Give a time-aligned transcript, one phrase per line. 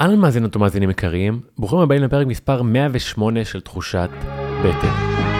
[0.00, 4.10] אהלן מאזינות ומאזינים יקרים, ברוכים הבאים לפרק מספר 108 של תחושת
[4.64, 5.33] בטן.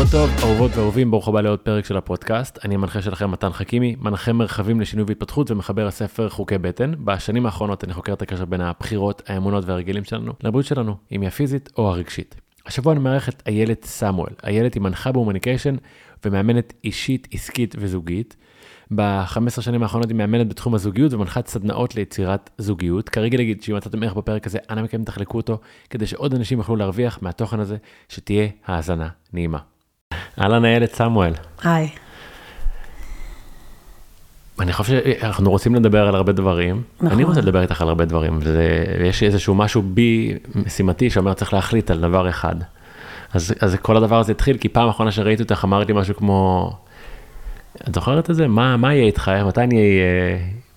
[0.00, 2.58] שבוע טוב, אהובות ואהובים, ברוך הבא לעוד פרק של הפודקאסט.
[2.64, 6.92] אני המנחה שלכם מתן חכימי, מנחה מרחבים לשינוי והתפתחות ומחבר הספר חוקי בטן.
[7.04, 11.28] בשנים האחרונות אני חוקר את הקשר בין הבחירות, האמונות וההרגלים שלנו לבריאות שלנו, אם היא
[11.28, 12.34] הפיזית או הרגשית.
[12.66, 14.32] השבוע אני מארח את איילת סמואל.
[14.44, 15.76] איילת היא מנחה בהומניקיישן
[16.24, 18.36] ומאמנת אישית, עסקית וזוגית.
[18.94, 23.08] ב-15 שנים האחרונות היא מאמנת בתחום הזוגיות ומנחת סדנאות ליצירת זוגיות.
[23.08, 25.58] כרגע להגיד שאם מצאתם ערך בפרק הזה, אנא מכם תחלקו אותו,
[25.90, 27.76] כדי שעוד אנשים יוכלו להרוויח מהתוכן הזה,
[28.08, 29.69] שתהיה האזנה נעימה.
[30.40, 31.32] אהלן איילת סמואל.
[31.62, 31.88] היי.
[34.60, 36.82] אני חושב שאנחנו רוצים לדבר על הרבה דברים.
[36.96, 37.12] נכון.
[37.12, 41.90] אני רוצה לדבר איתך על הרבה דברים, ויש איזשהו משהו בי משימתי שאומר צריך להחליט
[41.90, 42.54] על דבר אחד.
[43.34, 46.72] אז, אז כל הדבר הזה התחיל, כי פעם אחרונה שראיתי אותך אמרת לי משהו כמו,
[47.88, 48.48] את זוכרת את זה?
[48.48, 49.30] מה, מה יהיה איתך?
[49.46, 50.00] מתי אני,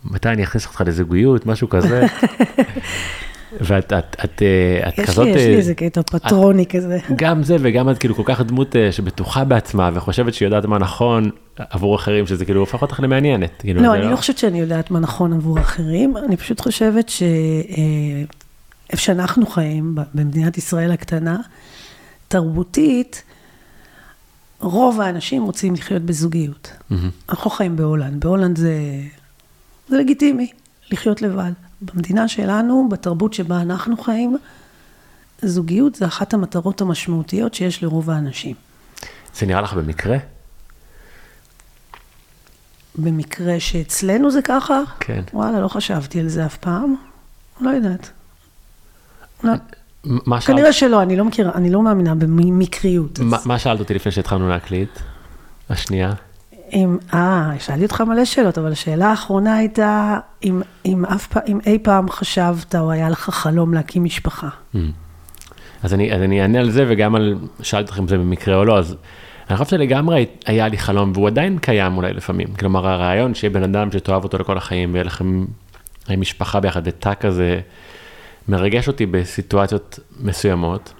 [0.05, 1.45] מתי אני אכניס אותך לזוגיות?
[1.45, 2.05] משהו כזה.
[3.61, 4.41] ואת את, את,
[4.87, 5.25] את יש כזאת...
[5.25, 6.99] לי, יש לי איזה קטע פטרוני כזה.
[7.15, 11.29] גם זה וגם את כאילו כל כך דמות שבטוחה בעצמה וחושבת שהיא יודעת מה נכון
[11.57, 13.51] עבור אחרים, שזה כאילו הופך אותך למעניינת.
[13.59, 18.97] כאילו, לא, אני לא חושבת שאני יודעת מה נכון עבור אחרים, אני פשוט חושבת שאיפה
[18.97, 21.37] שאנחנו חיים, במדינת ישראל הקטנה,
[22.27, 23.23] תרבותית,
[24.59, 26.71] רוב האנשים רוצים לחיות בזוגיות.
[26.73, 26.95] Mm-hmm.
[27.29, 28.75] אנחנו חיים בהולנד, בהולנד זה,
[29.87, 30.51] זה לגיטימי
[30.91, 31.51] לחיות לבד.
[31.85, 34.37] במדינה שלנו, בתרבות שבה אנחנו חיים,
[35.41, 38.55] זוגיות זה אחת המטרות המשמעותיות שיש לרוב האנשים.
[39.35, 40.17] זה נראה לך במקרה?
[42.95, 44.81] במקרה שאצלנו זה ככה?
[44.99, 45.23] כן.
[45.33, 46.95] וואלה, לא חשבתי על זה אף פעם.
[47.61, 48.09] לא יודעת.
[49.43, 49.53] לא.
[50.03, 50.57] מה שאלת?
[50.57, 53.19] כנראה שלא, אני לא מכירה, אני לא מאמינה במקריות.
[53.19, 54.89] מה, מה שאלת אותי לפני שהתחלנו להקליט?
[55.69, 56.13] השנייה?
[57.13, 61.79] אה, שאלתי אותך מלא שאלות, אבל השאלה האחרונה הייתה, אם, אם, אף פעם, אם אי
[61.83, 64.49] פעם חשבת או היה לך חלום להקים משפחה.
[64.75, 64.77] Mm.
[65.83, 68.65] אז אני, אז אני אענה על זה וגם על, שאלתי אותך אם זה במקרה או
[68.65, 68.95] לא, אז
[69.49, 72.47] אני חושב שלגמרי היה לי חלום, והוא עדיין קיים אולי לפעמים.
[72.59, 75.45] כלומר, הרעיון שיהיה בן אדם שתאהב אותו לכל החיים, ויהיה לכם
[76.09, 77.59] משפחה ביחד, ותא כזה,
[78.47, 80.93] מרגש אותי בסיטואציות מסוימות.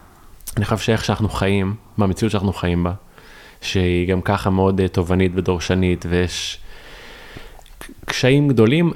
[0.58, 2.92] אני חושב שאיך שאנחנו חיים, במציאות שאנחנו חיים בה,
[3.64, 6.58] שהיא גם ככה מאוד תובענית ודורשנית, ויש
[8.06, 8.92] קשיים גדולים,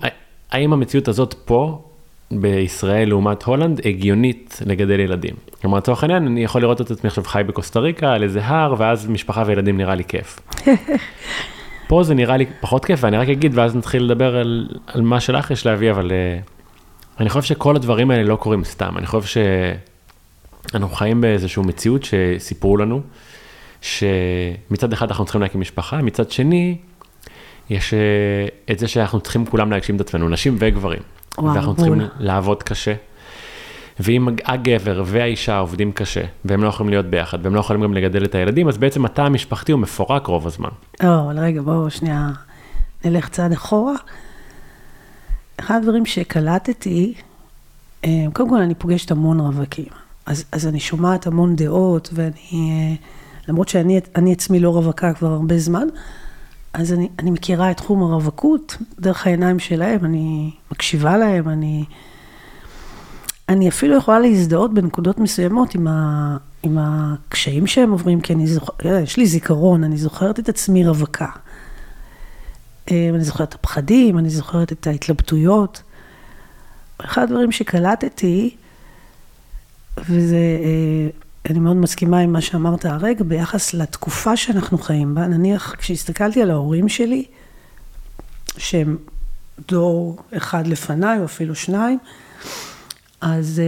[0.52, 1.84] האם המציאות הזאת פה,
[2.32, 5.36] בישראל לעומת הולנד, הגיונית לגדל ילדים?
[5.62, 8.76] כלומר, לצורך העניין, אני יכול לראות את עצמי עכשיו חי בקוסטה ריקה, על איזה הר,
[8.78, 10.40] ואז משפחה וילדים נראה לי כיף.
[11.88, 15.20] פה זה נראה לי פחות כיף, ואני רק אגיד, ואז נתחיל לדבר על, על מה
[15.20, 16.50] שלך יש להביא, אבל uh,
[17.20, 18.98] אני חושב שכל הדברים האלה לא קורים סתם.
[18.98, 19.42] אני חושב
[20.72, 23.02] שאנחנו חיים באיזושהי מציאות שסיפרו לנו,
[23.82, 26.78] שמצד אחד אנחנו צריכים להקים משפחה, מצד שני,
[27.70, 31.02] יש uh, את זה שאנחנו צריכים כולם להגשים את עצמנו, נשים וגברים.
[31.38, 32.94] וואו, ואנחנו צריכים לעבוד קשה.
[34.00, 38.26] ואם הגבר והאישה עובדים קשה, והם לא יכולים להיות ביחד, והם לא יכולים גם לגדל
[38.26, 40.70] את הילדים, אז בעצם התא המשפחתי הוא מפורק רוב הזמן.
[41.04, 42.30] או, אבל רגע, בואו שנייה
[43.06, 43.94] נלך צעד אחורה.
[45.58, 47.14] אחד הדברים שקלטתי,
[48.34, 49.86] קודם כל אני פוגשת המון רווקים,
[50.26, 52.98] אז, אז אני שומעת המון דעות, ואני,
[53.48, 55.88] למרות שאני עצמי לא רווקה כבר הרבה זמן,
[56.74, 61.86] אז אני, אני מכירה את תחום הרווקות דרך העיניים שלהם, אני מקשיבה להם, אני...
[63.50, 69.04] אני אפילו יכולה להזדהות בנקודות מסוימות עם, ה, עם הקשיים שהם עוברים, כי אני זוכרת,
[69.04, 71.28] יש לי זיכרון, אני זוכרת את עצמי רווקה.
[72.92, 75.84] אני זוכרת את הפחדים, אני זוכרת את ההתלבטויות.
[76.98, 78.56] אחד הדברים שקלטתי,
[79.98, 80.38] וזה,
[81.50, 86.52] אני מאוד מסכימה עם מה שאמרת הרגע, ביחס לתקופה שאנחנו חיים בה, נניח כשהסתכלתי על
[86.52, 87.26] ההורים שלי,
[88.58, 88.98] שהם
[89.68, 92.00] דור אחד לפניי, או אפילו שניים,
[93.22, 93.62] אז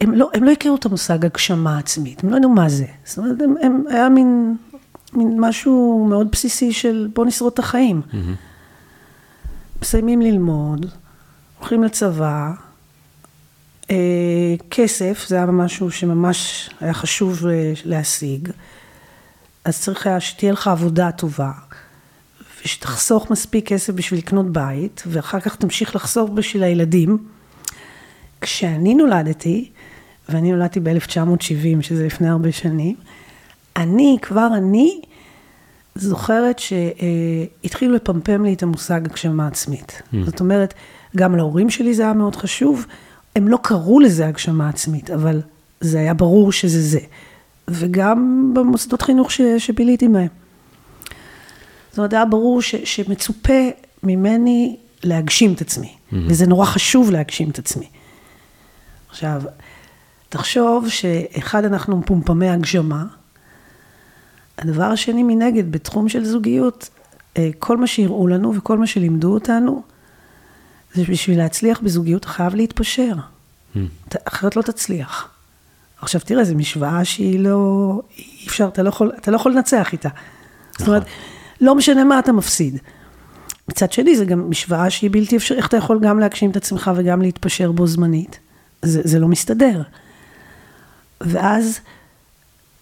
[0.00, 2.86] הם לא, הם לא הכירו את המושג הגשמה עצמית, הם לא ידעו מה זה.
[3.04, 4.56] זאת אומרת, הם, הם, היה מין,
[5.12, 8.02] מין משהו מאוד בסיסי של בוא נשרוד את החיים.
[8.10, 8.16] Mm-hmm.
[9.82, 10.86] מסיימים ללמוד,
[11.58, 12.71] הולכים לצבא, אה,
[14.70, 17.46] כסף, זה היה משהו שממש היה חשוב
[17.84, 18.48] להשיג,
[19.64, 21.52] אז צריך היה שתהיה לך עבודה טובה.
[22.64, 27.18] ושתחסוך מספיק כסף בשביל לקנות בית, ואחר כך תמשיך לחסוך בשביל הילדים.
[28.40, 29.70] כשאני נולדתי,
[30.28, 32.96] ואני נולדתי ב-1970, שזה לפני הרבה שנים,
[33.76, 35.00] אני, כבר אני,
[35.94, 40.02] זוכרת שהתחילו לפמפם לי את המושג הגשמה עצמית.
[40.02, 40.16] Mm.
[40.24, 40.74] זאת אומרת,
[41.16, 42.86] גם להורים שלי זה היה מאוד חשוב,
[43.36, 45.40] הם לא קראו לזה הגשמה עצמית, אבל
[45.80, 47.00] זה היה ברור שזה זה.
[47.68, 50.28] וגם במוסדות חינוך ש, שביליתי מהם.
[51.90, 53.68] זאת אומרת, היה ברור ש, שמצופה
[54.02, 56.16] ממני להגשים את עצמי, mm-hmm.
[56.26, 57.88] וזה נורא חשוב להגשים את עצמי.
[59.10, 59.42] עכשיו,
[60.28, 63.04] תחשוב שאחד, אנחנו מפומפמי הגשמה,
[64.58, 66.88] הדבר השני מנגד, בתחום של זוגיות,
[67.36, 69.82] אה, כל מה שהראו לנו וכל מה שלימדו אותנו,
[70.94, 73.12] זה בשביל להצליח בזוגיות חייב להתפשר,
[73.74, 73.78] mm.
[74.24, 75.28] אחרת לא תצליח.
[76.02, 79.92] עכשיו תראה, זו משוואה שהיא לא, אי אפשר, אתה לא יכול, אתה לא יכול לנצח
[79.92, 80.08] איתה.
[80.08, 80.78] נכון.
[80.78, 81.04] זאת אומרת,
[81.60, 82.78] לא משנה מה אתה מפסיד.
[83.68, 86.90] מצד שני, זו גם משוואה שהיא בלתי אפשרית, איך אתה יכול גם להגשים את עצמך
[86.96, 88.38] וגם להתפשר בו זמנית?
[88.82, 89.82] זה, זה לא מסתדר.
[91.20, 91.80] ואז,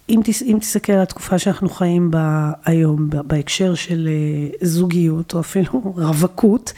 [0.09, 5.41] אם, תס, אם תסתכל על התקופה שאנחנו חיים בה היום, בהקשר של אה, זוגיות, או
[5.41, 6.73] אפילו רווקות,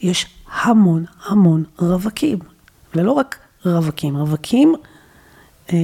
[0.00, 2.38] יש המון המון רווקים.
[2.94, 4.74] ולא רק רווקים, רווקים
[5.72, 5.78] אה,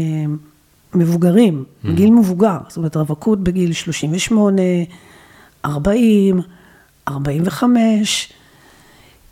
[0.95, 1.89] מבוגרים, mm.
[1.91, 4.63] גיל מבוגר, זאת אומרת רווקות בגיל 38,
[5.65, 6.41] 40,
[7.09, 8.33] 45,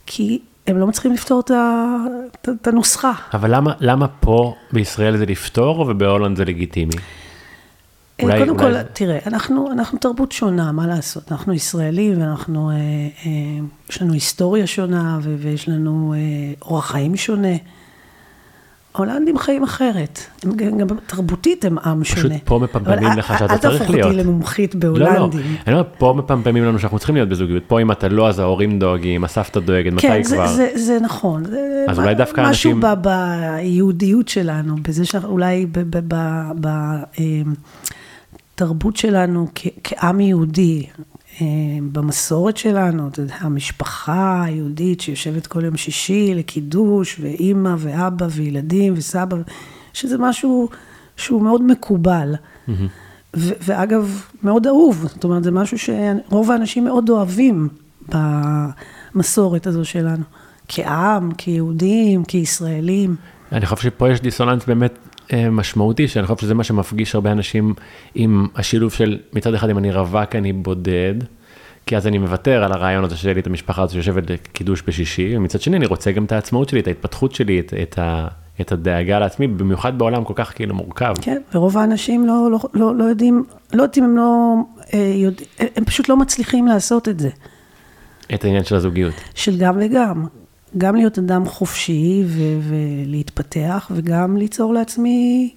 [0.06, 3.12] כי הם לא מצליחים לפתור את, את, את הנוסחה.
[3.34, 6.94] אבל למה, למה פה בישראל זה לפתור ובהולנד זה לגיטימי?
[8.20, 8.74] אה, אולי, קודם אולי...
[8.74, 11.32] כל, תראה, אנחנו, אנחנו תרבות שונה, מה לעשות?
[11.32, 13.30] אנחנו ישראלים ואנחנו, אה, אה,
[13.90, 17.56] יש לנו היסטוריה שונה ויש לנו אה, אורח חיים שונה.
[18.96, 22.34] הולנדים חיים אחרת, הם גם תרבותית הם עם פשוט שונה.
[22.34, 23.82] פשוט פה מפמפמים לך שאתה צריך להיות.
[23.82, 25.10] אל תהפוך אותי למומחית בהולנדים.
[25.12, 28.28] לא, לא, אני אומר, פה מפמפמים לנו שאנחנו צריכים להיות בזוגיות, פה אם אתה לא
[28.28, 30.46] אז ההורים דואגים, הסבתא דואגת, מתי כן, כבר?
[30.46, 31.42] כן, זה, זה, זה נכון.
[31.88, 32.80] אז אולי דווקא אנשים...
[32.80, 35.66] משהו ביהודיות שלנו, בזה שאולי
[38.58, 39.46] בתרבות שלנו
[39.84, 40.86] כעם יהודי,
[41.40, 41.46] אה,
[41.92, 49.36] במסורת שלנו, אתה יודע, המשפחה היהודית שיושבת כל יום שישי לקידוש, ואימא ואבא וילדים וסבא,
[49.92, 50.68] שזה משהו
[51.16, 52.34] שהוא מאוד מקובל.
[52.34, 52.72] Mm-hmm.
[53.36, 57.68] ו- ואגב, מאוד אהוב, זאת אומרת, זה משהו שרוב האנשים מאוד אוהבים
[58.08, 60.24] במסורת הזו שלנו,
[60.68, 63.16] כעם, כיהודים, כישראלים.
[63.52, 64.98] אני חושב שפה יש דיסוננס באמת
[65.50, 67.74] משמעותי, שאני חושב שזה מה שמפגיש הרבה אנשים
[68.14, 71.14] עם השילוב של מצד אחד אם אני רווק אני בודד,
[71.86, 75.36] כי אז אני מוותר על הרעיון הזה שיהיה לי את המשפחה הזו שיושבת לקידוש בשישי,
[75.36, 78.28] ומצד שני אני רוצה גם את העצמאות שלי, את ההתפתחות שלי, את, את, ה,
[78.60, 81.14] את הדאגה לעצמי, במיוחד בעולם כל כך כאילו מורכב.
[81.22, 84.54] כן, ורוב האנשים לא, לא, לא, לא יודעים, לא יודעים, הם לא
[84.94, 87.30] אה, יודעים, הם פשוט לא מצליחים לעשות את זה.
[88.34, 89.14] את העניין של הזוגיות.
[89.34, 90.26] של גם וגם.
[90.78, 95.54] גם להיות אדם חופשי ו- ולהתפתח, וגם ליצור לעצמי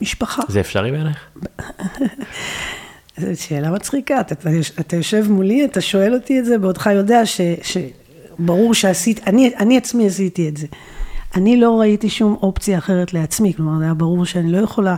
[0.00, 0.42] משפחה.
[0.48, 1.18] זה אפשרי בעיניך?
[3.20, 4.34] זו שאלה מצחיקה, אתה,
[4.80, 9.76] אתה יושב מולי, אתה שואל אותי את זה, בעודך יודע ש, שברור שעשית, אני, אני
[9.76, 10.66] עצמי עשיתי את זה.
[11.36, 14.96] אני לא ראיתי שום אופציה אחרת לעצמי, כלומר, זה היה ברור שאני לא יכולה,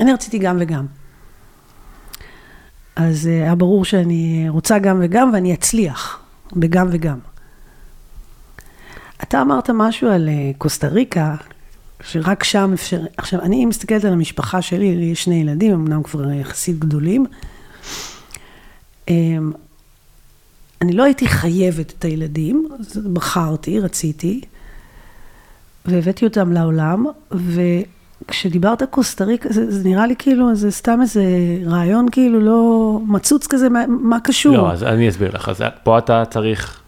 [0.00, 0.86] אני רציתי גם וגם.
[2.96, 6.20] אז אה, היה ברור שאני רוצה גם וגם, ואני אצליח
[6.52, 7.18] בגם וגם.
[9.22, 11.34] אתה אמרת משהו על אה, קוסטה ריקה,
[12.02, 13.00] שרק שם אפשר...
[13.16, 17.26] עכשיו, אני מסתכלת על המשפחה שלי, לי יש שני ילדים, אמנם כבר יחסית גדולים.
[19.08, 19.52] אמ,
[20.82, 22.68] אני לא הייתי חייבת את הילדים,
[23.12, 24.40] בחרתי, רציתי,
[25.84, 31.24] והבאתי אותם לעולם, וכשדיברת קוסטה ריקה, זה, זה נראה לי כאילו, זה סתם איזה
[31.66, 34.56] רעיון כאילו לא מצוץ כזה, מה, מה קשור?
[34.56, 36.81] לא, אז אני אסביר לך, אז פה אתה צריך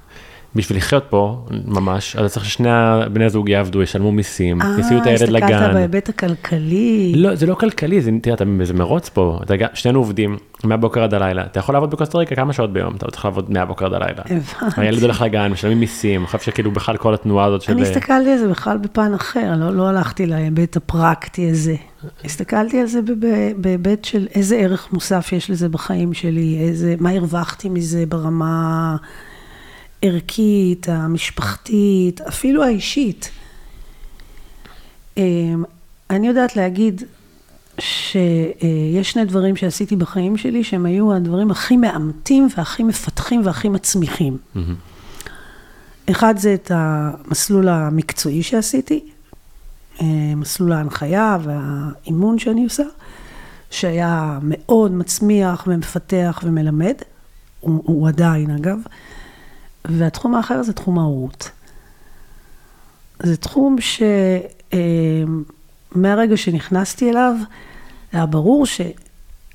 [0.56, 2.68] בשביל לחיות פה ממש, אז צריך ששני
[3.12, 5.52] בני הזוג יעבדו, ישלמו מיסים, יסיעו את הילד לגן.
[5.52, 7.12] אה, הסתכלת בהיבט הכלכלי.
[7.16, 11.14] לא, זה לא כלכלי, זה, תראה, אתה באיזה מרוץ פה, אתה, שנינו עובדים מהבוקר עד
[11.14, 14.22] הלילה, אתה יכול לעבוד בקוסטה ריקה כמה שעות ביום, אתה צריך לעבוד מהבוקר עד הלילה.
[14.30, 14.80] הבנתי.
[14.80, 17.72] הילד הולך לגן, משלמים מיסים, אני חושב שכאילו בכלל כל התנועה הזאת של...
[17.72, 21.74] אני הסתכלתי על זה בכלל בפן אחר, לא, לא הלכתי להיבט הפרקטי הזה.
[22.24, 23.00] הסתכלתי על זה
[23.56, 28.96] בהיבט של איזה ערך מוסף יש לזה בחיים שלי, איזה, מה הרווחתי מזה ברמה...
[30.04, 33.30] הערכית, המשפחתית, אפילו האישית.
[35.16, 35.64] אמ,
[36.10, 37.02] אני יודעת להגיד
[37.78, 44.38] שיש שני דברים שעשיתי בחיים שלי שהם היו הדברים הכי מאמתים והכי מפתחים והכי מצמיחים.
[44.56, 46.10] Mm-hmm.
[46.10, 49.04] אחד זה את המסלול המקצועי שעשיתי,
[50.00, 50.06] אה,
[50.36, 52.82] מסלול ההנחיה והאימון שאני עושה,
[53.70, 56.94] שהיה מאוד מצמיח ומפתח ומלמד,
[57.60, 58.78] הוא, הוא עדיין אגב.
[59.84, 61.50] והתחום האחר זה תחום ההורות.
[63.22, 63.76] זה תחום
[65.94, 67.34] מהרגע שנכנסתי אליו,
[68.12, 68.92] היה ברור שאני,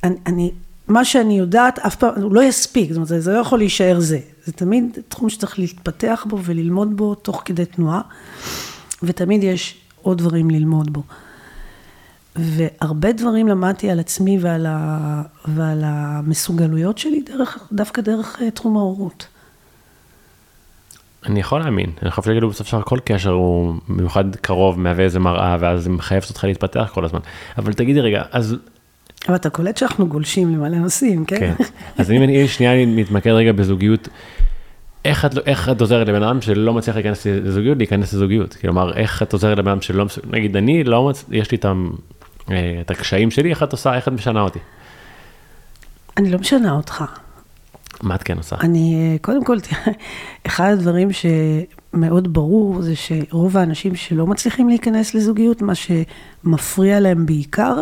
[0.04, 0.52] אני,
[0.88, 4.20] מה שאני יודעת, אף פעם, הוא לא יספיק, זאת אומרת, זה לא יכול להישאר זה.
[4.46, 8.02] זה תמיד תחום שצריך להתפתח בו וללמוד בו תוך כדי תנועה,
[9.04, 11.04] ותמיד יש עוד דברים ללמוד בו.
[12.36, 18.78] והרבה דברים למדתי על עצמי ועל, ה, ועל המסוגלויות שלי, דרך, דווקא דרך אה, תחום
[18.78, 19.28] ההורות.
[21.26, 25.20] אני יכול להאמין, אני חושב שכאילו בסופו של כל קשר הוא במיוחד קרוב, מהווה איזה
[25.20, 27.20] מראה, ואז זה מחייב אותך להתפתח כל הזמן.
[27.58, 28.56] אבל תגידי רגע, אז...
[29.28, 31.40] אבל אתה קולט שאנחנו גולשים למלא נושאים, כן?
[31.40, 31.54] כן.
[31.98, 34.08] אז אם אני שנייה מתמקד רגע בזוגיות,
[35.06, 38.56] איך את, איך את עוזרת לבן אדם שלא מצליח להיכנס לזוגיות, להיכנס לזוגיות?
[38.62, 41.26] כלומר, איך את עוזרת לבן אדם שלא, נגיד אני לא מצ...
[41.32, 41.66] יש לי את,
[42.52, 44.60] אה, את הקשיים שלי, איך את עושה, איך את משנה אותי?
[46.18, 47.04] אני לא משנה אותך.
[48.02, 48.56] מה את כן עושה?
[48.62, 49.58] אני, קודם כל,
[50.48, 57.82] אחד הדברים שמאוד ברור זה שרוב האנשים שלא מצליחים להיכנס לזוגיות, מה שמפריע להם בעיקר,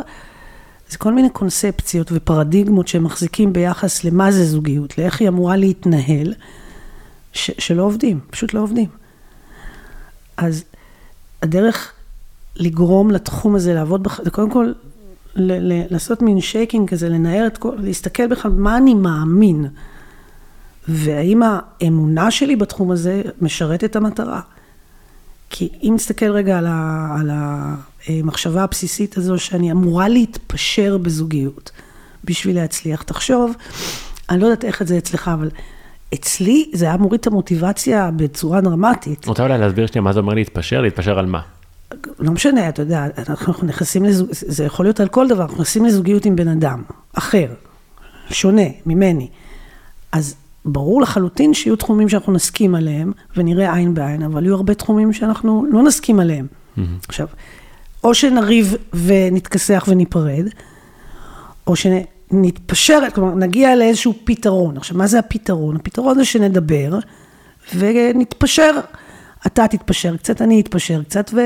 [0.89, 6.33] זה כל מיני קונספציות ופרדיגמות שהם מחזיקים ביחס למה זה זוגיות, לאיך היא אמורה להתנהל,
[7.33, 8.89] ש, שלא עובדים, פשוט לא עובדים.
[10.37, 10.63] אז
[11.41, 11.93] הדרך
[12.55, 14.23] לגרום לתחום הזה לעבוד, בח...
[14.23, 14.71] זה קודם כל
[15.35, 19.65] ל- ל- לעשות מין שייקינג כזה, לנער את כל, להסתכל בכלל מה אני מאמין.
[20.87, 24.41] והאם האמונה שלי בתחום הזה משרת את המטרה?
[25.49, 27.31] כי אם נסתכל רגע על, ה, על
[28.07, 31.71] המחשבה הבסיסית הזו שאני אמורה להתפשר בזוגיות
[32.23, 33.55] בשביל להצליח, תחשוב,
[34.29, 35.49] אני לא יודעת איך את זה אצלך, אבל
[36.13, 39.25] אצלי זה היה מוריד את המוטיבציה בצורה דרמטית.
[39.25, 40.81] רוצה אולי להסביר שנייה מה זה אומר להתפשר?
[40.81, 41.41] להתפשר על מה?
[42.19, 44.27] לא משנה, אתה יודע, אנחנו נכנסים לזוג...
[44.31, 47.47] זה יכול להיות על כל דבר, אנחנו נכנסים לזוגיות עם בן אדם אחר,
[48.29, 49.27] שונה ממני.
[50.11, 50.35] אז
[50.67, 55.65] ברור לחלוטין שיהיו תחומים שאנחנו נסכים עליהם, ונראה עין בעין, אבל יהיו הרבה תחומים שאנחנו
[55.71, 56.47] לא נסכים עליהם.
[56.47, 56.81] Mm-hmm.
[57.07, 57.27] עכשיו,
[58.03, 60.45] או שנריב ונתכסח וניפרד,
[61.67, 64.77] או שנתפשר, כלומר, נגיע לאיזשהו פתרון.
[64.77, 65.75] עכשיו, מה זה הפתרון?
[65.75, 66.99] הפתרון זה שנדבר
[67.75, 68.71] ונתפשר.
[69.47, 71.39] אתה תתפשר קצת, אני אתפשר קצת, ו...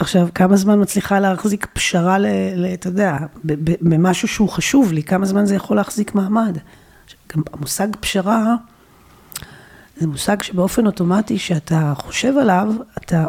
[0.00, 2.16] עכשיו, כמה זמן מצליחה להחזיק פשרה,
[2.74, 3.16] אתה יודע,
[3.80, 6.58] במשהו שהוא חשוב לי, כמה זמן זה יכול להחזיק מעמד?
[7.36, 8.54] גם המושג פשרה,
[9.96, 13.26] זה מושג שבאופן אוטומטי, שאתה חושב עליו, אתה,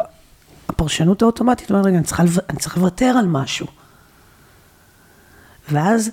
[0.68, 3.66] הפרשנות האוטומטית אומרת, רגע, אני אני צריך לוותר על משהו.
[5.70, 6.10] ואז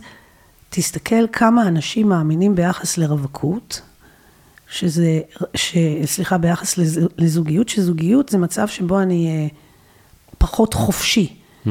[0.70, 3.82] תסתכל כמה אנשים מאמינים ביחס לרווקות,
[4.70, 5.20] שזה,
[5.56, 6.80] ש, סליחה, ביחס
[7.18, 9.50] לזוגיות, שזוגיות זה מצב שבו אני...
[10.40, 11.36] פחות חופשי.
[11.66, 11.70] Mm-hmm.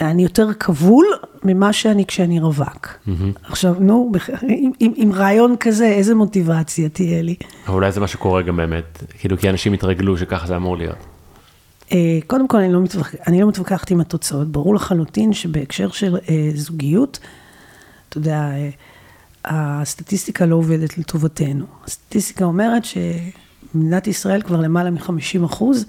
[0.00, 1.06] אני יותר כבול
[1.44, 2.86] ממה שאני כשאני רווק.
[2.86, 3.10] Mm-hmm.
[3.42, 7.34] עכשיו, נו, עם, עם, עם רעיון כזה, איזה מוטיבציה תהיה לי?
[7.66, 10.96] אבל אולי זה מה שקורה גם באמת, כאילו, כי אנשים התרגלו שככה זה אמור להיות.
[11.92, 14.48] אה, קודם כל, אני לא, מתווכח, אני לא מתווכחת עם התוצאות.
[14.48, 17.18] ברור לחלוטין שבהקשר של אה, זוגיות,
[18.08, 18.70] אתה יודע, אה,
[19.44, 21.64] הסטטיסטיקה לא עובדת לטובתנו.
[21.84, 25.86] הסטטיסטיקה אומרת שמדינת ישראל כבר למעלה מ-50 אחוז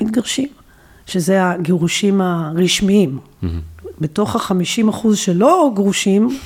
[0.00, 0.48] מתגרשים.
[1.12, 3.18] שזה הגירושים הרשמיים.
[3.18, 3.46] Mm-hmm.
[4.00, 6.38] בתוך החמישים אחוז שלא גרושים,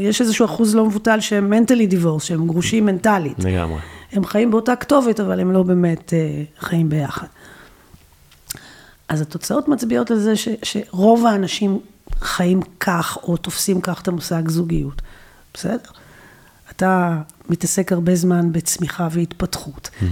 [0.00, 3.38] יש איזשהו אחוז לא מבוטל שהם מנטלי דיבורס, שהם גרושים מנטלית.
[3.38, 3.78] לגמרי.
[4.12, 7.26] הם חיים באותה כתובת, אבל הם לא באמת uh, חיים ביחד.
[9.08, 11.78] אז התוצאות מצביעות על זה ש, שרוב האנשים
[12.20, 15.02] חיים כך, או תופסים כך את המושג זוגיות.
[15.54, 15.90] בסדר?
[16.70, 19.90] אתה מתעסק הרבה זמן בצמיחה והתפתחות.
[19.92, 20.04] Mm-hmm.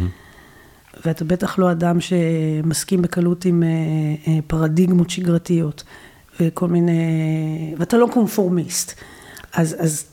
[1.07, 3.69] ואתה בטח לא אדם שמסכים בקלות עם אה,
[4.33, 5.85] אה, פרדיגמות שגרתיות
[6.41, 9.01] וכל מיני, ואתה לא קונפורמיסט.
[9.53, 10.05] אז, אז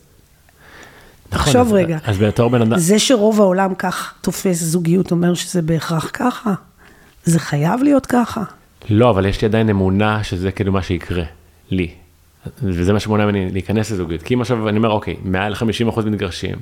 [1.32, 2.80] נכון, תחשוב אז, רגע, אז בתור בן אדם...
[2.80, 6.54] זה שרוב העולם כך תופס זוגיות אומר שזה בהכרח ככה?
[7.24, 8.44] זה חייב להיות ככה?
[8.90, 11.24] לא, אבל יש לי עדיין אמונה שזה כאילו מה שיקרה,
[11.72, 11.92] לי.
[12.64, 14.24] וזה מה שמונע ממני להיכנס לזוגיות.
[14.24, 16.56] כי אם עכשיו אני אומר, אוקיי, מעל 50% מתגרשים,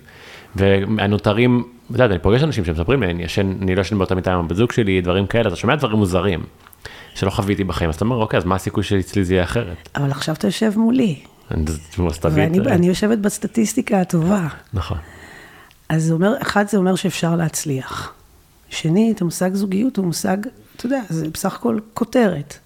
[0.55, 4.33] והנותרים, אתה יודע, אני פוגש אנשים שמספרים לי, אני ישן, אני לא ישן באותה מיטה
[4.33, 6.43] עם הבת זוג שלי, דברים כאלה, אתה שומע דברים מוזרים,
[7.15, 9.89] שלא חוויתי בחיים, אז אתה אומר, אוקיי, אז מה הסיכוי שאצלי זה יהיה אחרת?
[9.95, 11.19] אבל עכשיו אתה יושב מולי.
[12.65, 14.47] ואני יושבת בסטטיסטיקה הטובה.
[14.73, 14.97] נכון.
[15.89, 18.13] אז זה אומר, אחד זה אומר שאפשר להצליח.
[18.69, 20.37] שנית, המושג זוגיות הוא מושג,
[20.75, 22.57] אתה יודע, זה בסך הכל כותרת.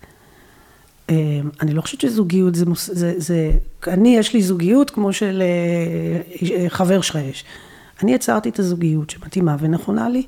[1.09, 3.51] אמ, אני לא חושבת שזוגיות זה, זה, זה,
[3.87, 5.43] אני יש לי זוגיות כמו של
[6.41, 7.43] אה, חבר שלך יש.
[8.03, 10.25] אני יצרתי את הזוגיות שמתאימה ונכונה לי.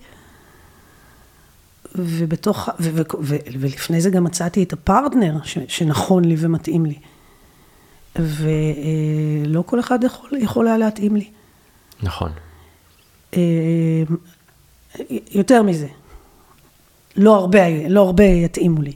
[1.95, 6.99] ובתוך, ו, ו, ו, ולפני זה גם מצאתי את הפרטנר ש, שנכון לי ומתאים לי.
[8.15, 11.29] ולא כל אחד יכול, יכול היה להתאים לי.
[12.03, 12.31] נכון.
[13.33, 13.39] אמ,
[15.31, 15.87] יותר מזה,
[17.15, 18.93] לא הרבה, לא הרבה יתאימו לי.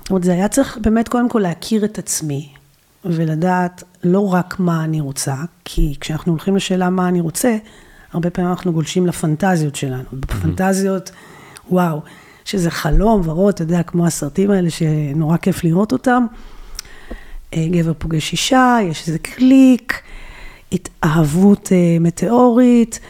[0.00, 2.52] זאת אומרת, זה היה צריך באמת קודם כל להכיר את עצמי,
[3.04, 7.56] ולדעת לא רק מה אני רוצה, כי כשאנחנו הולכים לשאלה מה אני רוצה,
[8.12, 10.04] הרבה פעמים אנחנו גולשים לפנטזיות שלנו.
[10.12, 11.10] בפנטזיות,
[11.70, 12.00] וואו,
[12.44, 16.26] שזה חלום ורוד, אתה יודע, כמו הסרטים האלה שנורא כיף לראות אותם.
[17.54, 20.02] אה, גבר פוגש אישה, יש איזה קליק,
[20.72, 23.00] התאהבות אה, מטאורית,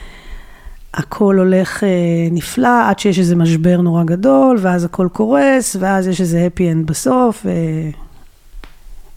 [0.95, 1.88] הכל הולך אה,
[2.30, 6.87] נפלא, עד שיש איזה משבר נורא גדול, ואז הכל קורס, ואז יש איזה happy end
[6.87, 7.47] בסוף,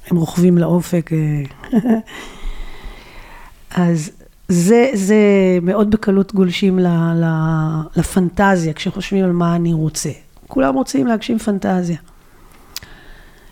[0.07, 1.09] הם רוכבים לאופק.
[3.75, 4.11] אז
[4.47, 5.15] זה, זה
[5.61, 7.25] מאוד בקלות גולשים ל, ל,
[7.95, 10.09] לפנטזיה, כשחושבים על מה אני רוצה.
[10.47, 11.97] כולם רוצים להגשים פנטזיה.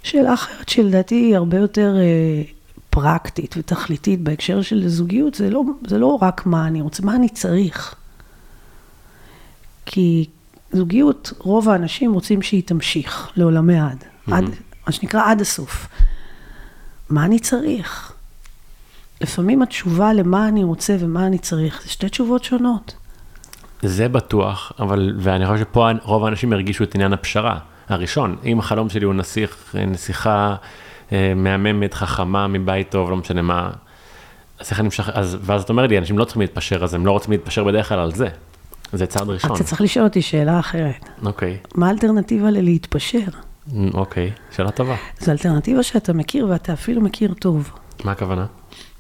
[0.04, 2.44] שאלה אחרת שלדעתי היא הרבה יותר אה,
[2.90, 7.30] פרקטית ותכליתית בהקשר של זוגיות, זה לא, זה לא רק מה אני רוצה, מה אני
[7.30, 7.96] צריך.
[9.86, 10.30] כי
[10.72, 14.34] זוגיות, רוב האנשים רוצים שהיא תמשיך לעולמי עד, mm-hmm.
[14.34, 14.44] עד,
[14.88, 15.88] מה שנקרא עד הסוף.
[17.10, 18.11] מה אני צריך?
[19.22, 22.96] לפעמים התשובה למה אני רוצה ומה אני צריך, זה שתי תשובות שונות.
[23.82, 27.60] זה בטוח, אבל, ואני חושב שפה רוב האנשים הרגישו את עניין הפשרה.
[27.90, 30.56] הראשון, אם החלום שלי הוא נסיך, נסיכה
[31.12, 33.70] אה, מהממת, חכמה, מבית טוב, לא משנה מה,
[34.60, 37.06] אז איך אני משחרר, אז, ואז את אומרת לי, אנשים לא צריכים להתפשר, אז הם
[37.06, 38.28] לא רוצים להתפשר בדרך כלל על זה.
[38.94, 39.56] זה צעד ראשון.
[39.56, 41.10] אתה צריך לשאול אותי שאלה אחרת.
[41.26, 41.58] אוקיי.
[41.76, 43.20] מה האלטרנטיבה ללהתפשר?
[43.94, 44.96] אוקיי, שאלה טובה.
[45.20, 47.72] זו אלטרנטיבה שאתה מכיר ואתה אפילו מכיר טוב.
[48.04, 48.46] מה הכוונה?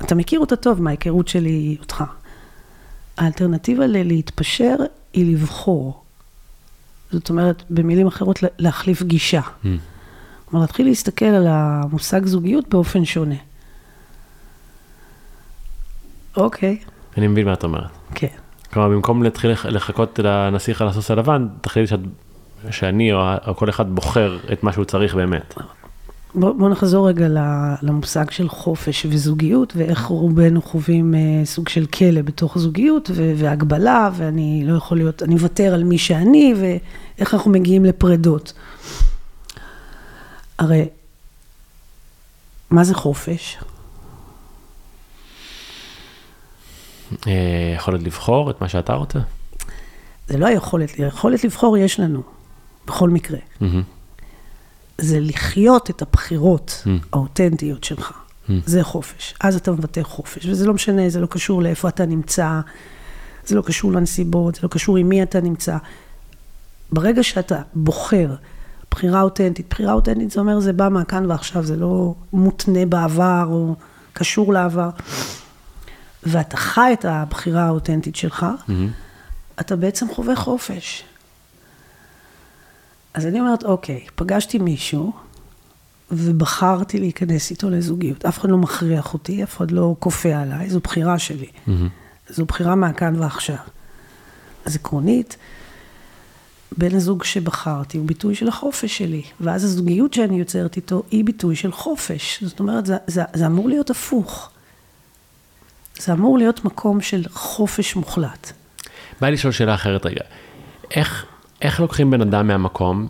[0.05, 2.03] אתה מכיר אותה טוב מההיכרות שלי אותך.
[3.17, 4.75] האלטרנטיבה ללהתפשר
[5.13, 6.03] היא לבחור.
[7.12, 9.41] זאת אומרת, במילים אחרות, להחליף גישה.
[9.41, 9.67] Mm.
[10.46, 13.36] כלומר, להתחיל להסתכל על המושג זוגיות באופן שונה.
[16.38, 16.77] אוקיי.
[17.17, 17.89] אני מבין מה את אומרת.
[18.15, 18.27] כן.
[18.74, 22.00] כלומר, במקום להתחיל לחכות לנסיך על הסוס הלבן, תחליטי שאת,
[22.72, 25.55] שאני או, או כל אחד בוחר את מה שהוא צריך באמת.
[26.36, 27.28] בוא, בוא נחזור רגע
[27.82, 34.63] למושג של חופש וזוגיות, ואיך רובנו חווים אה, סוג של כלא בתוך זוגיות, והגבלה, ואני
[34.65, 38.54] לא יכול להיות, אני מוותר על מי שאני, ואיך אנחנו מגיעים לפרדות.
[40.60, 40.86] הרי,
[42.70, 43.58] מה זה חופש?
[47.28, 49.20] אה, יכולת לבחור את מה שאתה רוצה?
[50.28, 52.24] זה לא היכולת, היכולת לבחור יש לנו,
[52.88, 53.38] בכל מקרה.
[53.38, 54.01] Mm-hmm.
[55.02, 56.90] זה לחיות את הבחירות mm.
[57.14, 58.12] האותנטיות שלך.
[58.12, 58.52] Mm.
[58.66, 59.34] זה חופש.
[59.40, 62.60] אז אתה מבטא חופש, וזה לא משנה, זה לא קשור לאיפה אתה נמצא,
[63.46, 65.78] זה לא קשור לנסיבות, זה לא קשור עם מי אתה נמצא.
[66.92, 68.36] ברגע שאתה בוחר
[68.92, 73.76] בחירה אותנטית, בחירה אותנטית זה אומר זה בא מהכאן ועכשיו, זה לא מותנה בעבר או
[74.14, 74.90] קשור לעבר.
[76.24, 78.72] ואתה חי את הבחירה האותנטית שלך, mm-hmm.
[79.60, 81.04] אתה בעצם חווה חופש.
[83.13, 85.12] אז אני אומרת, אוקיי, פגשתי מישהו,
[86.12, 88.26] ובחרתי להיכנס איתו לזוגיות.
[88.26, 91.47] אף אחד לא מכריח אותי, אף אחד לא כופה עליי, זו בחירה שלי.
[91.67, 91.71] Mm-hmm.
[92.30, 93.56] זו בחירה מהכאן ועכשיו.
[94.65, 95.38] אז עקרונית,
[96.78, 101.56] בן הזוג שבחרתי הוא ביטוי של החופש שלי, ואז הזוגיות שאני יוצרת איתו היא ביטוי
[101.56, 102.43] של חופש.
[102.43, 104.50] זאת אומרת, זה, זה, זה אמור להיות הפוך.
[106.00, 108.52] זה אמור להיות מקום של חופש מוחלט.
[109.21, 110.21] בא לי לשאול שאלה אחרת רגע.
[110.91, 111.26] איך,
[111.62, 113.08] איך לוקחים בן אדם מהמקום,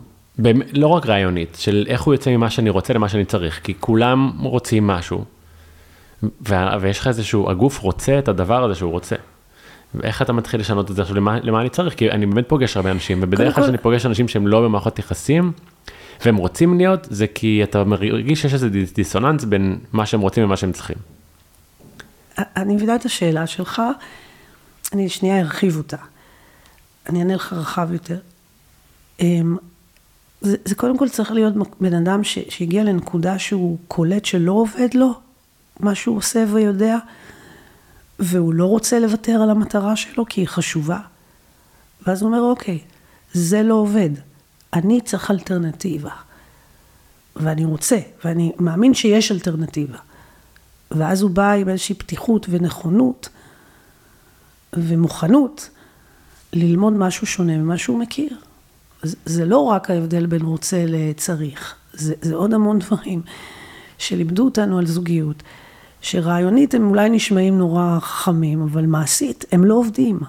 [0.72, 4.32] לא רק רעיונית, של איך הוא יוצא ממה שאני רוצה למה שאני צריך, כי כולם
[4.38, 5.24] רוצים משהו,
[6.80, 9.16] ויש לך איזשהו, הגוף רוצה את הדבר הזה שהוא רוצה.
[9.94, 11.94] ואיך אתה מתחיל לשנות את זה עכשיו, למה, למה אני צריך?
[11.94, 15.52] כי אני באמת פוגש הרבה אנשים, ובדרך כלל כשאני פוגש אנשים שהם לא במערכות יחסים,
[16.24, 20.56] והם רוצים להיות, זה כי אתה מרגיש שיש איזה דיסוננס בין מה שהם רוצים ומה
[20.56, 20.96] שהם צריכים.
[22.38, 23.82] אני מבינה את השאלה שלך,
[24.92, 25.96] אני שנייה ארחיב אותה.
[27.08, 28.18] אני אענה לך רחב יותר.
[29.22, 29.56] אמ,
[30.40, 34.94] זה, זה קודם כל צריך להיות בן אדם ש, שהגיע לנקודה שהוא קולט שלא עובד
[34.94, 35.14] לו,
[35.80, 36.98] מה שהוא עושה ויודע,
[38.18, 40.98] והוא לא רוצה לוותר על המטרה שלו כי היא חשובה.
[42.06, 42.78] ואז הוא אומר, אוקיי,
[43.32, 44.10] זה לא עובד,
[44.72, 46.10] אני צריך אלטרנטיבה.
[47.36, 49.98] ואני רוצה, ואני מאמין שיש אלטרנטיבה.
[50.90, 53.28] ואז הוא בא עם איזושהי פתיחות ונכונות
[54.72, 55.70] ומוכנות
[56.52, 58.36] ללמוד משהו שונה ממה שהוא מכיר.
[59.24, 63.22] זה לא רק ההבדל בין רוצה לצריך, זה, זה עוד המון דברים
[63.98, 65.42] שלימדו אותנו על זוגיות,
[66.00, 70.20] שרעיונית הם אולי נשמעים נורא חכמים, אבל מעשית הם לא עובדים.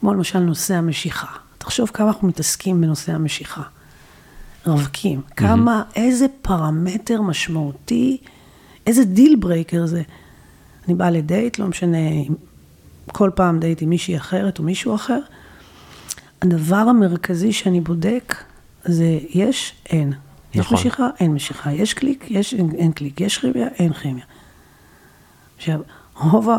[0.00, 1.26] כמו למשל נושא המשיכה.
[1.58, 3.62] תחשוב כמה אנחנו מתעסקים בנושא המשיכה.
[4.66, 5.96] רווקים, כמה, mm-hmm.
[5.96, 8.18] איזה פרמטר משמעותי,
[8.86, 10.02] איזה deal breaker זה.
[10.86, 11.98] אני באה לדייט, לא משנה,
[13.12, 15.18] כל פעם דייט עם מישהי אחרת או מישהו אחר,
[16.42, 18.34] הדבר המרכזי שאני בודק
[18.84, 20.12] זה יש, אין.
[20.54, 20.78] יש נכון.
[20.78, 21.72] משיכה, אין משיכה.
[21.72, 23.20] יש קליק, יש, אין, אין קליק.
[23.20, 24.24] יש כימיה, אין כימיה.
[25.56, 25.80] עכשיו,
[26.20, 26.58] רוב, ה-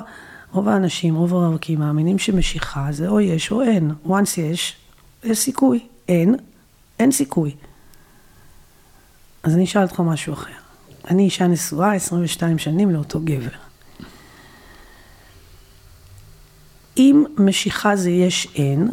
[0.51, 3.91] רוב האנשים, רוב הרווקים מאמינים שמשיכה זה או יש או אין.
[4.07, 4.75] once יש,
[5.23, 5.79] יש סיכוי.
[6.09, 6.35] אין,
[6.99, 7.55] אין סיכוי.
[9.43, 10.51] אז אני אשאל אותך משהו אחר.
[11.09, 13.49] אני אישה נשואה 22 שנים לאותו גבר.
[16.97, 18.89] אם משיכה זה יש אין,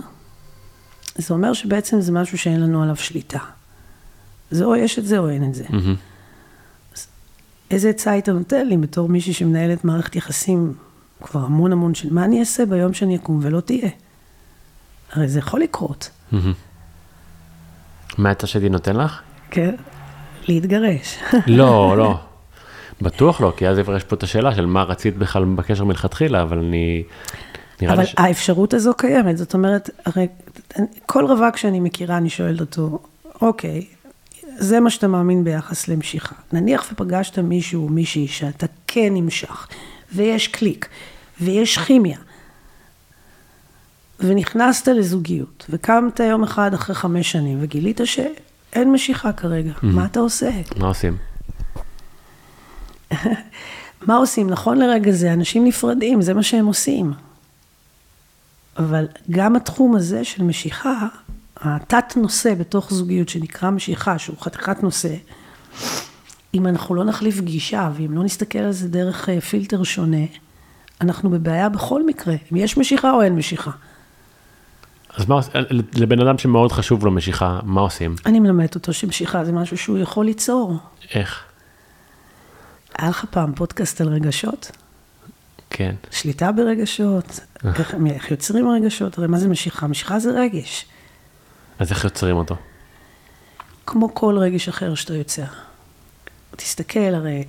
[1.19, 3.39] זה אומר שבעצם זה משהו שאין לנו עליו שליטה.
[4.51, 5.65] זה או יש את זה או אין את זה.
[5.69, 5.95] מהמם.
[7.71, 10.75] איזה עצה היית נותן לי בתור מישהי שמנהלת מערכת יחסים
[11.23, 12.15] כבר המון המון שנים?
[12.15, 13.89] מה אני אעשה ביום שאני אקום ולא תהיה?
[15.13, 16.53] הרי זה יכול לקרות, מהמם.
[18.19, 19.21] מה העצה שהייתי נותן לך?
[19.51, 19.75] כן?
[20.49, 21.19] להתגרש.
[21.47, 22.21] לא, לא.
[23.03, 26.59] בטוח לא, כי אז יש פה את השאלה של מה רצית בכלל בקשר מלכתחילה, אבל
[26.59, 27.03] אני...
[27.89, 28.15] אבל ש...
[28.19, 30.29] האפשרות הזו קיימת, זאת אומרת, הרי
[31.07, 32.99] כל רווק שאני מכירה, אני שואלת אותו,
[33.43, 33.87] אוקיי,
[34.59, 36.35] זה מה שאתה מאמין ביחס למשיכה.
[36.53, 39.69] נניח ופגשת מישהו או מישהי שאתה כן נמשך,
[40.15, 40.89] ויש קליק,
[41.41, 42.19] ויש כימיה,
[44.21, 50.51] ונכנסת לזוגיות, וקמת יום אחד אחרי חמש שנים, וגילית שאין משיכה כרגע, מה אתה עושה?
[50.77, 51.17] מה עושים?
[54.07, 54.51] מה עושים?
[54.51, 57.13] נכון לרגע זה, אנשים נפרדים, זה מה שהם עושים.
[58.79, 61.07] אבל גם התחום הזה של משיכה,
[61.57, 65.15] התת נושא בתוך זוגיות שנקרא משיכה, שהוא חתיכת נושא,
[66.55, 70.27] אם אנחנו לא נחליף גישה ואם לא נסתכל על זה דרך אה, פילטר שונה,
[71.01, 73.71] אנחנו בבעיה בכל מקרה, אם יש משיכה או אין משיכה.
[75.17, 75.53] אז מה עושים?
[75.95, 78.15] לבן אדם שמאוד חשוב לו משיכה, מה עושים?
[78.27, 80.77] אני מלמדת אותו שמשיכה זה משהו שהוא יכול ליצור.
[81.15, 81.45] איך?
[82.99, 84.71] היה לך פעם פודקאסט על רגשות?
[85.71, 85.95] כן.
[86.11, 89.87] שליטה ברגשות, איך, איך יוצרים רגשות, הרי מה זה משיכה?
[89.87, 90.87] משיכה זה רגש.
[91.79, 92.57] אז איך יוצרים אותו?
[93.87, 95.45] כמו כל רגש אחר שאתה יוצר.
[96.57, 97.45] תסתכל, הרי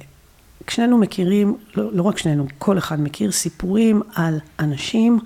[0.67, 5.19] שנינו מכירים, לא, לא רק שנינו, כל אחד מכיר סיפורים על אנשים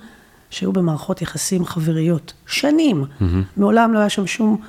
[0.50, 3.04] שהיו במערכות יחסים חבריות שנים.
[3.04, 3.24] Mm-hmm.
[3.56, 4.60] מעולם לא היה שם שום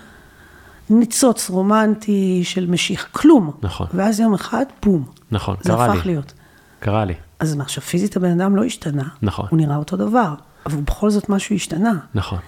[0.90, 3.52] ניצוץ רומנטי של משיך, כלום.
[3.62, 3.88] נכון.
[3.94, 5.06] ואז יום אחד, בום.
[5.32, 5.94] נכון, זה קרה לי.
[5.94, 6.34] הפך להיות.
[6.80, 7.14] קרה לי.
[7.40, 9.04] אז מה, עכשיו פיזית הבן אדם לא השתנה.
[9.22, 9.48] נכון.
[9.50, 10.34] הוא נראה אותו דבר,
[10.66, 11.94] אבל בכל זאת משהו השתנה.
[12.16, 12.40] נכון.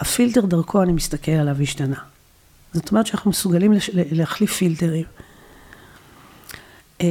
[0.00, 1.96] הפילטר דרכו אני מסתכל עליו השתנה.
[2.72, 5.04] זאת אומרת שאנחנו מסוגלים לש- להחליף פילטרים.
[7.00, 7.06] אמ,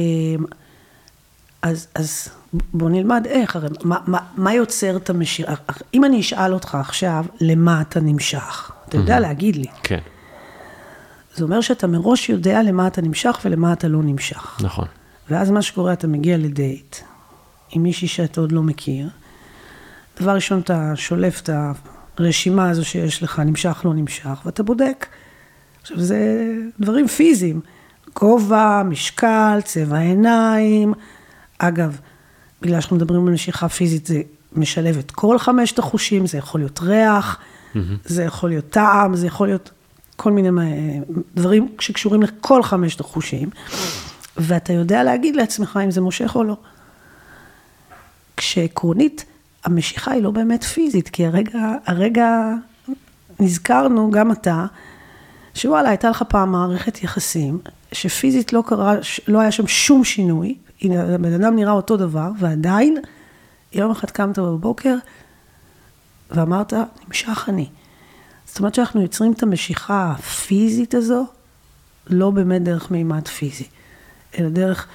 [1.62, 2.28] אז, אז
[2.74, 5.54] בוא נלמד איך, הרי מה, מה, מה יוצר את המשיכה?
[5.94, 8.70] אם אני אשאל אותך עכשיו, למה אתה נמשך?
[8.88, 9.66] אתה יודע להגיד לי.
[9.82, 9.98] כן,
[11.34, 14.58] זה אומר שאתה מראש יודע למה אתה נמשך ולמה אתה לא נמשך.
[14.62, 14.86] נכון.
[15.30, 16.96] ואז מה שקורה, אתה מגיע לדייט
[17.72, 19.08] עם מישהי שאתה עוד לא מכיר.
[20.20, 21.50] דבר ראשון, אתה שולף את
[22.18, 25.06] הרשימה הזו שיש לך, נמשך, לא נמשך, ואתה בודק.
[25.82, 27.60] עכשיו, זה דברים פיזיים.
[28.14, 30.94] גובה, משקל, צבע עיניים.
[31.58, 31.98] אגב,
[32.62, 36.80] בגלל שאנחנו מדברים על משיכה פיזית, זה משלב את כל חמשת החושים, זה יכול להיות
[36.82, 37.38] ריח,
[38.04, 39.70] זה יכול להיות טעם, זה יכול להיות
[40.16, 40.98] כל מיני אה,
[41.34, 43.50] דברים שקשורים לכל חמשת החושים.
[44.36, 46.56] ואתה יודע להגיד לעצמך אם זה מושך או לא.
[48.40, 49.24] כשעקרונית,
[49.64, 52.52] המשיכה היא לא באמת פיזית, כי הרגע, הרגע
[53.40, 54.66] נזכרנו, גם אתה,
[55.54, 57.58] שוואלה, הייתה לך פעם מערכת יחסים,
[57.92, 58.94] שפיזית לא קרה,
[59.28, 62.96] לא היה שם שום שינוי, הבן אדם נראה אותו דבר, ועדיין,
[63.72, 64.96] יום אחד קמת בבוקר,
[66.30, 66.72] ואמרת,
[67.06, 67.68] נמשך אני.
[68.46, 71.26] זאת אומרת שאנחנו יוצרים את המשיכה הפיזית הזו,
[72.06, 73.66] לא באמת דרך מימד פיזי,
[74.38, 74.86] אלא דרך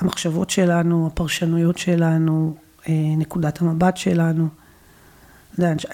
[0.00, 2.54] המחשבות שלנו, הפרשנויות שלנו,
[2.88, 4.48] אה, נקודת המבט שלנו.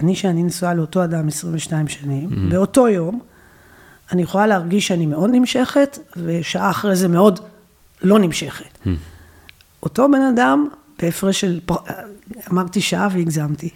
[0.00, 2.50] אני, שאני נשואה לאותו אדם 22 שנים, mm-hmm.
[2.50, 3.20] באותו יום,
[4.12, 7.40] אני יכולה להרגיש שאני מאוד נמשכת, ושעה אחרי זה מאוד
[8.02, 8.64] לא נמשכת.
[8.64, 8.88] Mm-hmm.
[9.82, 11.60] אותו בן אדם, בהפרש של,
[12.50, 13.70] אמרתי שעה והגזמתי.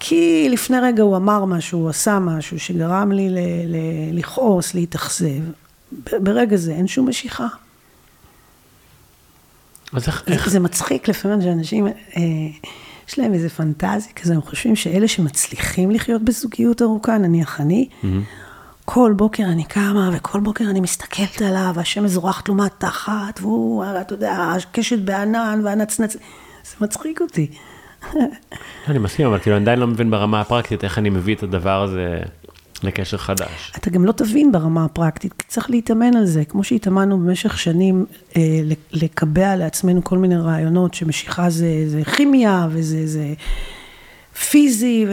[0.00, 5.42] כי לפני רגע הוא אמר משהו, הוא עשה משהו שגרם לי ל- ל- לכעוס, להתאכזב.
[6.22, 7.46] ברגע זה אין שום משיכה.
[9.92, 11.92] אז איך, זה, איך, זה מצחיק לפעמים שאנשים, אה,
[13.08, 18.06] יש להם איזה פנטזיה כזה, הם חושבים שאלה שמצליחים לחיות בזוגיות ארוכה, נניח אני, mm-hmm.
[18.84, 24.14] כל בוקר אני קמה, וכל בוקר אני מסתכלת עליו, והשמש זורחת לו מהתחת, והוא, אתה
[24.14, 27.50] יודע, הקשת בענן, והנצנץ, זה מצחיק אותי.
[28.88, 31.82] אני מסכים, אבל כאילו אני עדיין לא מבין ברמה הפרקטית איך אני מביא את הדבר
[31.82, 32.20] הזה
[32.84, 33.72] לקשר חדש.
[33.76, 38.06] אתה גם לא תבין ברמה הפרקטית, כי צריך להתאמן על זה, כמו שהתאמנו במשך שנים
[38.36, 38.42] אה,
[38.92, 43.34] לקבע לעצמנו כל מיני רעיונות, שמשיכה זה, זה כימיה, וזה זה
[44.50, 45.12] פיזי, ו...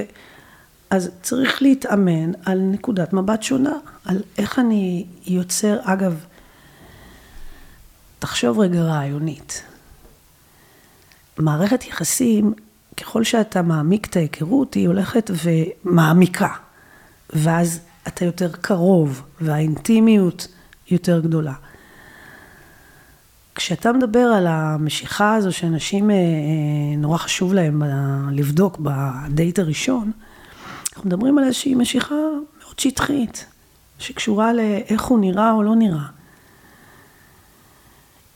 [0.93, 3.73] אז צריך להתאמן על נקודת מבט שונה,
[4.05, 6.25] על איך אני יוצר, אגב,
[8.19, 9.63] תחשוב רגע רעיונית.
[11.37, 12.53] מערכת יחסים,
[12.97, 16.47] ככל שאתה מעמיק את ההיכרות, היא הולכת ומעמיקה.
[17.33, 20.47] ואז אתה יותר קרוב, והאינטימיות
[20.91, 21.53] יותר גדולה.
[23.55, 27.83] כשאתה מדבר על המשיכה הזו שאנשים אה, אה, נורא חשוב להם
[28.31, 30.11] לבדוק בדייט הראשון,
[30.93, 32.15] אנחנו מדברים על איזושהי משיכה
[32.61, 33.45] מאוד שטחית,
[33.99, 36.05] שקשורה לאיך הוא נראה או לא נראה.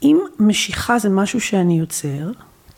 [0.03, 2.31] אם משיכה זה משהו שאני יוצר,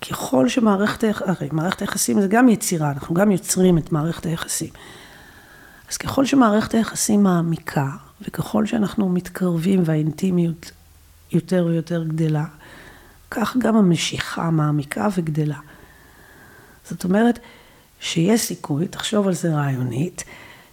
[0.10, 4.70] ככל שמערכת, הרי מערכת היחסים זה גם יצירה, אנחנו גם יוצרים את מערכת היחסים.
[5.90, 7.88] אז ככל שמערכת היחסים מעמיקה,
[8.22, 10.72] וככל שאנחנו מתקרבים והאינטימיות
[11.32, 12.46] יותר ויותר גדלה,
[13.32, 15.60] כך גם המשיכה מעמיקה וגדלה.
[16.90, 17.40] זאת אומרת,
[18.00, 20.24] שיש סיכוי, תחשוב על זה רעיונית,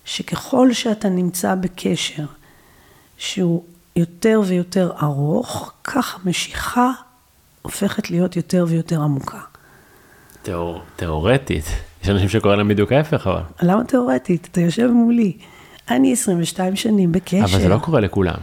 [0.04, 2.26] שככל שאתה נמצא בקשר
[3.18, 3.64] שהוא
[3.96, 6.90] יותר ויותר ארוך, כך המשיכה
[7.62, 9.40] הופכת להיות יותר ויותר עמוקה.
[10.42, 11.64] תיאור, תיאורטית,
[12.06, 13.40] יש אנשים שקוראים להם בדיוק ההפך אבל.
[13.62, 14.48] למה תיאורטית?
[14.52, 15.32] אתה יושב מולי.
[15.90, 17.44] אני 22 שנים בקשר.
[17.44, 18.34] אבל זה לא קורה לכולם.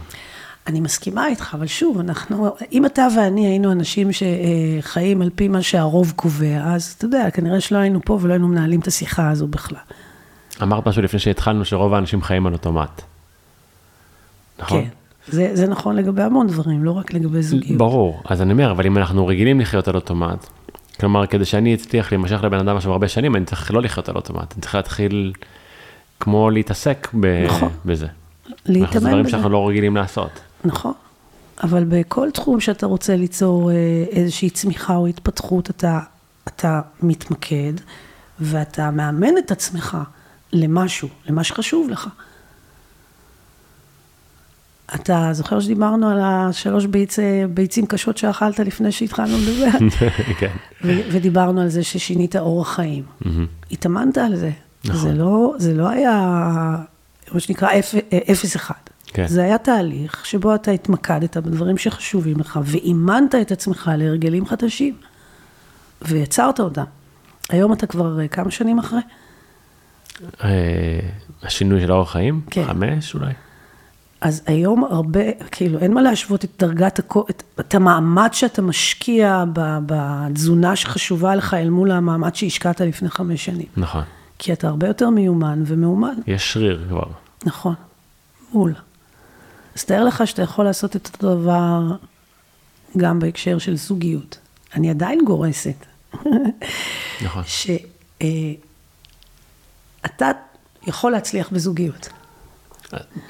[0.66, 5.62] אני מסכימה איתך, אבל שוב, אנחנו, אם אתה ואני היינו אנשים שחיים על פי מה
[5.62, 9.46] שהרוב קובע, אז אתה יודע, כנראה שלא היינו פה ולא היינו מנהלים את השיחה הזו
[9.46, 9.78] בכלל.
[10.62, 13.02] אמרת משהו לפני שהתחלנו, שרוב האנשים חיים על אוטומט.
[14.58, 14.82] נכון?
[14.82, 14.88] כן,
[15.28, 17.78] זה, זה נכון לגבי המון דברים, לא רק לגבי זוגיות.
[17.78, 20.46] ברור, אז אני אומר, אבל אם אנחנו רגילים לחיות על אוטומט,
[21.04, 24.16] כלומר, כדי שאני אצליח להימשך לבן אדם עכשיו הרבה שנים, אני צריך לא לחיות על
[24.16, 25.32] אוטומט, אני צריך להתחיל
[26.20, 27.68] כמו להתעסק ב- נכון.
[27.84, 28.06] בזה.
[28.66, 29.30] להתאמן זה דברים בזה.
[29.30, 30.30] שאנחנו לא רגילים לעשות.
[30.64, 30.92] נכון,
[31.62, 33.76] אבל בכל תחום שאתה רוצה ליצור אה,
[34.10, 36.00] איזושהי צמיחה או התפתחות, אתה,
[36.48, 37.72] אתה מתמקד
[38.40, 39.98] ואתה מאמן את עצמך
[40.52, 42.08] למשהו, למה שחשוב לך.
[44.94, 47.18] אתה זוכר שדיברנו על השלוש ביצ,
[47.54, 49.78] ביצים קשות שאכלת לפני שהתחלנו לדבר?
[50.40, 50.52] כן.
[50.84, 53.04] ו- ודיברנו על זה ששינית אורח חיים.
[53.70, 54.50] התאמנת על זה.
[54.84, 55.00] נכון.
[55.00, 56.12] זה לא, זה לא היה,
[57.32, 57.94] מה שנקרא, אפ,
[58.30, 58.74] אפס אחד.
[59.06, 59.26] כן.
[59.26, 64.94] זה היה תהליך שבו אתה התמקדת בדברים שחשובים לך, ואימנת את עצמך להרגלים חדשים,
[66.02, 66.84] ויצרת אותם.
[67.48, 69.00] היום אתה כבר אה, כמה שנים אחרי?
[70.44, 71.00] אה,
[71.42, 72.40] השינוי של אורח חיים?
[72.50, 72.64] כן.
[72.64, 73.32] חמש אולי?
[74.24, 79.44] אז היום הרבה, כאילו, אין מה להשוות את דרגת, הכו- את, את המאמץ שאתה משקיע
[79.86, 83.66] בתזונה שחשובה לך אל מול המאמץ שהשקעת לפני חמש שנים.
[83.76, 84.02] נכון.
[84.38, 86.14] כי אתה הרבה יותר מיומן ומאומן.
[86.26, 87.04] יש שריר כבר.
[87.44, 87.74] נכון,
[88.52, 88.74] מעול.
[89.76, 91.96] אז תאר לך שאתה יכול לעשות את אותו דבר
[92.96, 94.38] גם בהקשר של זוגיות.
[94.74, 95.86] אני עדיין גורסת.
[97.24, 97.42] נכון.
[100.06, 100.30] שאתה
[100.86, 102.08] יכול להצליח בזוגיות.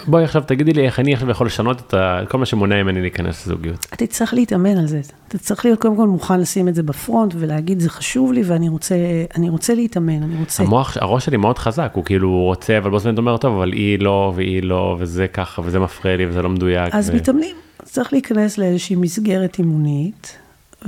[0.07, 3.47] בואי עכשיו תגידי לי איך אני עכשיו יכול לשנות את כל מה שמונע ממני להיכנס
[3.47, 3.87] לזוגיות.
[3.95, 5.01] אתה תצטרך להתאמן על זה.
[5.29, 8.69] אתה צריך להיות קודם כל מוכן לשים את זה בפרונט ולהגיד, זה חשוב לי ואני
[8.69, 8.95] רוצה,
[9.37, 10.63] אני רוצה להתאמן, אני רוצה.
[10.63, 13.99] המוח, הראש שלי מאוד חזק, הוא כאילו רוצה, אבל בו זמנית אומר, טוב, אבל היא
[13.99, 16.95] לא, והיא לא, וזה ככה, וזה מפריע לי, וזה לא מדויק.
[16.95, 17.15] אז ו...
[17.17, 17.57] מתאמנים.
[17.85, 20.39] צריך להיכנס לאיזושהי מסגרת אימונית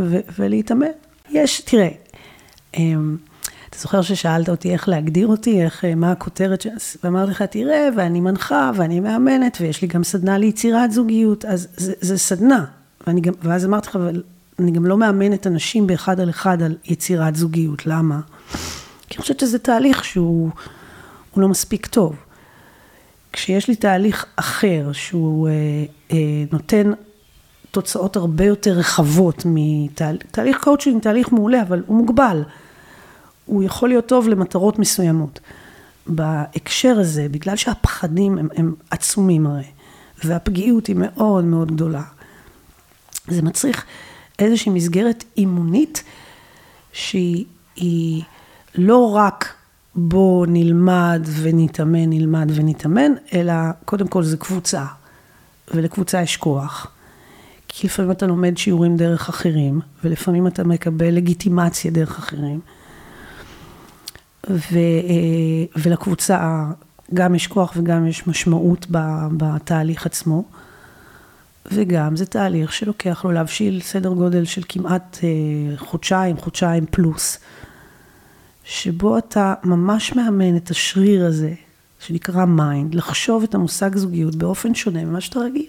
[0.00, 0.87] ו- ולהתאמן.
[1.31, 1.88] יש, תראה,
[2.76, 3.16] אמ,
[3.77, 6.67] אתה זוכר ששאלת אותי איך להגדיר אותי, איך, אה, מה הכותרת, ש...
[7.05, 11.93] ואמרתי לך, תראה, ואני מנחה, ואני מאמנת, ויש לי גם סדנה ליצירת זוגיות, אז זה,
[12.01, 12.65] זה סדנה.
[13.07, 14.23] ואני גם, ואז אמרתי לך, אבל
[14.59, 18.21] אני גם לא מאמנת אנשים באחד על אחד על יצירת זוגיות, למה?
[19.09, 20.51] כי אני חושבת שזה תהליך שהוא
[21.31, 22.17] הוא לא מספיק טוב.
[23.33, 25.53] כשיש לי תהליך אחר, שהוא אה,
[26.12, 26.93] אה, נותן
[27.71, 32.43] תוצאות הרבה יותר רחבות מתהליך קואוצ'ינג, תהליך מעולה, אבל הוא מוגבל.
[33.47, 35.41] הוא יכול להיות טוב למטרות מסוימות.
[36.07, 39.65] בהקשר הזה, בגלל שהפחדים הם, הם עצומים הרי,
[40.25, 42.03] והפגיעות היא מאוד מאוד גדולה,
[43.29, 43.85] זה מצריך
[44.39, 46.03] איזושהי מסגרת אימונית
[46.93, 47.45] שהיא
[47.77, 48.23] היא
[48.75, 49.55] לא רק
[49.95, 53.53] בוא נלמד ונתאמן, נלמד ונתאמן, אלא
[53.85, 54.85] קודם כל זה קבוצה,
[55.75, 56.87] ולקבוצה יש כוח.
[57.69, 62.61] כי לפעמים אתה לומד שיעורים דרך אחרים, ולפעמים אתה מקבל לגיטימציה דרך אחרים.
[64.51, 64.79] ו,
[65.77, 66.65] ולקבוצה
[67.15, 68.87] גם יש כוח וגם יש משמעות
[69.37, 70.45] בתהליך עצמו.
[71.73, 75.19] וגם זה תהליך שלוקח לו להבשיל סדר גודל של כמעט
[75.77, 77.39] חודשיים, חודשיים פלוס,
[78.65, 81.55] שבו אתה ממש מאמן את השריר הזה,
[82.01, 85.67] שנקרא mind, לחשוב את המושג זוגיות באופן שונה ממה שאתה רגיל.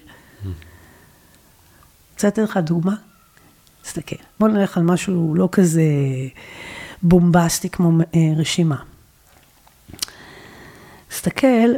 [2.14, 2.96] רוצה לתת לך דוגמה?
[3.82, 5.84] תסתכל, בוא נלך על משהו לא כזה
[7.02, 8.78] בומבסטי כמו אה, רשימה.
[11.10, 11.70] תסתכל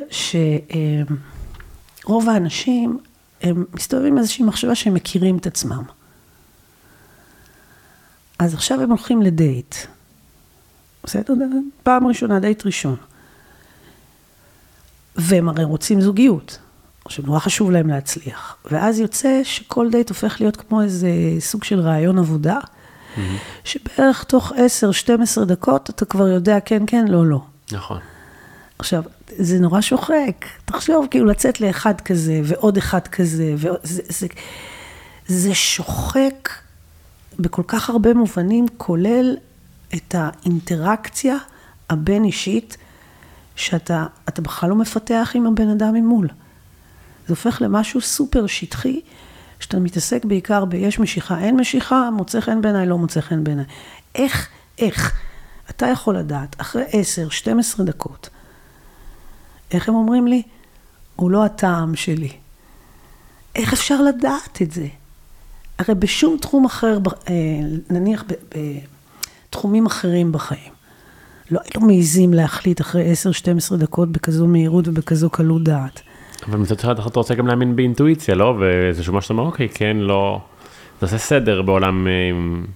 [2.04, 3.00] שרוב האנשים,
[3.42, 5.84] הם מסתובבים עם איזושהי מחשבה שהם מכירים את עצמם.
[8.40, 9.76] אז עכשיו הם הולכים לדייט.
[11.04, 11.34] בסדר?
[11.84, 12.96] פעם ראשונה, דייט ראשון.
[15.16, 16.60] והם הרי רוצים זוגיות.
[17.06, 18.58] עכשיו, נורא חשוב להם להצליח.
[18.72, 22.60] ואז יוצא שכל דייט הופך להיות כמו איזה סוג של רעיון עבודה,
[23.16, 23.20] mm-hmm.
[23.64, 24.52] שבערך תוך
[25.42, 27.42] 10-12 דקות אתה כבר יודע כן, כן, לא, לא.
[27.72, 28.00] נכון.
[28.80, 29.04] עכשיו,
[29.38, 30.46] זה נורא שוחק.
[30.66, 34.28] תחשוב, כאילו, לצאת לאחד כזה, ועוד אחד כזה, וזה, זה,
[35.28, 36.50] זה שוחק
[37.40, 39.38] בכל כך הרבה מובנים, כולל
[39.96, 41.38] את האינטראקציה
[41.90, 42.78] הבין-אישית,
[43.56, 44.06] שאתה
[44.38, 46.28] בכלל לא מפתח עם הבן אדם ממול.
[47.28, 49.02] זה הופך למשהו סופר שטחי,
[49.60, 53.66] שאתה מתעסק בעיקר ביש משיכה, אין משיכה, מוצא חן בעיניי, לא מוצא חן בעיניי.
[54.16, 55.20] איך, איך,
[55.70, 56.84] אתה יכול לדעת, אחרי
[57.80, 58.30] 10-12 דקות,
[59.72, 60.42] איך הם אומרים לי?
[61.16, 62.32] הוא לא הטעם שלי.
[63.56, 64.88] איך אפשר לדעת את זה?
[65.80, 66.98] הרי בשום תחום אחר,
[67.30, 67.34] אה,
[67.90, 68.24] נניח
[69.50, 70.74] בתחומים אחרים בחיים,
[71.52, 73.14] לא היו מעיזים להחליט אחרי
[73.72, 76.02] 10-12 דקות בכזו מהירות ובכזו קלות דעת.
[76.48, 78.58] אבל מצד אחד אתה רוצה גם להאמין באינטואיציה, לא?
[78.60, 80.42] וזה שומע שאתה אומר, אוקיי, כן, לא...
[81.02, 82.12] זה עושה סדר בעולם, אה,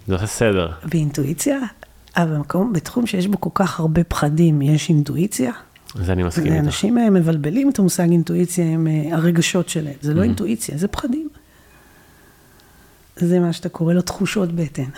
[0.08, 0.72] זה עושה סדר.
[0.86, 1.60] באינטואיציה?
[2.18, 5.52] אבל במקום, בתחום שיש בו כל כך הרבה פחדים, יש אינטואיציה?
[5.96, 6.66] זה אני מסכים איתך.
[6.66, 9.94] אנשים אה, מבלבלים את המושג אינטואיציה עם הרגשות שלהם.
[10.02, 10.24] זה לא mm-hmm.
[10.24, 11.30] אינטואיציה, זה פחדים.
[13.16, 14.90] זה מה שאתה קורא לו תחושות בטן.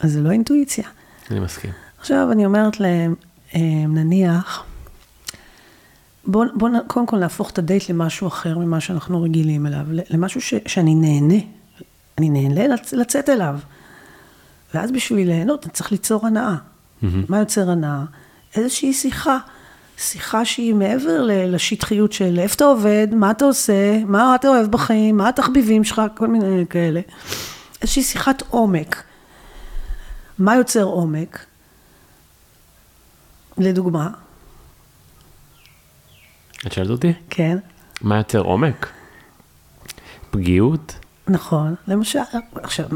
[0.00, 0.84] אז זה לא אינטואיציה.
[1.30, 1.70] אני מסכים.
[1.98, 3.14] עכשיו אני אומרת להם,
[3.54, 4.64] אה, נניח,
[6.26, 10.54] בואו בוא קודם כל נהפוך את הדייט למשהו אחר ממה שאנחנו רגילים אליו, למשהו ש,
[10.66, 11.42] שאני נהנה,
[12.18, 13.58] אני נהנה לצ, לצאת אליו.
[14.74, 16.54] ואז בשביל ליהנות אני צריך ליצור הנאה.
[16.54, 17.06] Mm-hmm.
[17.28, 18.04] מה יוצר הנאה?
[18.56, 19.38] איזושהי שיחה.
[19.98, 25.16] שיחה שהיא מעבר לשטחיות של איפה אתה עובד, מה אתה עושה, מה אתה אוהב בחיים,
[25.16, 27.00] מה התחביבים שלך, כל מיני כאלה.
[27.82, 29.02] איזושהי שיחת עומק.
[30.38, 31.46] מה יוצר עומק?
[33.58, 34.10] לדוגמה.
[36.66, 37.12] את שואלת אותי?
[37.30, 37.58] כן.
[38.00, 38.88] מה יוצר עומק?
[40.30, 40.94] פגיעות?
[41.28, 42.18] נכון, למשל,
[42.54, 42.88] עכשיו,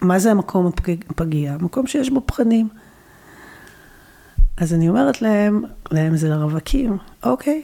[0.00, 0.70] מה זה המקום
[1.10, 1.56] הפגיע?
[1.60, 2.68] מקום שיש בו פחדים.
[4.56, 7.62] אז אני אומרת להם, להם זה לרווקים, אוקיי,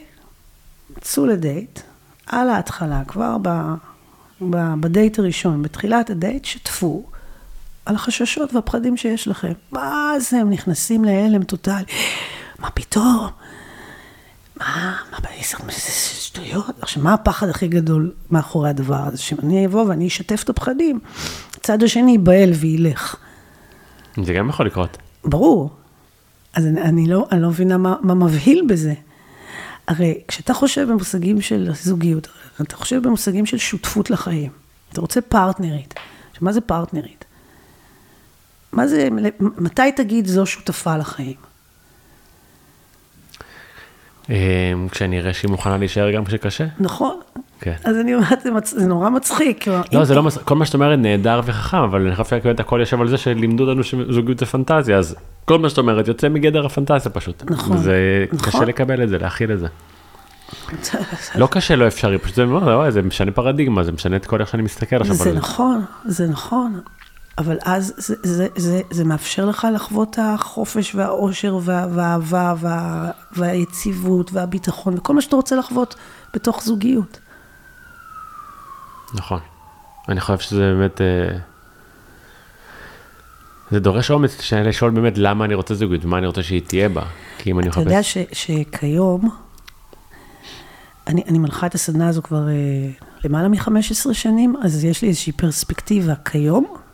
[1.01, 1.81] צאו לדייט,
[2.27, 3.49] על ההתחלה, כבר ב,
[4.41, 7.07] ב, בדייט הראשון, בתחילת הדייט, שתפו
[7.87, 9.53] על החששות והפחדים שיש לכם.
[9.73, 11.85] מה זה, הם נכנסים להלם טוטאלי.
[12.59, 13.29] מה פתאום?
[14.59, 15.19] מה, מה,
[15.73, 16.83] זה שטויות.
[16.83, 19.17] עכשיו, מה הפחד הכי גדול מאחורי הדבר הזה?
[19.17, 21.01] שאני אבוא ואני אשתף את הפחדים,
[21.57, 23.17] הצד השני ייבהל וילך.
[24.25, 24.99] זה גם יכול לקרות.
[25.25, 25.71] ברור.
[26.55, 28.95] אז אני, אני, לא, אני לא מבינה מה, מה מבהיל בזה.
[29.89, 32.29] הרי כשאתה חושב במושגים של זוגיות,
[32.63, 34.51] אתה חושב במושגים של שותפות לחיים.
[34.93, 35.95] אתה רוצה פרטנרית.
[36.31, 37.25] עכשיו, מה זה פרטנרית?
[38.73, 39.09] מה זה,
[39.41, 41.48] מתי תגיד זו שותפה לחיים?
[44.31, 44.35] אמ,
[44.91, 46.67] כשאני אראה שהיא מוכנה להישאר גם כשקשה.
[46.81, 47.17] נכון.
[47.61, 47.75] כן.
[47.85, 49.67] אז אני אומרת, זה נורא מצחיק.
[49.93, 52.81] לא, זה לא מצחיק, כל מה שאת אומרת נהדר וחכם, אבל אני חושב שבאמת הכל
[52.81, 56.67] יושב על זה שלימדו אותנו שזוגיות זה פנטזיה, אז כל מה שאת אומרת יוצא מגדר
[56.67, 57.51] הפנטזיה פשוט.
[57.51, 57.77] נכון.
[57.77, 58.67] זה קשה נכון.
[58.67, 59.67] לקבל את זה, להכיל את זה.
[61.41, 62.35] לא קשה, לא אפשרי, פשוט
[62.89, 65.15] זה משנה פרדיגמה, זה משנה את כל איך שאני מסתכל עכשיו.
[65.15, 66.81] זה נכון, זה נכון.
[67.39, 73.11] אבל אז זה, זה, זה, זה מאפשר לך לחוות את החופש והאושר וה, והאהבה וה,
[73.33, 75.95] והיציבות והביטחון וכל מה שאתה רוצה לחוות
[76.35, 77.21] בתוך זוגיות.
[79.15, 79.41] נכון.
[80.09, 81.39] אני חושב שזה באמת, אה,
[83.71, 87.03] זה דורש אומץ לשאול באמת למה אני רוצה זוגיות ומה אני רוצה שהיא תהיה בה.
[87.39, 87.83] כי אם אני מחפש...
[87.83, 89.31] אתה יודע ש, שכיום,
[91.07, 92.91] אני, אני מנחה את הסדנה הזו כבר אה,
[93.25, 96.88] למעלה מ-15 שנים, אז יש לי איזושהי פרספקטיבה כיום.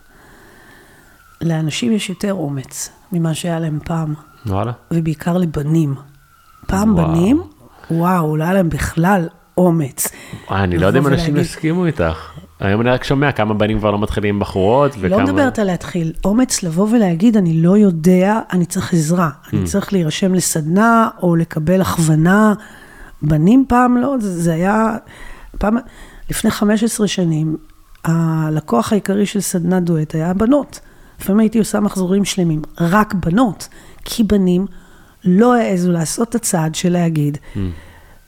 [1.44, 4.14] לאנשים יש יותר אומץ ממה שהיה להם פעם.
[4.47, 4.72] וואלה.
[4.90, 5.95] ובעיקר לבנים.
[6.66, 7.09] פעם וואו.
[7.09, 7.42] בנים,
[7.90, 9.28] וואו, לא היה להם בכלל
[9.59, 10.09] אומץ.
[10.51, 12.30] אני לא יודע אם אנשים יסכימו איתך.
[12.61, 15.09] היום אני רק שומע כמה בנים כבר לא מתחילים עם בחורות וכמה...
[15.09, 19.30] לא מדברת על להתחיל, אומץ לבוא ולהגיד, אני לא יודע, אני צריך עזרה.
[19.53, 19.66] אני mm.
[19.66, 22.55] צריך להירשם לסדנה או לקבל הכוונה.
[23.22, 24.97] בנים פעם לא, זה, זה היה...
[25.59, 25.76] פעם,
[26.30, 27.57] לפני 15 שנים,
[28.05, 30.80] הלקוח העיקרי של סדנת דואט היה בנות.
[31.21, 33.69] לפעמים הייתי עושה מחזורים שלמים, רק בנות,
[34.05, 34.67] כי בנים
[35.25, 37.59] לא העזו לעשות את הצעד של להגיד, mm.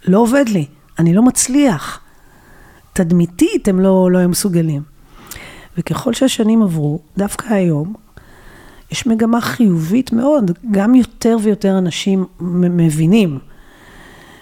[0.06, 0.66] לא עובד לי,
[0.98, 2.00] אני לא מצליח.
[2.92, 4.82] תדמיתית הם לא, לא היו מסוגלים.
[5.78, 7.94] וככל שהשנים עברו, דווקא היום,
[8.92, 13.38] יש מגמה חיובית מאוד, גם יותר ויותר אנשים מבינים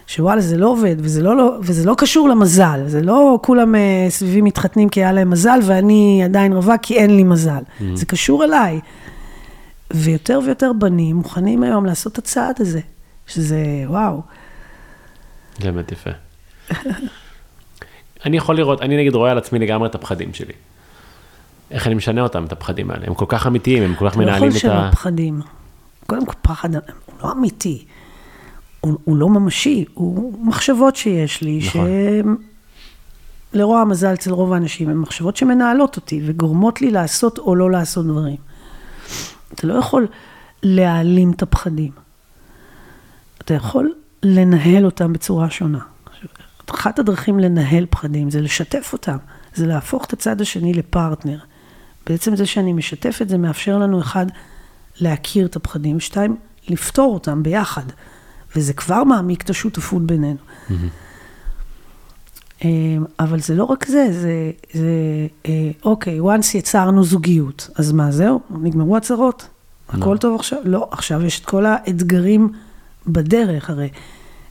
[0.06, 4.06] שוואלה, זה לא עובד, וזה לא, לא, וזה לא קשור למזל, זה לא כולם אה,
[4.08, 7.50] סביבי מתחתנים כי היה להם מזל, ואני עדיין רווק כי אין לי מזל.
[7.50, 7.84] Mm-hmm.
[7.94, 8.80] זה קשור אליי.
[9.90, 12.80] ויותר ויותר בנים מוכנים היום לעשות את הצעד הזה,
[13.26, 14.22] שזה וואו.
[15.58, 16.10] זה באמת יפה.
[18.24, 20.52] אני יכול לראות, אני נגיד רואה על עצמי לגמרי את הפחדים שלי.
[21.70, 23.06] איך אני משנה אותם, את הפחדים האלה.
[23.06, 24.58] הם כל כך אמיתיים, הם כל כך מנהלים את ה...
[24.58, 25.40] אתה לא יכול לשנות פחדים.
[26.06, 26.82] קודם כל, פחד הוא
[27.22, 27.84] לא אמיתי.
[28.84, 31.86] הוא, הוא לא ממשי, הוא מחשבות שיש לי, נכון.
[33.52, 38.06] שלרוע המזל אצל רוב האנשים, הן מחשבות שמנהלות אותי וגורמות לי לעשות או לא לעשות
[38.06, 38.36] דברים.
[39.54, 40.06] אתה לא יכול
[40.62, 41.90] להעלים את הפחדים.
[43.38, 45.78] אתה יכול לנהל אותם בצורה שונה.
[46.70, 49.16] אחת הדרכים לנהל פחדים זה לשתף אותם,
[49.54, 51.38] זה להפוך את הצד השני לפרטנר.
[52.06, 54.26] בעצם זה שאני משתף את זה מאפשר לנו אחד
[55.00, 56.36] להכיר את הפחדים, שתיים,
[56.68, 57.82] לפתור אותם ביחד.
[58.56, 60.38] וזה כבר מעמיק את השותפות בינינו.
[60.68, 60.72] Mm-hmm.
[63.18, 64.88] אבל זה לא רק זה, זה, זה
[65.46, 68.40] אה, אוקיי, once יצרנו זוגיות, אז מה, זהו?
[68.50, 69.48] נגמרו הצהרות?
[69.94, 69.98] לא.
[69.98, 70.58] הכל טוב עכשיו?
[70.64, 72.48] לא, עכשיו יש את כל האתגרים
[73.06, 73.88] בדרך, הרי.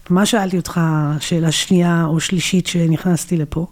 [0.10, 0.82] מה שאלתי אותך,
[1.20, 3.68] שאלה שנייה או שלישית שנכנסתי לפה?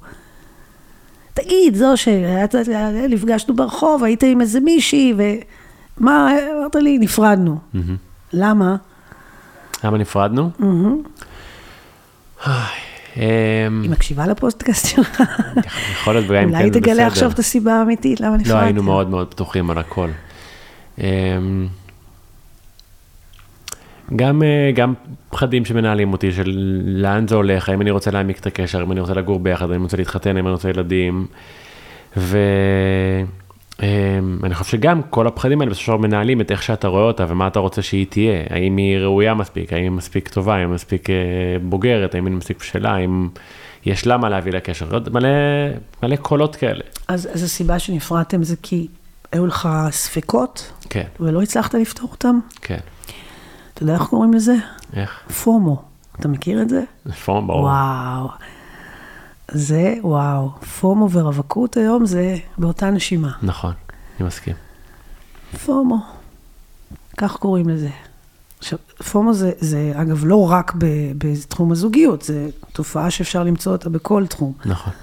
[1.34, 7.58] תגיד, זו שנפגשנו ברחוב, היית עם איזה מישהי, ומה, אמרת לי, נפרדנו.
[7.76, 7.78] Mm-hmm.
[8.34, 8.76] למה?
[9.84, 10.50] למה נפרדנו?
[13.18, 15.24] אמ, היא מקשיבה לפוסטקאסט שלך.
[15.94, 16.56] יכול להיות, וגם אם כן.
[16.58, 18.54] אולי תגלה עכשיו את הסיבה האמיתית, למה נפרדתי.
[18.54, 20.10] לא, היינו מאוד מאוד פתוחים על הכל.
[20.98, 21.68] אמ,
[24.16, 24.94] גם, אה, גם
[25.30, 29.00] פחדים שמנהלים אותי, של לאן זה הולך, האם אני רוצה להעמיק את הקשר, אם אני
[29.00, 31.26] רוצה לגור ביחד, האם אני רוצה להתחתן, האם אני רוצה ילדים.
[32.18, 32.38] ו...
[33.82, 37.04] אמ, אני חושב שגם כל הפחדים האלה בסופו של דבר מנהלים את איך שאתה רואה
[37.04, 40.68] אותה ומה אתה רוצה שהיא תהיה, האם היא ראויה מספיק, האם היא מספיק טובה, האם
[40.68, 41.16] היא מספיק אה,
[41.62, 43.30] בוגרת, האם היא מספיק בשלה, האם
[43.86, 45.30] יש לה מה להביא לקשר, מלא,
[46.04, 46.84] מלא קולות כאלה.
[47.08, 48.88] אז, אז הסיבה שנפרדתם זה כי
[49.32, 50.72] היו לך ספקות?
[50.90, 51.06] כן.
[51.20, 52.40] ולא הצלחת לפתור אותם?
[52.62, 52.80] כן.
[53.74, 54.56] אתה יודע איך קוראים לזה?
[54.96, 55.20] איך?
[55.44, 55.82] פומו.
[56.20, 56.82] אתה מכיר את זה?
[57.26, 57.64] פומו, ברור.
[57.64, 58.28] וואו.
[59.52, 60.50] זה, וואו,
[60.80, 63.32] פומו ורווקות היום זה באותה נשימה.
[63.42, 63.74] נכון,
[64.20, 64.56] אני מסכים.
[65.66, 66.06] פומו,
[67.18, 67.90] כך קוראים לזה.
[68.60, 68.80] עכשיו,
[69.12, 70.74] פומו זה, זה אגב לא רק
[71.18, 74.54] בתחום הזוגיות, זה תופעה שאפשר למצוא אותה בכל תחום.
[74.66, 74.94] נכון.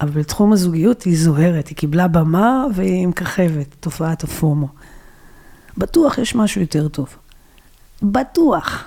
[0.00, 4.68] אבל בתחום הזוגיות היא זוהרת, היא קיבלה במה והיא מככבת, תופעת הפומו.
[5.78, 7.16] בטוח יש משהו יותר טוב.
[8.02, 8.84] בטוח.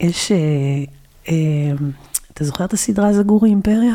[0.00, 0.32] יש...
[0.32, 0.36] אה,
[1.28, 1.72] אה,
[2.36, 3.94] אתה זוכר את הסדרה זגורי אימפריה?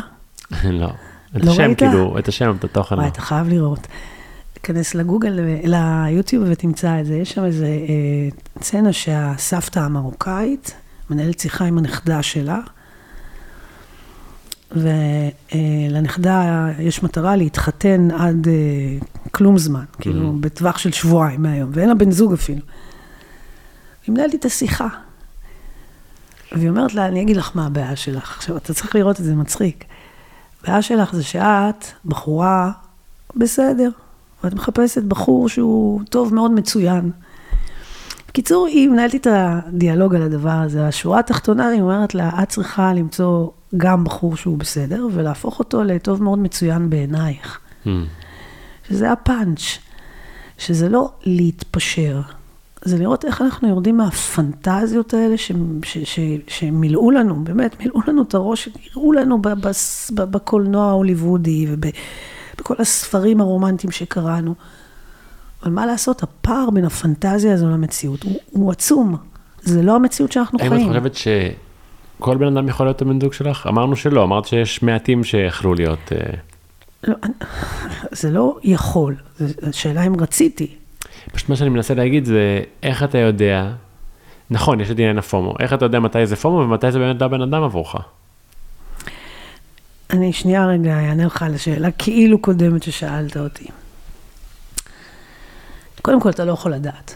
[0.80, 0.90] לא.
[1.36, 1.78] את לא השם, ראית?
[1.78, 2.94] כאילו, את השם, את התוכן.
[2.94, 3.86] וואי, אתה חייב לראות.
[4.52, 7.14] תיכנס לגוגל, ליוטיוב ותמצא את זה.
[7.14, 8.28] יש שם איזה אה,
[8.62, 10.74] סצנה שהסבתא המרוקאית
[11.10, 12.60] מנהלת שיחה עם הנכדה שלה,
[14.72, 18.52] ולנכדה אה, יש מטרה להתחתן עד אה,
[19.30, 20.40] כלום זמן, כאילו, mm-hmm.
[20.40, 22.60] בטווח של שבועיים מהיום, ואין לה בן זוג אפילו.
[24.06, 24.88] היא מנהלת איתה שיחה.
[26.54, 28.36] והיא אומרת לה, אני אגיד לך מה הבעיה שלך.
[28.36, 29.84] עכשיו, אתה צריך לראות את זה, מצחיק.
[30.62, 32.70] הבעיה שלך זה שאת בחורה
[33.36, 33.90] בסדר,
[34.44, 37.10] ואת מחפשת בחור שהוא טוב מאוד מצוין.
[38.28, 40.86] בקיצור, היא מנהלת את הדיאלוג על הדבר הזה.
[40.86, 46.22] השורה התחתונה, היא אומרת לה, את צריכה למצוא גם בחור שהוא בסדר, ולהפוך אותו לטוב
[46.22, 47.58] מאוד מצוין בעינייך.
[47.84, 47.88] Hmm.
[48.88, 49.78] שזה הפאנץ',
[50.58, 52.20] שזה לא להתפשר,
[52.84, 55.34] זה לראות איך אנחנו יורדים מהפנטזיות האלה
[56.48, 59.42] שמילאו לנו, באמת, מילאו לנו את הראש, הראו לנו
[60.14, 64.54] בקולנוע ההוליוודי ובכל הספרים הרומנטיים שקראנו.
[65.62, 69.16] אבל מה לעשות, הפער בין הפנטזיה הזו למציאות הוא, הוא עצום.
[69.62, 70.90] זה לא המציאות שאנחנו האם חיים.
[70.92, 71.14] האם את חושבת
[72.18, 73.66] שכל בן אדם יכול להיות הבן זוג שלך?
[73.66, 76.12] אמרנו שלא, אמרת שיש מעטים שיכלו להיות...
[76.12, 76.34] אה,
[77.04, 77.16] לא,
[78.12, 80.81] זה לא יכול, זו שאלה אם רציתי.
[81.32, 83.72] פשוט מה שאני מנסה להגיד זה, איך אתה יודע,
[84.50, 87.42] נכון, יש את עניין הפומו, איך אתה יודע מתי זה פומו ומתי זה באמת בן
[87.42, 87.96] אדם עבורך?
[90.10, 93.66] אני שנייה רגע אענה לך על השאלה כאילו קודמת ששאלת אותי.
[96.02, 97.14] קודם כל, אתה לא יכול לדעת.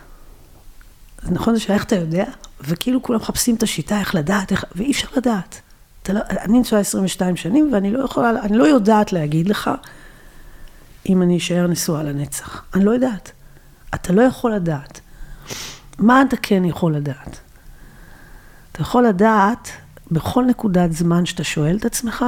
[1.22, 2.24] אז נכון זה שאיך אתה יודע,
[2.60, 5.60] וכאילו כולם מחפשים את השיטה איך לדעת, איך, ואי אפשר לדעת.
[6.08, 9.70] לא, אני נשואה 22 שנים, ואני לא יכולה, אני לא יודעת להגיד לך
[11.08, 12.64] אם אני אשאר נשואה לנצח.
[12.74, 13.32] אני לא יודעת.
[13.96, 15.00] אתה לא יכול לדעת.
[15.98, 17.40] מה אתה כן יכול לדעת?
[18.72, 19.68] אתה יכול לדעת
[20.10, 22.24] בכל נקודת זמן שאתה שואל את עצמך,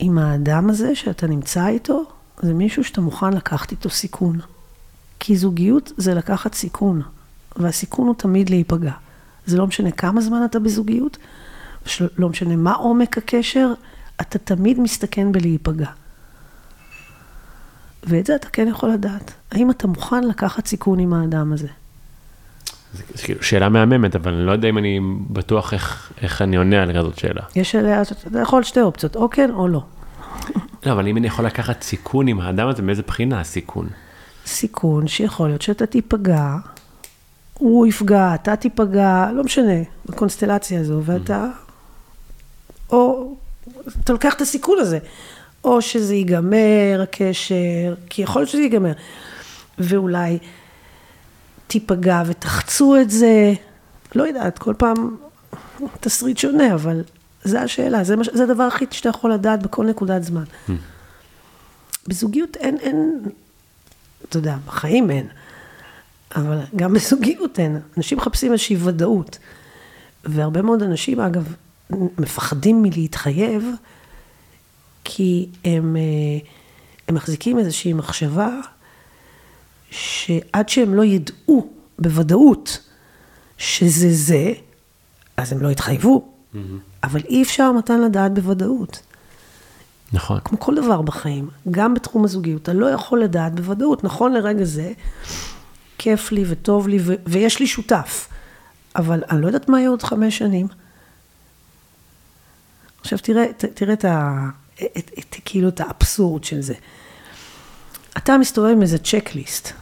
[0.00, 2.04] אם האדם הזה שאתה נמצא איתו,
[2.42, 4.40] זה מישהו שאתה מוכן לקחת איתו סיכון.
[5.20, 7.02] כי זוגיות זה לקחת סיכון,
[7.56, 8.92] והסיכון הוא תמיד להיפגע.
[9.46, 11.18] זה לא משנה כמה זמן אתה בזוגיות,
[12.18, 13.72] לא משנה מה עומק הקשר,
[14.20, 15.90] אתה תמיד מסתכן בלהיפגע.
[18.06, 19.32] ואת זה אתה כן יכול לדעת.
[19.52, 21.68] האם אתה מוכן לקחת סיכון עם האדם הזה?
[22.94, 25.00] זו כאילו שאלה מהממת, אבל אני לא יודע אם אני
[25.30, 27.42] בטוח איך, איך אני עונה על כזאת שאלה.
[27.56, 29.84] יש עליה, אתה יכול שתי אופציות, או כן או לא.
[30.86, 33.88] לא, אבל אם אני יכול לקחת סיכון עם האדם הזה, מאיזה בחינה הסיכון?
[34.46, 36.56] סיכון שיכול להיות שאתה תיפגע,
[37.54, 41.46] הוא יפגע, אתה תיפגע, לא משנה, בקונסטלציה הזו, ואתה,
[42.90, 43.34] או
[44.04, 44.98] אתה לוקח את הסיכון הזה,
[45.64, 48.92] או שזה ייגמר הקשר, כי יכול להיות שזה ייגמר,
[49.78, 50.38] ואולי
[51.66, 53.52] תיפגע ותחצו את זה,
[54.14, 55.16] לא יודעת, כל פעם
[56.00, 57.02] תסריט שונה, אבל
[57.44, 60.44] זה השאלה, זה, זה הדבר הכי שאתה יכול לדעת בכל נקודת זמן.
[62.08, 63.20] בזוגיות אין, אין,
[64.28, 65.26] אתה יודע, בחיים אין,
[66.36, 67.80] אבל גם בזוגיות אין.
[67.96, 69.38] אנשים מחפשים איזושהי ודאות,
[70.24, 71.54] והרבה מאוד אנשים, אגב,
[71.90, 73.68] מפחדים מלהתחייב,
[75.04, 76.48] כי הם, אה,
[77.08, 78.48] הם מחזיקים איזושהי מחשבה
[79.90, 82.78] שעד שהם לא ידעו בוודאות
[83.58, 84.52] שזה זה,
[85.36, 86.28] אז הם לא יתחייבו.
[86.54, 86.58] Mm-hmm.
[87.04, 89.02] אבל אי אפשר מתן לדעת בוודאות.
[90.12, 90.40] נכון.
[90.44, 94.04] כמו כל דבר בחיים, גם בתחום הזוגיות, אתה לא יכול לדעת בוודאות.
[94.04, 94.92] נכון לרגע זה,
[95.98, 98.28] כיף לי וטוב לי ו- ויש לי שותף,
[98.96, 100.66] אבל אני לא יודעת מה יהיה עוד חמש שנים.
[103.00, 106.74] עכשיו תראה, ת, תראה את, ה, את, את, את, כאילו את האבסורד של זה.
[108.16, 109.72] אתה מסתובב עם איזה צ'קליסט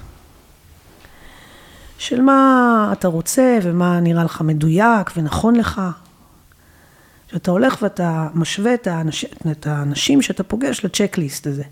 [1.99, 5.81] של מה אתה רוצה ומה נראה לך מדויק ונכון לך.
[7.33, 11.63] שאתה הולך ואתה משווה את, האנש, את האנשים שאתה פוגש לצ'קליסט הזה.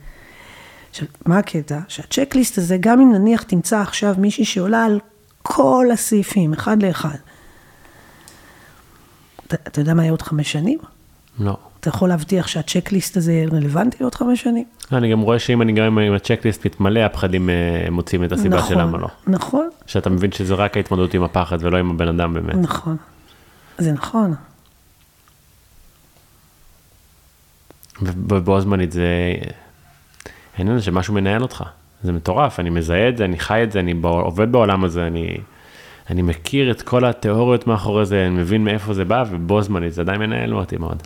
[0.91, 1.79] עכשיו, מה הקטע?
[1.89, 5.01] שהצ'קליסט הזה, גם אם נניח תמצא עכשיו מישהי שעולה על
[5.43, 7.17] כל הסעיפים, אחד לאחד,
[9.47, 10.79] אתה, אתה יודע מה יהיה עוד חמש שנים?
[11.39, 11.57] לא.
[11.81, 14.65] אתה יכול להבטיח שהצ'קליסט הזה רלוונטי לעוד חמש שנים?
[14.93, 18.69] אני גם רואה שאם אני גם עם הצ'קליסט מתמלא, הפחדים אה, מוצאים את הסיבה נכון,
[18.69, 19.09] של למה לא.
[19.27, 19.69] נכון.
[19.87, 22.55] שאתה מבין שזה רק ההתמודדות עם הפחד ולא עם הבן אדם באמת.
[22.55, 22.97] נכון.
[23.79, 24.35] זה נכון.
[28.03, 29.35] ובו זמנית זה,
[30.57, 31.65] העניין הזה שמשהו מנהל אותך,
[32.03, 35.37] זה מטורף, אני מזהה את זה, אני חי את זה, אני עובד בעולם הזה, אני,
[36.11, 40.01] אני מכיר את כל התיאוריות מאחורי זה, אני מבין מאיפה זה בא, ובו זמנית זה
[40.01, 41.03] עדיין מנהל אותי מאוד.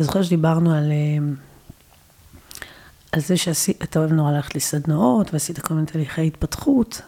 [0.00, 1.32] אתה זוכר שדיברנו על, אה,
[3.12, 7.02] על זה שאתה אוהב נורא ללכת לסדנאות, ועשית כל מיני תהליכי התפתחות,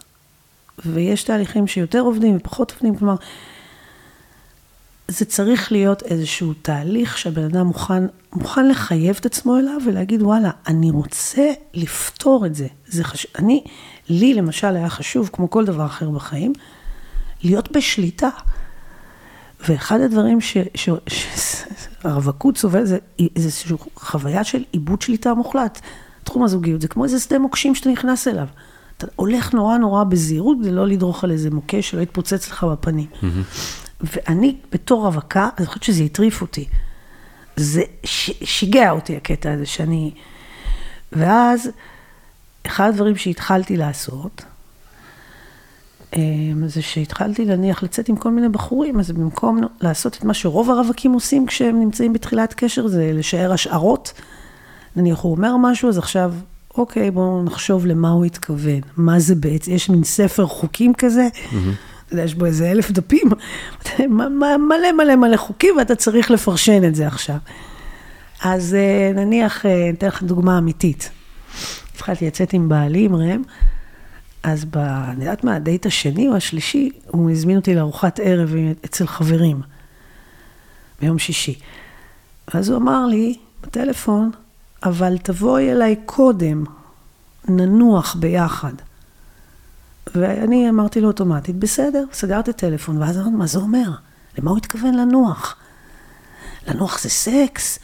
[0.87, 3.15] ויש תהליכים שיותר עובדים ופחות עובדים, כלומר,
[5.09, 10.51] זה צריך להיות איזשהו תהליך שהבן אדם מוכן, מוכן לחייב את עצמו אליו ולהגיד, וואלה,
[10.67, 12.67] אני רוצה לפתור את זה.
[12.87, 13.65] זה חשוב, אני,
[14.09, 16.53] לי למשל היה חשוב, כמו כל דבר אחר בחיים,
[17.43, 18.29] להיות בשליטה.
[19.69, 20.39] ואחד הדברים
[22.01, 22.99] שהרווקות סובל זה
[23.37, 25.81] איזושהי חוויה של איבוד שליטה מוחלט.
[26.25, 28.47] תחום הזוגיות זה כמו איזה שדה מוקשים שאתה נכנס אליו.
[28.99, 33.07] אתה הולך נורא נורא בזהירות כדי לא לדרוך על איזה מוקש שלא יתפוצץ לך בפנים.
[33.13, 33.27] Mm-hmm.
[34.01, 36.69] ואני בתור רווקה, אני חושבת שזה הטריף אותי.
[37.57, 37.83] זה
[38.45, 40.11] שיגע אותי הקטע הזה שאני...
[41.13, 41.71] ואז,
[42.67, 44.45] אחד הדברים שהתחלתי לעשות,
[46.67, 51.13] זה שהתחלתי להניח לצאת עם כל מיני בחורים, אז במקום לעשות את מה שרוב הרווקים
[51.13, 54.13] עושים כשהם נמצאים בתחילת קשר, זה לשער השערות.
[54.97, 56.35] נניח הוא אומר משהו, אז עכשיו,
[56.77, 58.81] אוקיי, בואו נחשוב למה הוא התכוון.
[58.97, 62.17] מה זה בעצם, יש מין ספר חוקים כזה, mm-hmm.
[62.19, 63.29] יש בו איזה אלף דפים,
[64.09, 67.37] מלא מלא מלא חוקים, ואתה צריך לפרשן את זה עכשיו.
[68.43, 71.11] אז אה, נניח, אה, אתן לך דוגמה אמיתית.
[71.95, 73.43] התחלתי לצאת עם בעלי, עם ראם,
[74.43, 74.77] אז ב...
[74.77, 79.61] אני יודעת מה, הדייט השני או השלישי, הוא הזמין אותי לארוחת ערב אצל חברים,
[81.01, 81.59] ביום שישי.
[82.55, 84.31] ואז הוא אמר לי בטלפון,
[84.83, 86.65] אבל תבואי אליי קודם,
[87.49, 88.73] ננוח ביחד.
[90.15, 93.91] ואני אמרתי לו אוטומטית, בסדר, סגרתי את הטלפון, ואז אמרתי, מה זה אומר?
[94.39, 95.57] למה הוא התכוון לנוח?
[96.69, 97.79] לנוח זה סקס?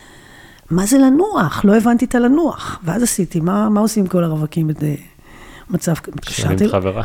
[0.70, 1.64] מה זה לנוח?
[1.64, 2.80] לא הבנתי את הלנוח.
[2.84, 4.86] ואז עשיתי, מה, מה עושים כל הרווקים במצב
[6.10, 6.18] כזה?
[6.18, 6.64] התקשרתי.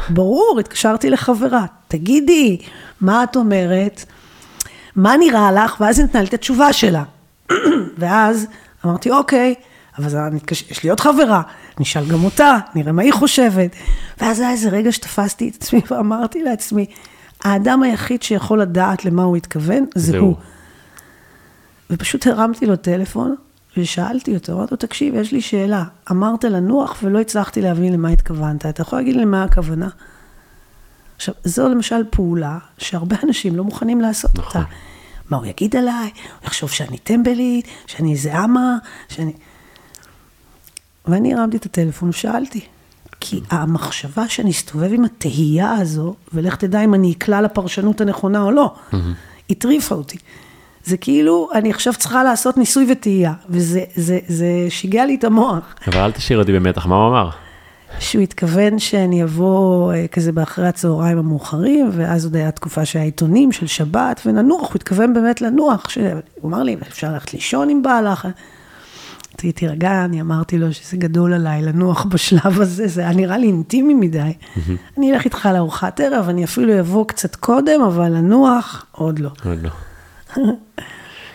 [0.09, 1.65] ברור, התקשרתי לחברה.
[1.87, 2.57] תגידי,
[3.01, 4.05] מה את אומרת?
[4.95, 5.81] מה נראה לך?
[5.81, 7.03] ואז היא נתנה לי את התשובה שלה.
[7.99, 8.47] ואז
[8.85, 9.55] אמרתי, אוקיי,
[9.97, 10.07] אבל
[10.49, 11.41] יש לי עוד חברה,
[11.79, 13.71] נשאל גם אותה, נראה מה היא חושבת.
[14.21, 16.85] ואז היה איזה רגע שתפסתי את עצמי ואמרתי לעצמי,
[17.43, 20.27] האדם היחיד שיכול לדעת למה הוא התכוון, זה, זה הוא.
[20.27, 20.35] הוא.
[21.89, 23.35] ופשוט הרמתי לו טלפון
[23.77, 25.83] ושאלתי אותו, אמרתי לו, תקשיב, יש לי שאלה.
[26.11, 28.65] אמרת לנוח ולא הצלחתי להבין למה התכוונת.
[28.65, 29.89] אתה יכול להגיד לי מה הכוונה?
[31.15, 34.61] עכשיו, זו למשל פעולה שהרבה אנשים לא מוכנים לעשות נכון.
[34.61, 34.71] אותה.
[35.29, 36.11] מה הוא יגיד עליי?
[36.39, 38.77] הוא יחשוב שאני טמבלית, שאני איזה אמה,
[39.09, 39.33] שאני...
[41.05, 42.65] ואני הרמתי את הטלפון ושאלתי.
[43.19, 48.51] כי המחשבה שאני אסתובב עם התהייה הזו, ולך תדע אם אני אקלע לפרשנות הנכונה או
[48.51, 48.75] לא,
[49.49, 50.17] הטריפה אותי.
[50.85, 55.75] זה כאילו, אני עכשיו צריכה לעשות ניסוי וטעייה, וזה זה, זה שיגע לי את המוח.
[55.87, 57.29] אבל אל תשאיר אותי במתח, מה הוא אמר?
[57.99, 63.51] שהוא התכוון שאני אבוא אה, כזה באחרי הצהריים המאוחרים, ואז עוד היה תקופה שהיה עיתונים
[63.51, 65.89] של שבת, וננוח, הוא התכוון באמת לנוח.
[65.89, 65.97] ש...
[66.41, 68.27] הוא אמר לי, אפשר ללכת לישון אם בא לך.
[69.43, 73.47] אמרתי, תירגע, אני אמרתי לו שזה גדול עליי לנוח בשלב הזה, זה היה נראה לי
[73.47, 74.33] אינטימי מדי.
[74.97, 79.29] אני אלך איתך לארוחת ערב, אני אפילו אבוא קצת קודם, אבל לנוח, עוד לא.
[79.45, 79.69] עוד לא.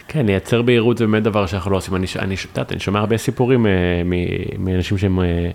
[0.08, 1.94] כן, לייצר בהירות זה באמת דבר שאנחנו לא עושים.
[1.96, 3.70] אני, אני, ש- את יודעת, אני שומע הרבה סיפורים אה,
[4.04, 5.50] מ- מאנשים שהם אה,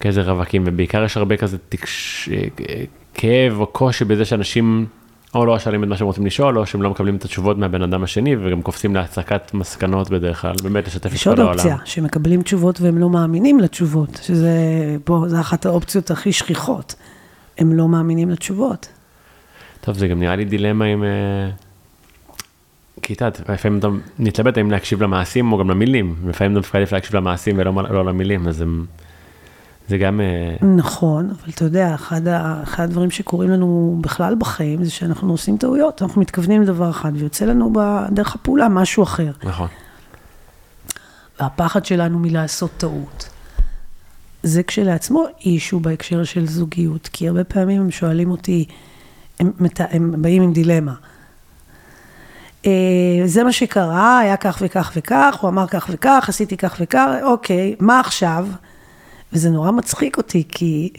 [0.00, 2.28] כזה רווקים, ובעיקר יש הרבה כזה תקש...
[2.32, 4.86] אה, כאב או קושי בזה שאנשים
[5.34, 7.82] או לא שואלים את מה שהם רוצים לשאול, או שהם לא מקבלים את התשובות מהבן
[7.82, 11.54] אדם השני, וגם קופצים להצקת מסקנות בדרך כלל, באמת לשתף את יש כל עוד העולם.
[11.58, 14.50] אופציה, שמקבלים תשובות והם לא מאמינים לתשובות, שזה,
[15.04, 16.94] פה, זו אחת האופציות הכי שכיחות.
[17.58, 18.88] הם לא מאמינים לתשובות.
[19.80, 21.04] טוב, זה גם נראה לי דילמה עם...
[21.04, 21.08] אה,
[23.02, 23.88] כי את יודעת, לפעמים אתה
[24.18, 28.48] מתלבט האם להקשיב למעשים או גם למילים, לפעמים דווקא עדיף להקשיב למעשים ולא לא למילים,
[28.48, 28.86] אז הם-
[29.88, 30.20] זה גם...
[30.20, 35.30] אה, נכון, אבל אתה יודע, אחד, ה, אחד הדברים שקורים לנו בכלל בחיים, זה שאנחנו
[35.32, 39.30] עושים טעויות, אנחנו מתכוונים לדבר אחד, ויוצא לנו בדרך הפעולה משהו אחר.
[39.44, 39.68] נכון.
[41.40, 43.28] והפחד שלנו מלעשות טעות.
[44.42, 48.64] זה כשלעצמו אישו בהקשר של זוגיות, כי הרבה פעמים הם שואלים אותי,
[49.40, 50.94] הם, הם באים עם דילמה.
[52.66, 52.70] אה,
[53.24, 57.74] זה מה שקרה, היה כך וכך וכך, הוא אמר כך וכך, עשיתי כך וכך, אוקיי,
[57.80, 58.46] מה עכשיו?
[59.32, 60.92] וזה נורא מצחיק אותי, כי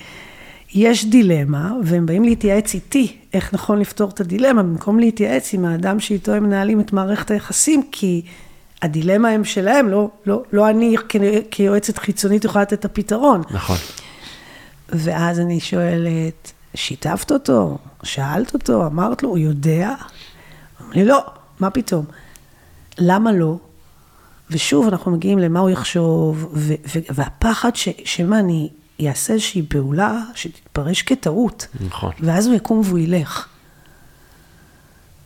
[0.73, 5.99] יש דילמה, והם באים להתייעץ איתי איך נכון לפתור את הדילמה, במקום להתייעץ עם האדם
[5.99, 8.21] שאיתו הם מנהלים את מערכת היחסים, כי
[8.81, 10.95] הדילמה הם שלהם, לא, לא, לא אני
[11.51, 13.41] כיועצת חיצונית יכולה לתת את הפתרון.
[13.51, 13.77] נכון.
[14.89, 17.77] ואז אני שואלת, שיתפת אותו?
[18.03, 18.85] שאלת אותו?
[18.85, 19.29] אמרת לו?
[19.29, 19.93] הוא יודע?
[20.79, 21.25] אומר לי, לא,
[21.59, 22.05] מה פתאום?
[22.97, 23.57] למה לא?
[24.51, 28.69] ושוב, אנחנו מגיעים למה הוא יחשוב, ו- ו- והפחד ש- שמא אני
[29.07, 32.11] אעשה איזושהי פעולה שתתפרש כטעות, נכון.
[32.19, 33.47] ואז הוא יקום והוא ילך.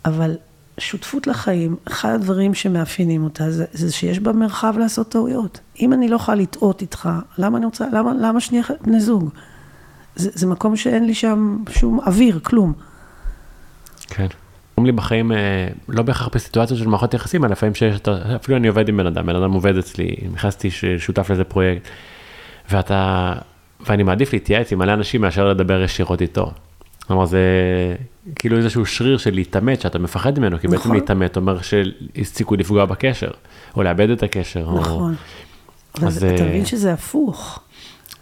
[0.06, 0.38] אבל
[0.78, 5.60] שותפות לחיים, אחד הדברים שמאפיינים אותה זה, זה שיש בה מרחב לעשות טעויות.
[5.80, 9.30] אם אני לא יכולה לטעות איתך, למה אני רוצה, למה, למה שנייה בני זוג?
[10.16, 12.74] זה, זה מקום שאין לי שם שום אוויר, כלום.
[14.08, 14.28] כן.
[14.78, 15.38] אומרים לי בחיים, אה,
[15.88, 18.00] לא בהכרח בסיטואציות של מערכות יחסים, אלא לפעמים שיש,
[18.36, 21.88] אפילו אני עובד עם בן אדם, בן אדם עובד אצלי, נכנסתי שותף לאיזה פרויקט,
[22.72, 23.34] ואתה,
[23.88, 26.52] ואני מעדיף להתייעץ עם מלא אנשים מאשר לדבר ישירות איתו.
[27.08, 27.40] כלומר, זה
[28.36, 30.96] כאילו איזשהו שריר של להתעמת, שאתה מפחד ממנו, כי בעצם נכון.
[30.96, 31.88] להתעמת אומר שיש
[32.24, 33.32] סיכוי לפגוע בקשר,
[33.76, 34.66] או לאבד את הקשר.
[34.66, 35.16] או- נכון.
[35.98, 37.60] אבל אז, אתה אה, מבין שזה הפוך.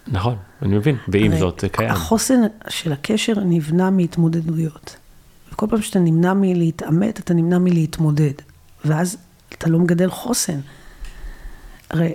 [0.07, 1.89] נכון, אני מבין, ועם זאת זה קיים.
[1.89, 4.95] החוסן של הקשר נבנה מהתמודדויות.
[5.59, 8.33] וכל פעם שאתה נמנע מלהתעמת, אתה נמנע מלהתמודד.
[8.85, 9.17] ואז
[9.49, 10.59] אתה לא מגדל חוסן.
[11.89, 12.13] הרי,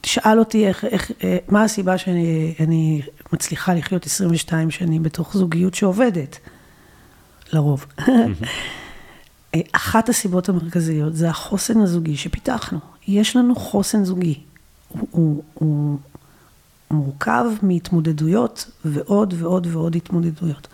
[0.00, 3.02] תשאל אותי איך, איך, אה, מה הסיבה שאני אני
[3.32, 6.38] מצליחה לחיות 22 שנים בתוך זוגיות שעובדת,
[7.52, 7.86] לרוב.
[9.54, 12.78] אה, אחת הסיבות המרכזיות זה החוסן הזוגי שפיתחנו.
[13.08, 14.40] יש לנו חוסן זוגי.
[14.88, 15.98] הוא, הוא, הוא
[16.90, 20.68] מורכב מהתמודדויות ועוד ועוד ועוד התמודדויות.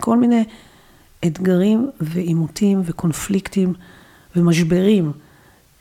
[0.00, 0.44] כל מיני
[1.26, 3.74] אתגרים ועימותים וקונפליקטים
[4.36, 5.12] ומשברים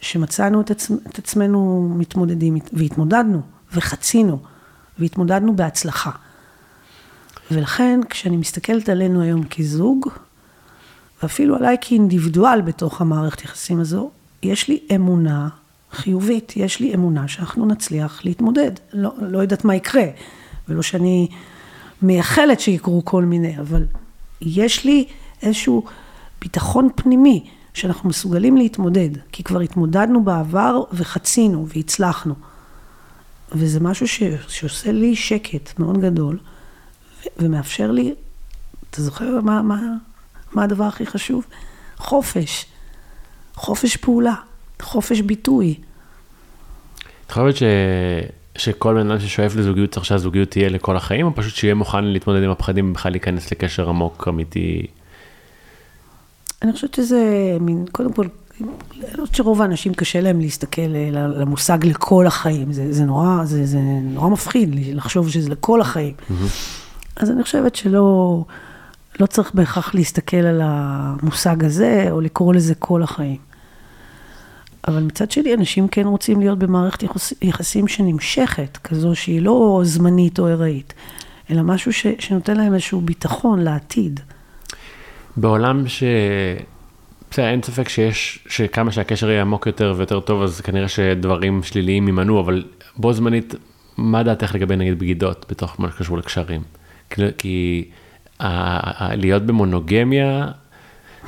[0.01, 3.41] שמצאנו את, עצמ, את עצמנו מתמודדים והתמודדנו
[3.73, 4.39] וחצינו
[4.99, 6.11] והתמודדנו בהצלחה.
[7.51, 10.07] ולכן כשאני מסתכלת עלינו היום כזוג,
[11.23, 14.11] ואפילו עליי כאינדיבידואל בתוך המערכת יחסים הזו,
[14.43, 15.49] יש לי אמונה
[15.91, 18.71] חיובית, יש לי אמונה שאנחנו נצליח להתמודד.
[18.93, 20.05] לא, לא יודעת מה יקרה,
[20.69, 21.27] ולא שאני
[22.01, 23.85] מייחלת שיקרו כל מיני, אבל
[24.41, 25.05] יש לי
[25.41, 25.85] איזשהו
[26.41, 32.33] ביטחון פנימי שאנחנו מסוגלים להתמודד, כי כבר התמודדנו בעבר וחצינו והצלחנו.
[33.51, 36.39] וזה משהו ש, שעושה לי שקט מאוד גדול,
[37.23, 38.13] ו- ומאפשר לי,
[38.89, 39.79] אתה זוכר מה, מה,
[40.51, 41.45] מה הדבר הכי חשוב?
[41.97, 42.65] חופש.
[43.55, 44.35] חופש פעולה,
[44.81, 45.75] חופש ביטוי.
[47.27, 47.63] את חושבת ש...
[48.57, 52.43] שכל בן אדם ששואף לזוגיות צריך שהזוגיות תהיה לכל החיים, או פשוט שיהיה מוכן להתמודד
[52.43, 54.87] עם הפחדים ובכלל להיכנס לקשר עמוק, אמיתי?
[56.61, 58.25] אני חושבת שזה מין, קודם כל,
[58.61, 62.73] אני חושבת שרוב האנשים קשה להם להסתכל אה, למושג לכל החיים.
[62.73, 66.13] זה, זה, נורא, זה, זה נורא מפחיד לחשוב שזה לכל החיים.
[67.15, 68.43] אז אני חושבת שלא
[69.19, 73.37] לא צריך בהכרח להסתכל על המושג הזה, או לקרוא לזה כל החיים.
[74.87, 80.39] אבל מצד שני, אנשים כן רוצים להיות במערכת יחס, יחסים שנמשכת, כזו שהיא לא זמנית
[80.39, 80.93] או ארעית,
[81.49, 84.19] אלא משהו ש, שנותן להם איזשהו ביטחון לעתיד.
[85.37, 86.03] בעולם ש...
[87.31, 92.07] בסדר, אין ספק שיש, שכמה שהקשר יהיה עמוק יותר ויותר טוב, אז כנראה שדברים שליליים
[92.07, 92.63] יימנעו, אבל
[92.97, 93.55] בו זמנית,
[93.97, 96.61] מה דעתך לגבי נגיד בגידות בתוך מה שקשור לקשרים?
[97.09, 97.89] כי, כי
[98.99, 100.47] להיות במונוגמיה,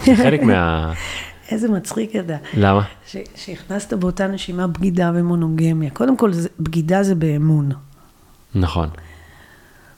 [0.05, 0.93] זה חלק מה...
[1.51, 2.35] איזה מצחיק אתה.
[2.53, 2.81] למה?
[3.07, 5.89] ש- שהכנסת באותה נשימה בגידה ומונוגמיה.
[5.89, 7.71] קודם כל, זה, בגידה זה באמון.
[8.55, 8.89] נכון.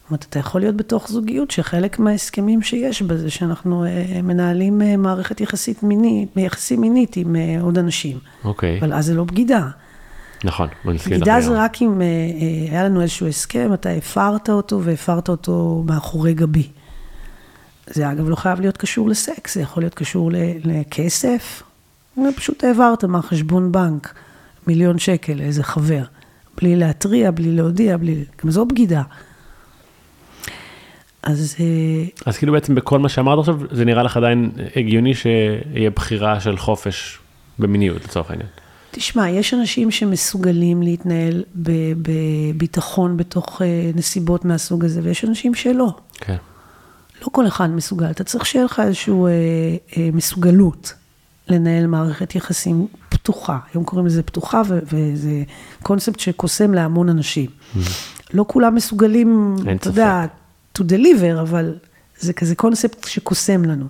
[0.06, 4.82] זאת אומרת, אתה יכול להיות בתוך זוגיות שחלק מההסכמים שיש בה זה שאנחנו אה, מנהלים
[4.82, 8.18] אה, מערכת יחסית מינית, יחסים מינית עם אה, עוד אנשים.
[8.44, 9.68] אוקיי, אבל אז זה לא בגידה.
[10.44, 10.68] נכון.
[10.86, 11.52] אני מסכים איתך בגידה זה.
[11.52, 12.02] רק אם
[12.72, 16.68] היה לנו איזשהו הסכם, אתה הפרת אותו והפרת אותו מאחורי גבי.
[17.88, 20.32] זה אגב לא חייב להיות קשור לסקס, זה יכול להיות קשור
[20.64, 21.64] לכסף.
[22.36, 24.14] פשוט העברת מהחשבון בנק
[24.68, 26.04] מיליון שקל לאיזה חבר,
[26.58, 28.24] בלי להתריע, בלי להודיע, בלי...
[28.44, 29.02] גם זו בגידה.
[31.26, 31.66] אז אה,
[32.26, 36.58] אז כאילו בעצם בכל מה שאמרת עכשיו, זה נראה לך עדיין הגיוני שיהיה בחירה של
[36.58, 37.20] חופש
[37.60, 38.50] במיניות לצורך העניין.
[38.92, 45.90] תשמע, יש אנשים שמסוגלים להתנהל בביטחון בתוך אה, נסיבות מהסוג הזה, ויש אנשים שלא.
[46.14, 46.36] כן.
[47.22, 49.28] לא כל אחד מסוגל, אתה צריך שיהיה לך איזושהי אה,
[49.98, 50.94] אה, מסוגלות
[51.48, 53.58] לנהל מערכת יחסים פתוחה.
[53.74, 55.44] היום קוראים לזה פתוחה, וזה
[55.84, 57.50] קונספט שקוסם להמון אנשים.
[58.34, 60.26] לא כולם מסוגלים, אתה יודע,
[60.78, 61.74] to deliver, אבל
[62.18, 63.86] זה כזה קונספט שקוסם לנו.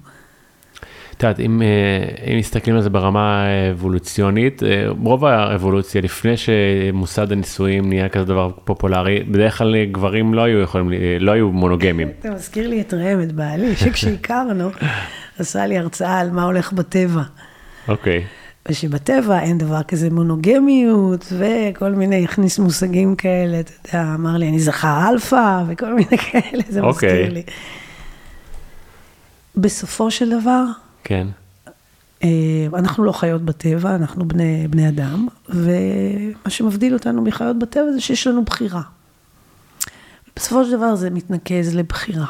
[1.18, 7.32] את יודעת, אם, אה, אם מסתכלים על זה ברמה האבולוציונית, אה, רוב האבולוציה, לפני שמוסד
[7.32, 12.10] הנישואים נהיה כזה דבר פופולרי, בדרך כלל גברים לא היו יכולים, אה, לא היו מונוגמים.
[12.20, 14.70] אתה מזכיר לי את ראם, את בעלי, שכשהכרנו,
[15.40, 17.22] עשה לי הרצאה על מה הולך בטבע.
[17.88, 18.24] אוקיי,
[18.70, 24.60] ושבטבע אין דבר כזה מונוגמיות, וכל מיני, הכניס מושגים כאלה, אתה יודע, אמר לי, אני
[24.60, 27.10] זכר אלפא, וכל מיני כאלה, זה אוקיי.
[27.10, 27.44] מזכיר לי.
[29.58, 30.66] בסופו של דבר,
[31.04, 31.28] כן,
[32.24, 38.02] אה, אנחנו לא חיות בטבע, אנחנו בני, בני אדם, ומה שמבדיל אותנו מחיות בטבע זה
[38.02, 38.82] שיש לנו בחירה.
[40.36, 42.26] בסופו של דבר זה מתנקז לבחירה.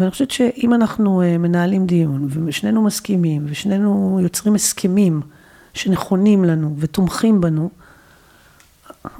[0.00, 5.20] ואני חושבת שאם אנחנו אה, מנהלים דיון, ושנינו מסכימים, ושנינו יוצרים הסכמים
[5.74, 7.70] שנכונים לנו ותומכים בנו,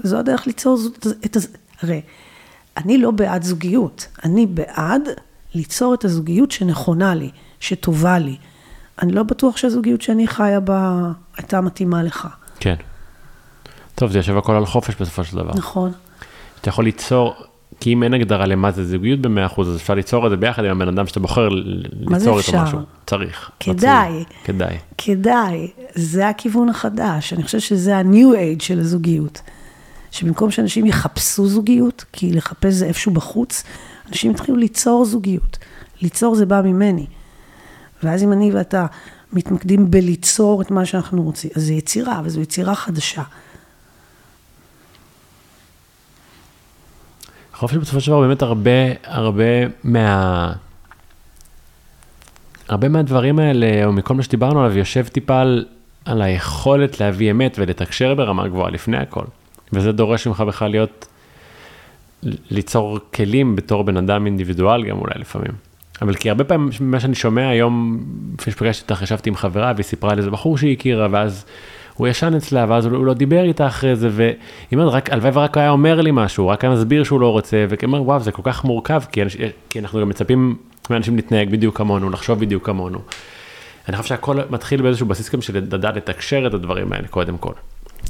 [0.03, 0.79] זו הדרך ליצור
[1.25, 1.49] את הז...
[1.83, 2.01] הרי,
[2.77, 5.03] אני לא בעד זוגיות, אני בעד
[5.55, 8.37] ליצור את הזוגיות שנכונה לי, שטובה לי.
[9.03, 12.29] אני לא בטוח שהזוגיות שאני חיה בה הייתה מתאימה לך.
[12.61, 12.75] כן.
[13.95, 15.51] טוב, זה יושב הכל על חופש בסופו של דבר.
[15.55, 15.93] נכון.
[16.61, 17.35] אתה יכול ליצור,
[17.81, 20.71] כי אם אין הגדרה למה זה זוגיות ב-100%, אז אפשר ליצור את זה ביחד עם
[20.71, 22.63] הבן אדם שאתה בוחר ל- מה זה ליצור איתו אפשר?
[22.63, 22.79] משהו.
[23.07, 23.51] צריך.
[23.61, 24.09] כדאי.
[24.09, 24.25] רצוי.
[24.45, 24.79] כדאי.
[24.99, 27.33] כדאי, זה הכיוון החדש.
[27.33, 29.41] אני חושבת שזה ה-new age של הזוגיות.
[30.11, 33.65] שבמקום שאנשים יחפשו זוגיות, כי לחפש זה איפשהו בחוץ,
[34.09, 35.59] אנשים יתחילו ליצור זוגיות.
[36.03, 37.07] ליצור זה בא ממני.
[38.03, 38.87] ואז אם אני ואתה
[39.33, 43.23] מתמקדים בליצור את מה שאנחנו רוצים, אז זו יצירה, וזו יצירה חדשה.
[47.63, 48.71] אני חושב שבסופו של דבר באמת הרבה,
[49.05, 49.45] הרבה
[49.85, 50.53] מה...
[52.69, 55.65] הרבה מהדברים האלה, או מכל מה שדיברנו עליו, יושב טיפה על,
[56.05, 59.25] על היכולת להביא אמת ולתקשר ברמה גבוהה לפני הכל.
[59.73, 61.07] וזה דורש ממך בכלל להיות,
[62.51, 65.53] ליצור כלים בתור בן אדם אינדיבידואל גם אולי לפעמים.
[66.03, 68.05] אבל כי הרבה פעמים מה שאני שומע היום,
[68.39, 71.45] לפני שפגשתי אותך, ישבתי עם חברה והיא סיפרה על איזה בחור שהיא הכירה, ואז
[72.01, 74.35] הוא ישן אצלה, ואז הוא לא דיבר איתה אחרי זה, והיא
[74.73, 77.87] אומרת, רק, הלוואי ורק היה אומר לי משהו, רק היה מסביר שהוא לא רוצה, וכי
[77.87, 79.37] אומר, וואו, זה כל כך מורכב, כי, אנש,
[79.71, 80.57] כי אנחנו גם מצפים
[80.91, 82.99] מאנשים להתנהג בדיוק כמונו, לחשוב בדיוק כמונו.
[83.89, 87.53] אני חושב שהכל מתחיל באיזשהו בסיס גם של לדעת לתקשר את הדברים האלה קודם כל.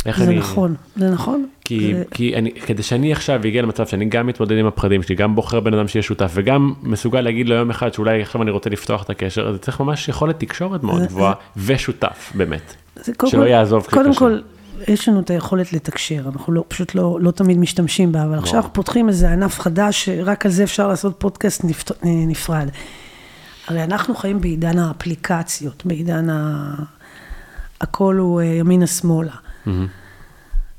[0.07, 1.47] איך זה אני- נכון, זה נכון.
[1.65, 5.15] כי, זה- כי אני, כדי שאני עכשיו אגיע למצב שאני גם מתמודד עם הפחדים שלי,
[5.15, 8.51] גם בוחר בן אדם שיהיה שותף, וגם מסוגל להגיד לו יום אחד שאולי עכשיו אני
[8.51, 12.75] רוצה לפתוח את הקשר, אז צריך ממש יכולת תקשורת מאוד זה- גבוהה, ושותף, באמת.
[12.97, 13.87] זה קודם שלא כל- יעזוב.
[13.91, 14.39] קודם כל,
[14.89, 18.57] יש לנו את היכולת לתקשר, אנחנו לא, פשוט לא, לא תמיד משתמשים בה, אבל עכשיו
[18.57, 22.69] אנחנו פותחים איזה ענף חדש, שרק על זה אפשר לעשות פודקאסט נפט, נפרד.
[23.69, 26.75] הרי אנחנו חיים בעידן האפליקציות, בעידן ה...
[27.81, 29.33] הכל הוא אה, ימינה-שמאלה.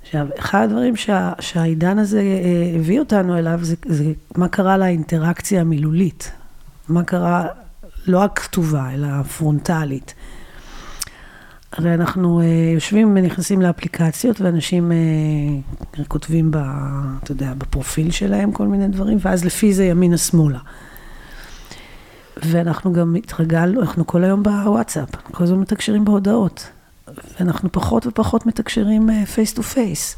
[0.01, 5.61] עכשיו, אחד הדברים שה, שהעידן הזה אה, הביא אותנו אליו, זה, זה מה קרה לאינטראקציה
[5.61, 6.32] המילולית.
[6.89, 7.47] מה קרה,
[8.07, 10.13] לא הכתובה, אלא הפרונטלית.
[11.71, 16.57] הרי אנחנו אה, יושבים ונכנסים לאפליקציות, ואנשים אה, כותבים, ב,
[17.23, 20.59] אתה יודע, בפרופיל שלהם כל מיני דברים, ואז לפי זה ימינה-שמאלה.
[22.38, 26.69] ואנחנו גם התרגלנו, אנחנו כל היום בוואטסאפ, כל הזמן מתקשרים בהודעות.
[27.39, 30.17] ואנחנו פחות ופחות מתקשרים face to face.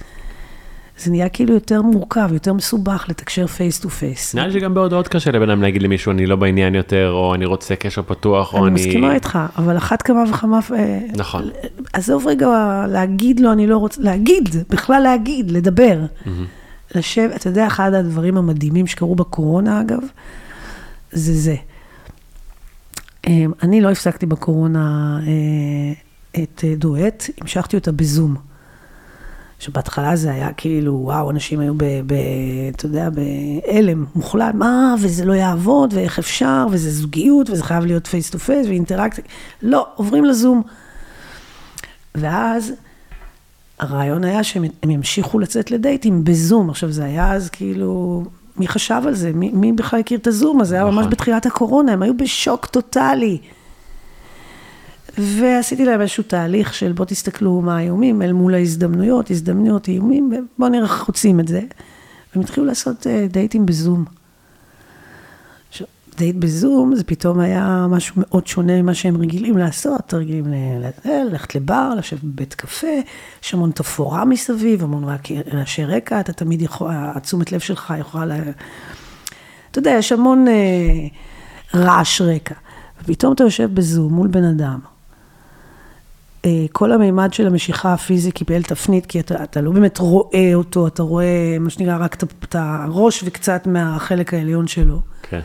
[0.98, 4.36] זה נהיה כאילו יותר מורכב, יותר מסובך לתקשר face to face.
[4.36, 7.46] נראה לי שגם בהודעות קשה לבן אדם להגיד למישהו אני לא בעניין יותר, או אני
[7.46, 8.66] רוצה קשר פתוח, או אני...
[8.68, 10.60] אני מסכימה איתך, אבל אחת כמה וכמה...
[10.76, 11.50] אה, נכון.
[11.94, 12.48] עזוב רגע
[12.90, 16.00] להגיד לו אני לא רוצה, להגיד, בכלל להגיד, לדבר.
[16.96, 20.00] לשבת, אתה יודע, אחד הדברים המדהימים שקרו בקורונה אגב,
[21.12, 21.56] זה זה.
[23.28, 25.94] אמ, אני לא הפסקתי בקורונה אה,
[26.36, 28.36] את אה, דואט, המשכתי אותה בזום.
[29.60, 31.84] שבהתחלה זה היה כאילו, וואו, אנשים היו ב...
[32.06, 32.14] ב
[32.76, 38.08] אתה יודע, בהלם מוחלט, מה, וזה לא יעבוד, ואיך אפשר, וזה זוגיות, וזה חייב להיות
[38.08, 39.24] face to face, ואינטראקציה.
[39.62, 40.62] לא, עוברים לזום.
[42.16, 42.74] ואז
[43.80, 46.70] הרעיון היה שהם ימשיכו לצאת לדייטים בזום.
[46.70, 48.24] עכשיו, זה היה אז כאילו,
[48.58, 49.32] מי חשב על זה?
[49.34, 50.62] מי, מי בכלל הכיר את הזום?
[50.62, 51.10] אז זה היה ממש נכון.
[51.10, 53.38] בתחילת הקורונה, הם היו בשוק טוטאלי.
[55.18, 60.70] ועשיתי להם איזשהו תהליך של בואו תסתכלו מה האיומים אל מול ההזדמנויות, הזדמנויות, איומים, ובואו
[60.70, 61.62] נראה איך חוצים את זה.
[62.34, 64.06] והם התחילו לעשות אה, דייטים בזום.
[66.18, 70.46] דייט בזום זה פתאום היה משהו מאוד שונה ממה שהם רגילים לעשות, רגילים
[71.06, 72.88] ללכת לבר, לשבת בבית קפה,
[73.44, 75.04] יש המון תפאורה מסביב, המון
[75.54, 78.38] רעשי רקע, אתה תמיד יכול, התשומת לב שלך יכולה, לה...
[79.72, 81.08] אתה יודע, יש המון אה,
[81.74, 82.56] רעש רקע.
[83.04, 84.80] ופתאום אתה יושב בזום מול בן אדם,
[86.72, 91.04] כל המימד של המשיכה הפיזית קיבל תפנית, כי אתה, אתה לא באמת רואה אותו, אתה
[91.04, 95.00] רואה מה שנקרא רק את הראש וקצת מהחלק העליון שלו.
[95.22, 95.40] כן.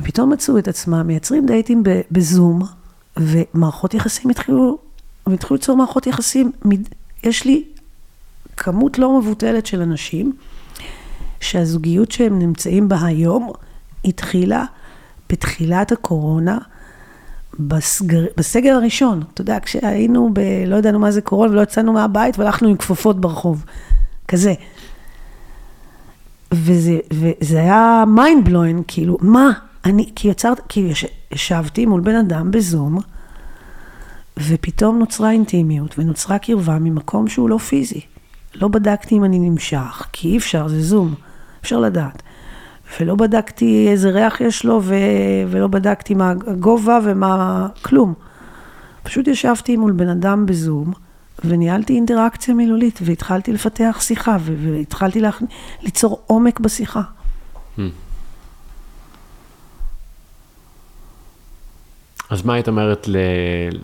[0.00, 2.62] ופתאום מצאו את עצמם, מייצרים דייטים בזום,
[3.16, 4.78] ומערכות יחסים התחילו,
[5.26, 6.52] הם התחילו ליצור מערכות יחסים.
[7.24, 7.64] יש לי
[8.56, 10.32] כמות לא מבוטלת של אנשים,
[11.40, 13.52] שהזוגיות שהם נמצאים בה היום,
[14.04, 14.64] התחילה
[15.28, 16.58] בתחילת הקורונה,
[17.58, 20.40] בסגר, בסגר הראשון, אתה יודע, כשהיינו ב...
[20.66, 23.64] לא ידענו מה זה קורונה ולא יצאנו מהבית והלכנו עם כפפות ברחוב,
[24.28, 24.54] כזה.
[26.52, 29.52] וזה, וזה היה mind blowing, כאילו, מה?
[29.84, 32.98] אני, כי יצרת, כי יש, ישבתי מול בן אדם בזום,
[34.48, 38.00] ופתאום נוצרה אינטימיות ונוצרה קרבה ממקום שהוא לא פיזי.
[38.54, 41.14] לא בדקתי אם אני נמשך, כי אי אפשר, זה זום,
[41.62, 42.22] אפשר לדעת.
[43.00, 44.94] ולא בדקתי איזה ריח יש לו, ו...
[45.48, 47.66] ולא בדקתי מה הגובה ומה...
[47.82, 48.14] כלום.
[49.02, 50.92] פשוט ישבתי מול בן אדם בזום,
[51.44, 54.54] וניהלתי אינטראקציה מילולית, והתחלתי לפתח שיחה, ו...
[54.58, 55.30] והתחלתי לה...
[55.82, 57.02] ליצור עומק בשיחה.
[57.76, 57.80] Hmm.
[62.30, 63.16] אז מה היית אומרת ל...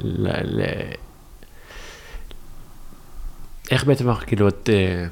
[0.03, 0.29] ל...
[0.45, 0.63] ל...
[3.71, 4.71] איך בעצם כאילו את...
[4.73, 5.07] אה,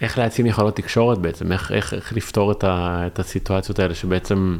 [0.00, 4.58] איך להציל יכולות תקשורת בעצם, איך, איך, איך לפתור את, ה, את הסיטואציות האלה שבעצם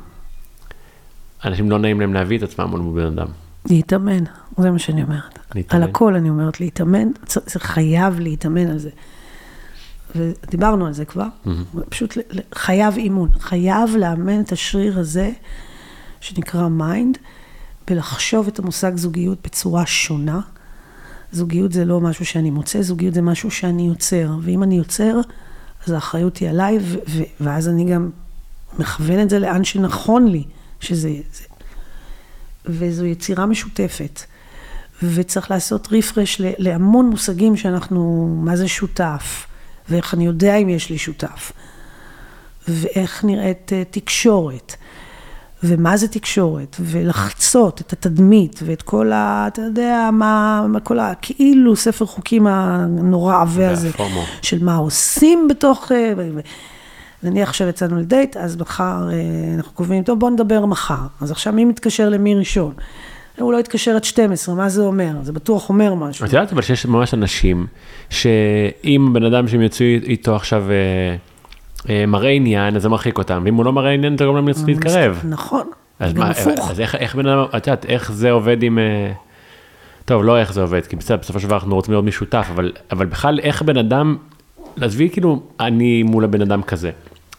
[1.44, 3.26] אנשים לא נעים להם להביא את עצמם מול בן אדם.
[3.70, 4.24] להתאמן,
[4.58, 5.38] זה מה שאני אומרת.
[5.54, 5.82] להתאמן.
[5.82, 7.08] על הכל אני אומרת, להתאמן,
[7.46, 8.90] זה חייב להתאמן על זה.
[10.16, 11.80] ודיברנו על זה כבר, mm-hmm.
[11.88, 12.18] פשוט
[12.54, 15.30] חייב אימון, חייב לאמן את השריר הזה,
[16.20, 17.18] שנקרא mind,
[17.90, 20.40] ולחשוב את המושג זוגיות בצורה שונה.
[21.34, 24.30] זוגיות זה לא משהו שאני מוצא, זוגיות זה משהו שאני יוצר.
[24.42, 25.20] ואם אני יוצר,
[25.86, 28.10] אז האחריות היא עליי, ו- ו- ואז אני גם
[28.78, 30.44] מכוון את זה לאן שנכון לי
[30.80, 31.10] שזה...
[31.32, 31.44] זה.
[32.66, 34.20] וזו יצירה משותפת.
[35.02, 39.46] וצריך לעשות רפרש להמון מושגים שאנחנו, מה זה שותף,
[39.88, 41.52] ואיך אני יודע אם יש לי שותף,
[42.68, 44.74] ואיך נראית אה, תקשורת.
[45.66, 49.44] ומה זה תקשורת, ולחצות את התדמית ואת כל ה...
[49.46, 50.66] אתה יודע, מה...
[50.82, 51.12] כל ה...
[51.22, 53.90] כאילו ספר חוקים הנורא עבה הזה,
[54.42, 55.92] של מה עושים בתוך...
[55.92, 56.12] אה,
[57.22, 61.06] נניח עכשיו יצאנו לדייט, אז מחר אה, אנחנו קובעים, טוב בוא נדבר מחר.
[61.20, 62.72] אז עכשיו מי מתקשר למי ראשון?
[63.38, 65.12] הוא לא התקשר עד 12, מה זה אומר?
[65.22, 66.26] זה בטוח אומר משהו.
[66.26, 67.66] את יודעת אבל שיש ממש אנשים,
[68.10, 70.64] שאם בן אדם שהם יצאו איתו עכשיו...
[71.88, 74.36] אה, אה, מראה עניין, אז זה מרחיק אותם, ואם הוא לא מראה עניין, זה גורם
[74.36, 75.20] להם להתקרב.
[75.24, 75.70] נכון,
[76.00, 76.30] אז מה,
[76.70, 78.78] אז איך, איך בן אדם, את יודעת, איך זה עובד עם...
[78.78, 79.12] אה,
[80.04, 82.72] טוב, לא איך זה עובד, כי בסדר, בסופו של דבר אנחנו רוצים להיות משותף, אבל,
[82.92, 84.16] אבל בכלל, איך בן אדם,
[84.80, 86.90] עזבי כאילו, אני מול הבן אדם כזה,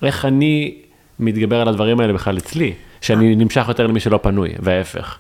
[0.04, 0.76] איך אני
[1.20, 5.18] מתגבר על הדברים האלה בכלל אצלי, שאני נמשך יותר למי שלא פנוי, וההפך.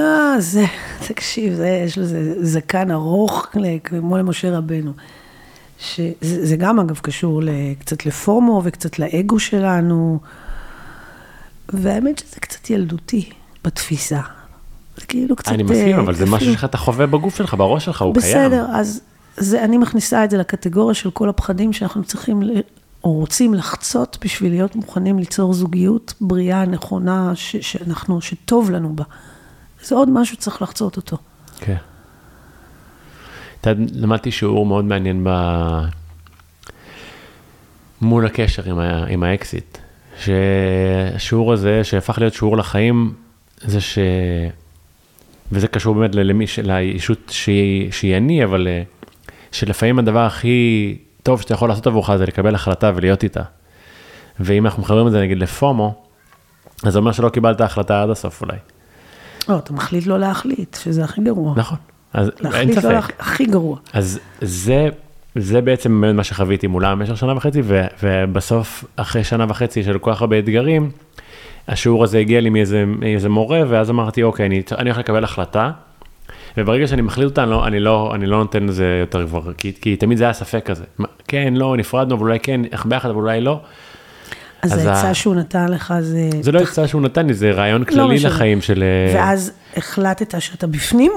[0.00, 0.64] אה, זה,
[1.06, 3.46] תקשיב, זה, יש לזה זקן ארוך,
[3.84, 4.92] כמו למשה רבנו.
[5.80, 7.42] שזה גם אגב קשור
[7.78, 10.18] קצת לפומו וקצת לאגו שלנו,
[11.68, 13.30] והאמת שזה קצת ילדותי
[13.64, 14.20] בתפיסה.
[14.96, 15.52] זה כאילו קצת...
[15.52, 18.36] אני מסכים, אבל זה משהו שאתה חווה בגוף שלך, בראש שלך, הוא קיים.
[18.36, 19.00] בסדר, אז
[19.36, 22.42] זה, אני מכניסה את זה לקטגוריה של כל הפחדים שאנחנו צריכים
[23.04, 29.04] או רוצים לחצות בשביל להיות מוכנים ליצור זוגיות בריאה, נכונה, ש- שאנחנו, שטוב לנו בה.
[29.84, 31.16] זה עוד משהו שצריך לחצות אותו.
[31.58, 31.70] כן.
[31.72, 31.80] יודע,
[33.94, 35.30] למדתי שיעור מאוד מעניין ב...
[38.00, 39.04] מול הקשר עם, ה...
[39.08, 39.78] עם האקזיט.
[40.20, 43.14] שהשיעור הזה, שהפך להיות שיעור לחיים,
[43.60, 43.98] זה ש...
[45.52, 48.82] וזה קשור באמת למי, ש- לאישות שהיא, שהיא אני, אבל אה,
[49.52, 53.42] שלפעמים הדבר הכי טוב שאתה יכול לעשות עבורך זה לקבל החלטה ולהיות איתה.
[54.40, 56.04] ואם אנחנו מחברים את זה נגיד לפומו,
[56.82, 58.56] אז זה אומר שלא קיבלת החלטה עד הסוף אולי.
[59.48, 61.54] לא, אתה מחליט לא להחליט, שזה הכי גרוע.
[61.56, 61.78] נכון.
[62.14, 62.90] אז אין להחליט לא ספק.
[62.92, 63.76] להחליט, הכי גרוע.
[63.92, 64.88] אז זה,
[65.34, 69.98] זה בעצם באמת מה שחוויתי מולם במשך שנה וחצי, ו, ובסוף, אחרי שנה וחצי של
[69.98, 70.90] כל כך הרבה אתגרים,
[71.68, 75.70] השיעור הזה הגיע לי מאיזה, מאיזה מורה, ואז אמרתי, אוקיי, אני, אני הולך לקבל החלטה,
[76.56, 79.72] וברגע שאני מחליט אותה, אני לא, אני לא, אני לא נותן לזה יותר כבר, כי,
[79.80, 80.84] כי תמיד זה היה ספק כזה.
[81.28, 83.60] כן, לא, נפרדנו, אבל אולי כן, איך ביחד, אבל אולי לא.
[84.62, 86.30] אז אז העצה ה- שהוא נתן לך זה...
[86.40, 88.28] זה לא עצה שהוא נתן לי, זה רעיון כללי לא.
[88.30, 88.82] לחיים של...
[88.82, 91.12] אה, ואז החלטת שאתה בפנים?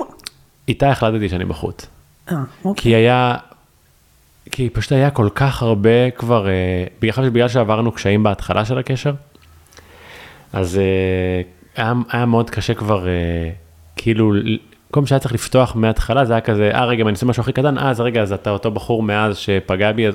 [0.68, 1.88] איתה החלטתי שאני בחוץ.
[2.32, 2.96] אה, כי אוקיי.
[2.96, 3.36] היה,
[4.52, 9.14] כי פשוט היה כל כך הרבה כבר, אה, בגלל, בגלל שעברנו קשיים בהתחלה של הקשר,
[10.54, 11.42] אז אה,
[11.76, 13.50] היה, היה מאוד קשה כבר, אה,
[13.96, 14.34] כאילו,
[14.92, 17.42] כל פעם שהיה צריך לפתוח מההתחלה, זה היה כזה, אה רגע, אם אני עושה משהו
[17.42, 20.14] הכי קטן, אה, אז רגע, אז אתה אותו בחור מאז שפגע בי, אז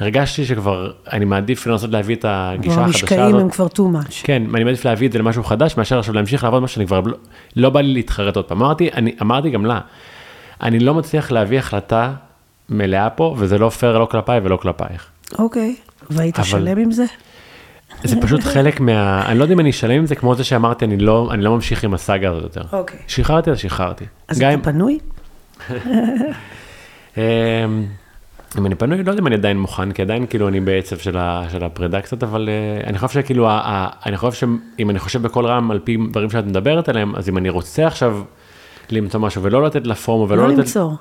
[0.00, 3.40] הרגשתי שכבר, אני מעדיף לנסות להביא את הגישה החדשה המשקעים הזאת.
[3.40, 4.12] הם כבר too much.
[4.22, 7.00] כן, אני מעדיף להביא את זה למשהו חדש, מאשר עכשיו להמשיך לעבוד משהו שאני כבר
[7.00, 7.16] לא,
[7.56, 8.62] לא בא לי להתחרט עוד פעם.
[8.62, 9.80] אמרתי, אני, אמרתי גם לה,
[10.62, 12.12] אני לא מצליח להביא החלטה
[12.68, 15.06] מלאה פה, וזה לא פייר לא כלפיי ולא כלפייך.
[15.38, 15.76] אוקיי.
[16.10, 17.04] והיית אבל- שלם עם זה?
[18.04, 19.22] זה פשוט חלק מה...
[19.26, 21.54] אני לא יודע אם אני אשלם עם זה כמו זה שאמרתי, אני לא, אני לא
[21.54, 22.62] ממשיך עם הסאגה הזאת יותר.
[22.72, 22.98] אוקיי.
[23.06, 24.04] שחררתי אז שחררתי.
[24.28, 24.98] אז גם אם- אתה פנוי?
[28.58, 31.16] אם אני פנוי, לא יודע אם אני עדיין מוכן, כי עדיין כאילו אני בעצב של,
[31.16, 34.46] ה, של הפרידה קצת, אבל uh, אני חושב שכאילו, ה, ה, אני חושב
[34.78, 37.86] שאם אני חושב בקול רם על פי דברים שאת מדברת עליהם, אז אם אני רוצה
[37.86, 38.22] עכשיו
[38.90, 40.92] למצוא משהו ולא לתת לפורמו ולא לא לתת למצוא.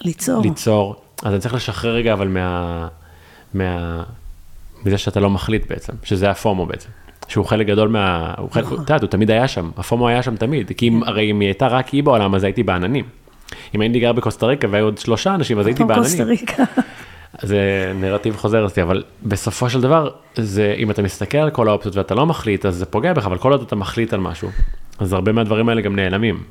[0.00, 0.42] ליצור.
[0.42, 2.88] ליצור, אז אני צריך לשחרר רגע אבל מה,
[3.54, 4.02] מה,
[4.84, 6.88] מזה שאתה לא מחליט בעצם, שזה הפורמו בעצם.
[7.28, 8.34] שהוא חלק גדול מה...
[8.38, 8.76] הוא חלק, נכון.
[8.76, 11.48] את יודעת, הוא תמיד היה שם, הפורמו היה שם תמיד, כי אם, הרי אם היא
[11.48, 13.04] הייתה רק היא בעולם, אז הייתי בעננים.
[13.74, 16.36] אם הייתי גר בקוסטה ריקה והיו עוד שלושה אנשים, אז הייתי בעננים.
[17.42, 21.96] זה נרטיב חוזר אצלי, אבל בסופו של דבר, זה, אם אתה מסתכל על כל האופציות
[21.96, 24.50] ואתה לא מחליט, אז זה פוגע בך, אבל כל עוד אתה מחליט על משהו,
[24.98, 26.42] אז הרבה מהדברים האלה גם נעלמים.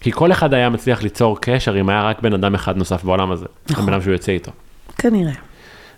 [0.00, 3.30] כי כל אחד היה מצליח ליצור קשר אם היה רק בן אדם אחד נוסף בעולם
[3.30, 3.84] הזה, נכון.
[3.84, 4.50] הבן אדם שהוא יוצא איתו.
[4.98, 5.32] כנראה.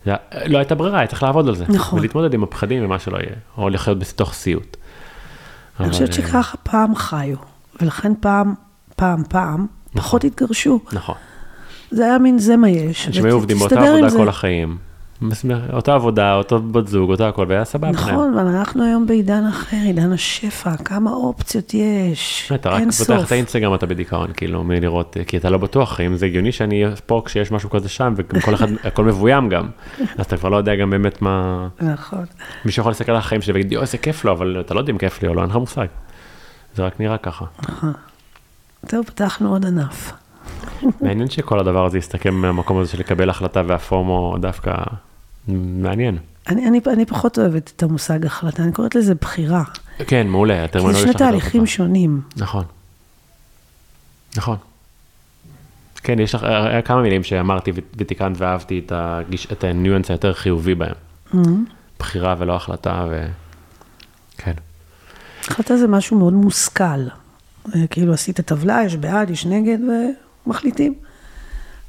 [0.05, 0.15] זה,
[0.47, 1.65] לא הייתה ברירה, היה צריך לעבוד על זה.
[1.69, 1.99] נכון.
[1.99, 4.77] ולהתמודד עם הפחדים ומה שלא יהיה, או לחיות בתוך סיוט.
[5.81, 7.37] אני אבל, חושבת אה, שככה פעם חיו,
[7.81, 8.55] ולכן פעם,
[8.97, 10.81] פעם, פעם, פחות התגרשו.
[10.93, 11.15] נכון.
[11.91, 13.07] זה היה מין זה מה יש.
[13.07, 14.11] אנשים היו עובדים באותה עבודה.
[14.11, 14.77] כל החיים.
[15.73, 17.91] אותה עבודה, אותו בת זוג, אותו הכל, והיה סבבה.
[17.91, 23.05] נכון, אבל אנחנו היום בעידן אחר, עידן השפע, כמה אופציות יש, אתה רק אין פותח
[23.05, 23.27] סוף.
[23.27, 27.23] את האינסטגרם אתה בדיכאון כאילו מלראות כי אתה לא בטוח אם זה הגיוני שאני פה
[27.25, 29.69] כשיש משהו כזה שם וגם כל אחד הכל מבוים גם
[30.19, 32.25] אז אתה כבר לא יודע גם באמת מה נכון.
[32.65, 34.93] מי שיכול להסתכל על החיים שלי ויגיד יואו איזה כיף לו אבל אתה לא יודע
[34.93, 35.87] אם כיף לי או לא אין לך מושג.
[36.75, 37.45] זה רק נראה ככה.
[38.87, 40.13] טוב, פתחנו עוד ענף.
[41.01, 44.75] מעניין שכל הדבר הזה יסתכם מהמקום הזה של לקבל החלטה והפורמו דווקא
[45.49, 46.19] מעניין.
[46.49, 49.63] אני, אני, אני פחות אוהבת את המושג החלטה, אני קוראת לזה בחירה.
[50.07, 50.55] כן מעולה.
[50.55, 51.67] כי הטרמינולוגיה זה שני יותר תהליכים.
[51.67, 52.21] שונים.
[52.37, 52.65] נכון.
[54.37, 54.57] נכון.
[56.03, 60.75] כן, יש לך, היה כמה מילים שאמרתי ותיקנת ואהבתי את, הגיש, את הניואנס היותר חיובי
[60.75, 60.95] בהם.
[61.33, 61.37] Mm-hmm.
[61.99, 63.27] בחירה ולא החלטה ו...
[64.39, 64.53] כן.
[65.49, 67.03] החלטה זה משהו מאוד מושכל.
[67.75, 69.79] אה, כאילו עשית טבלה, יש בעד, יש נגד,
[70.47, 70.95] ומחליטים.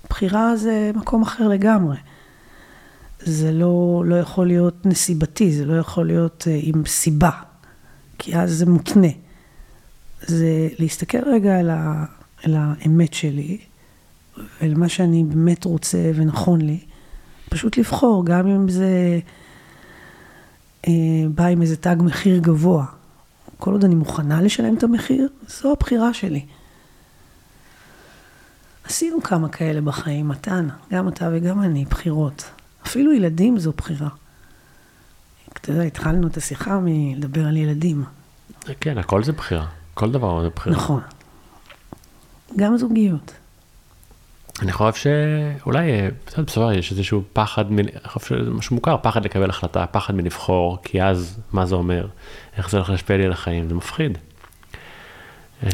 [0.10, 1.98] בחירה זה מקום אחר לגמרי.
[3.20, 7.32] זה לא, לא יכול להיות נסיבתי, זה לא יכול להיות אה, עם סיבה,
[8.18, 9.08] כי אז זה מותנה.
[10.22, 12.06] זה להסתכל רגע על, ה,
[12.44, 13.58] על האמת שלי,
[14.38, 16.80] ועל מה שאני באמת רוצה ונכון לי,
[17.50, 19.20] פשוט לבחור, גם אם זה
[20.88, 20.94] אה,
[21.36, 22.86] בא עם איזה תג מחיר גבוה.
[23.58, 26.46] כל עוד אני מוכנה לשלם את המחיר, זו הבחירה שלי.
[28.84, 32.44] עשינו כמה כאלה בחיים, מתן, גם אתה וגם אני, בחירות.
[32.86, 34.10] אפילו ילדים זו בחירה.
[35.54, 38.04] אתה יודע, התחלנו את השיחה מלדבר על ילדים.
[38.80, 39.66] כן, הכל זה בחירה.
[39.94, 40.76] כל דבר זה בחירה.
[40.76, 41.02] נכון.
[42.58, 43.34] גם זוגיות.
[44.62, 45.92] אני חושב שאולי,
[46.38, 50.78] בסופו יש איזשהו פחד, מ- אני חושב שזה משהו מוכר, פחד לקבל החלטה, פחד מלבחור,
[50.84, 52.08] כי אז מה זה אומר,
[52.58, 54.18] איך זה הולך להשפיע לי על החיים, זה מפחיד.
[55.64, 55.70] אה,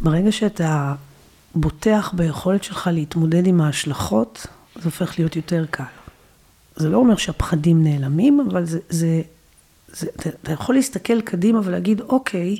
[0.00, 0.94] ברגע שאתה
[1.54, 5.84] בוטח ביכולת שלך להתמודד עם ההשלכות, זה הופך להיות יותר קל.
[6.76, 9.22] זה לא אומר שהפחדים נעלמים, אבל זה, זה,
[9.88, 12.56] זה אתה, אתה יכול להסתכל קדימה ולהגיד, אוקיי,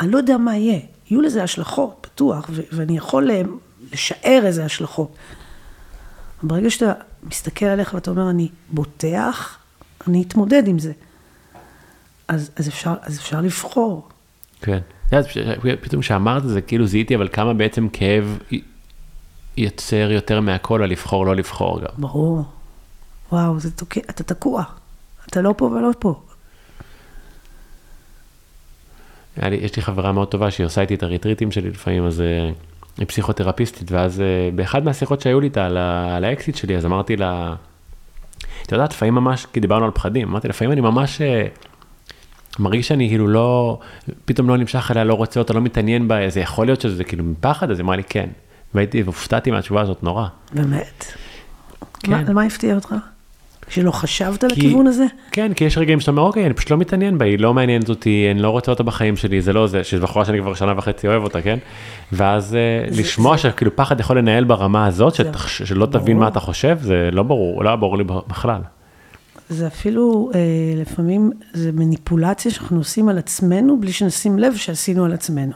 [0.00, 0.80] אני לא יודע מה יהיה,
[1.10, 3.30] יהיו לזה השלכות, בטוח, ו- ואני יכול
[3.92, 5.14] לשער איזה השלכות.
[6.42, 9.58] ברגע שאתה מסתכל עליך ואתה אומר, אני בוטח,
[10.08, 10.92] אני אתמודד עם זה.
[12.32, 14.08] אז, אז, אפשר, אז אפשר לבחור.
[14.62, 14.78] כן.
[15.08, 18.38] את יודעת, פתאום כשאמרת זה, כאילו זיהיתי, אבל כמה בעצם כאב
[19.56, 21.88] יוצר יותר מהכל על לבחור, לא לבחור גם.
[21.98, 22.44] ברור.
[23.32, 24.64] וואו, זה תוקע, אתה תקוע.
[25.28, 26.20] אתה לא פה ולא פה.
[29.36, 32.50] לי, יש לי חברה מאוד טובה שהיא עושה איתי את הריטריטים שלי לפעמים, אז אה,
[32.98, 35.76] היא פסיכותרפיסטית, ואז אה, באחד מהשיחות שהיו לי איתה על,
[36.16, 37.54] על האקסיט שלי, אז אמרתי לה,
[38.62, 41.46] את יודעת, לפעמים ממש, כי דיברנו על פחדים, אמרתי, לפעמים אני ממש אה,
[42.58, 43.78] מרגיש שאני כאילו לא,
[44.24, 47.24] פתאום לא נמשך אליה, לא רוצה אותה, לא מתעניין בה, זה יכול להיות שזה כאילו
[47.24, 48.28] מפחד, אז היא אמרה לי כן.
[48.74, 50.26] והייתי, והופתעתי מהתשובה הזאת נורא.
[50.52, 51.04] באמת.
[52.00, 52.10] כן.
[52.12, 52.94] מה, על מה הפתיע אותך?
[53.68, 55.04] שלא חשבת כי- לכיוון הזה?
[55.32, 57.88] כן, כי יש רגעים שאתה אומר, אוקיי, אני פשוט לא מתעניין בה, היא לא מעניינת
[57.88, 60.74] אותי, אני לא רוצה אותה בחיים שלי, זה לא זה, שזו בחורה שאני כבר שנה
[60.76, 61.58] וחצי אוהב אותה, כן?
[62.12, 66.18] ואז אה, זה- לשמוע זה- שכאילו פחד יכול לנהל ברמה הזאת, שתח- שלא תבין ברור.
[66.20, 68.60] מה אתה חושב, זה לא ברור, לא היה ברור לי בכלל.
[69.48, 70.40] זה אפילו, אה,
[70.76, 75.52] לפעמים, זה מניפולציה שאנחנו עושים על עצמנו, בלי שנשים לב שעשינו על עצמנו.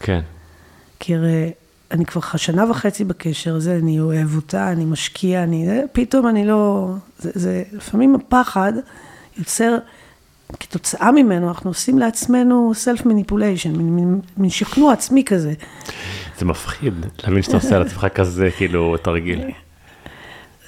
[0.00, 0.20] כן,
[1.00, 1.52] כי הרי
[1.90, 5.70] אני כבר שנה וחצי בקשר הזה, אני אוהב אותה, אני משקיע, אני...
[5.70, 6.94] אה, פתאום אני לא...
[7.18, 8.72] זה, זה לפעמים הפחד
[9.38, 9.76] יוצר,
[10.60, 13.76] כתוצאה ממנו, אנחנו עושים לעצמנו סלף מניפוליישן,
[14.36, 15.52] מין, שכנוע עצמי כזה.
[16.38, 16.94] זה מפחיד,
[17.24, 19.50] להבין שאתה עושה על עצמך כזה, כאילו, תרגיל.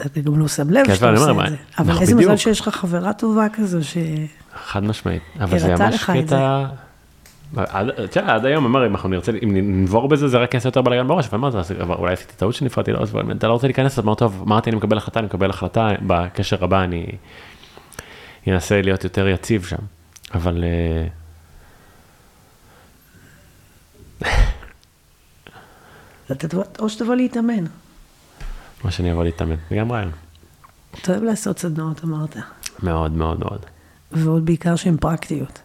[0.00, 1.56] אתה גם לא שם לב כן, שאתה אני עושה את זה.
[1.78, 2.36] אבל איזה מזל.
[2.36, 3.96] שיש לך חברה טובה כזו, ש...
[4.66, 6.66] חד משמעית, אבל זה ממש קטע...
[7.56, 10.82] עד, תראה, עד היום, אומר, אם אנחנו נרצה, אם ננבור בזה, זה רק יעשה יותר
[10.82, 13.98] בלאגן בראש, אבל מה זה, אולי עשיתי טעות שנפרדתי לו, אז אתה לא רוצה להיכנס,
[13.98, 17.06] אז אמר, טוב, אמרתי, אני מקבל החלטה, אני מקבל החלטה, בקשר הבא אני
[18.48, 19.76] אנסה להיות יותר יציב שם,
[20.34, 20.64] אבל...
[20.64, 21.06] אה,
[26.32, 26.46] אתה
[26.78, 27.64] או שתבוא להתאמן.
[28.84, 30.10] מה שאני אבוא להתאמן, זה גם רעיון.
[31.02, 32.36] אתה אוהב לעשות סדנאות, אמרת.
[32.82, 33.58] מאוד מאוד מאוד.
[34.12, 35.62] ועוד בעיקר שהן פרקטיות.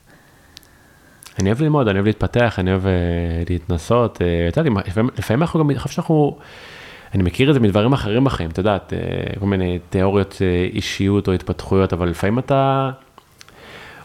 [1.40, 2.92] אני אוהב ללמוד, אני אוהב להתפתח, אני אוהב אה,
[3.50, 4.86] להתנסות, אה, את יודעת,
[5.18, 6.38] לפעמים- אנחנו גם, אני חושב שאנחנו,
[7.14, 9.00] אני מכיר את זה מדברים אחרים בחיים, את יודעת, אה,
[9.40, 10.42] כל מיני תיאוריות
[10.74, 12.92] אישיות או התפתחויות, אבל לפעמים אתה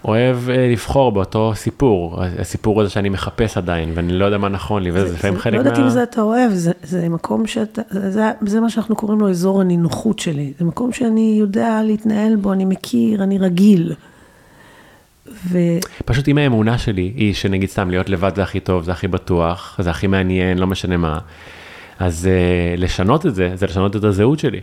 [0.06, 4.82] אוהב אה, לבחור באותו סיפור, הסיפור הזה שאני מחפש עדיין, ואני לא יודע מה נכון
[4.82, 5.68] לי, וזה לפעמים חלק לא מה...
[5.68, 9.30] יודעת אם זה אתה אוהב, זה, זה מקום שאתה, זה, זה מה שאנחנו קוראים לו
[9.30, 10.52] אזור הנינוחות שלי.
[10.58, 13.94] זה מקום שאני יודע להתנהל בו, אני מכיר, אני רגיל.
[15.48, 15.58] ו...
[16.04, 19.78] פשוט אם האמונה שלי היא שנגיד סתם להיות לבד זה הכי טוב, זה הכי בטוח,
[19.82, 21.18] זה הכי מעניין, לא משנה מה,
[21.98, 24.60] אז uh, לשנות את זה, זה לשנות את הזהות שלי.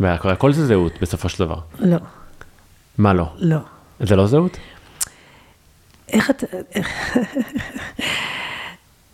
[0.00, 1.58] והכל זה זהות בסופו של דבר.
[1.78, 1.96] לא,
[2.98, 3.26] מה לא?
[3.38, 3.58] לא.
[4.00, 4.56] זה לא זהות?
[6.12, 7.16] איך אתה, איך,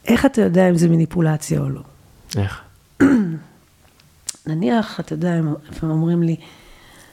[0.04, 1.82] איך אתה יודע אם זה מניפולציה או לא?
[2.36, 2.62] איך?
[4.46, 6.36] נניח, אתה יודע, הם אומרים לי,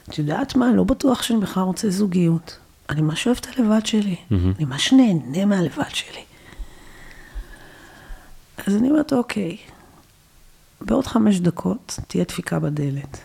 [0.08, 2.58] את יודעת מה, לא בטוח שאני בכלל רוצה זוגיות.
[2.90, 4.16] אני ממש אוהב את הלבד שלי.
[4.30, 6.24] אני ממש נהנה מהלבד שלי.
[8.66, 9.56] אז אני אומרת, אוקיי,
[10.80, 13.18] בעוד חמש דקות תהיה דפיקה בדלת.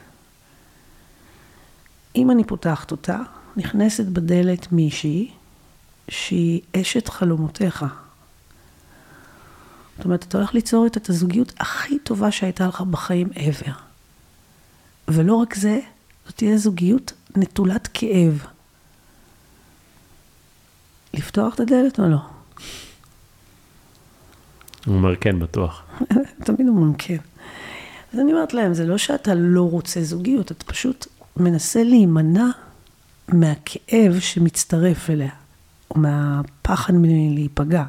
[2.15, 3.17] אם אני פותחת אותה,
[3.57, 5.31] נכנסת בדלת מישהי
[6.09, 7.85] שהיא אשת חלומותיך.
[9.97, 13.71] זאת אומרת, אתה הולך ליצור איתה את הזוגיות הכי טובה שהייתה לך בחיים ever.
[15.07, 15.79] ולא רק זה,
[16.25, 18.45] זאת תהיה זוגיות נטולת כאב.
[21.13, 22.17] לפתוח את הדלת או לא?
[24.85, 25.83] הוא אומר כן, בטוח.
[26.45, 27.17] תמיד אומרים כן.
[28.13, 31.07] אז אני אומרת להם, זה לא שאתה לא רוצה זוגיות, אתה פשוט
[31.37, 32.45] מנסה להימנע
[33.27, 35.31] מהכאב שמצטרף אליה,
[35.95, 37.83] או מהפחד מלהיפגע.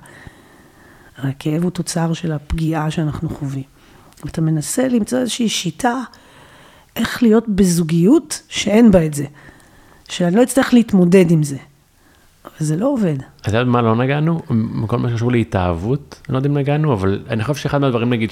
[1.19, 3.65] הכאב הוא תוצר של הפגיעה שאנחנו חווים.
[4.27, 5.95] אתה מנסה למצוא איזושהי שיטה
[6.97, 9.25] איך להיות בזוגיות שאין בה את זה.
[10.09, 11.57] שאני לא אצטרך להתמודד עם זה.
[12.45, 13.17] אבל זה לא עובד.
[13.41, 14.43] את יודעת מה לא נגענו?
[14.87, 18.31] כל מה שקשור להתאהבות, אני לא יודע אם נגענו, אבל אני חושב שאחד מהדברים נגיד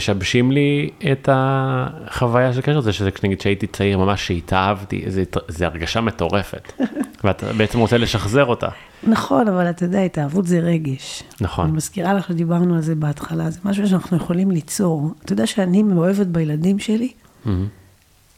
[0.00, 5.66] שמשבשים לי את החוויה של קשר זה שזה נגיד שהייתי צעיר ממש שהתאהבתי, זה, זה
[5.66, 6.72] הרגשה מטורפת,
[7.24, 8.68] ואתה בעצם רוצה לשחזר אותה.
[9.02, 11.22] נכון, אבל אתה יודע, התאהבות זה רגש.
[11.40, 11.64] נכון.
[11.64, 15.10] אני מזכירה לך שדיברנו על זה בהתחלה, זה משהו שאנחנו יכולים ליצור.
[15.24, 17.12] אתה יודע שאני מאוהבת בילדים שלי?
[17.44, 17.66] מהמם.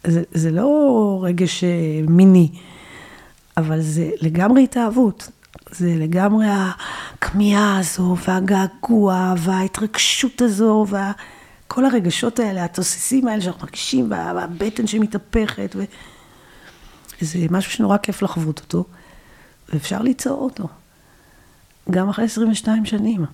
[0.07, 1.71] זה, זה לא רגש אה,
[2.09, 2.49] מיני,
[3.57, 5.31] אבל זה לגמרי התאהבות.
[5.71, 11.13] זה לגמרי הכמיהה הזו, והגעגוע, וההתרגשות הזו, וה...
[11.75, 15.85] כל הרגשות האלה, התוססים האלה שאנחנו מרגישים, וה- והבטן שמתהפכת, ו...
[17.21, 18.85] זה משהו שנורא כיף לחוות אותו,
[19.69, 20.69] ואפשר ליצור אותו.
[21.91, 23.23] גם אחרי 22 שנים.
[23.23, 23.29] את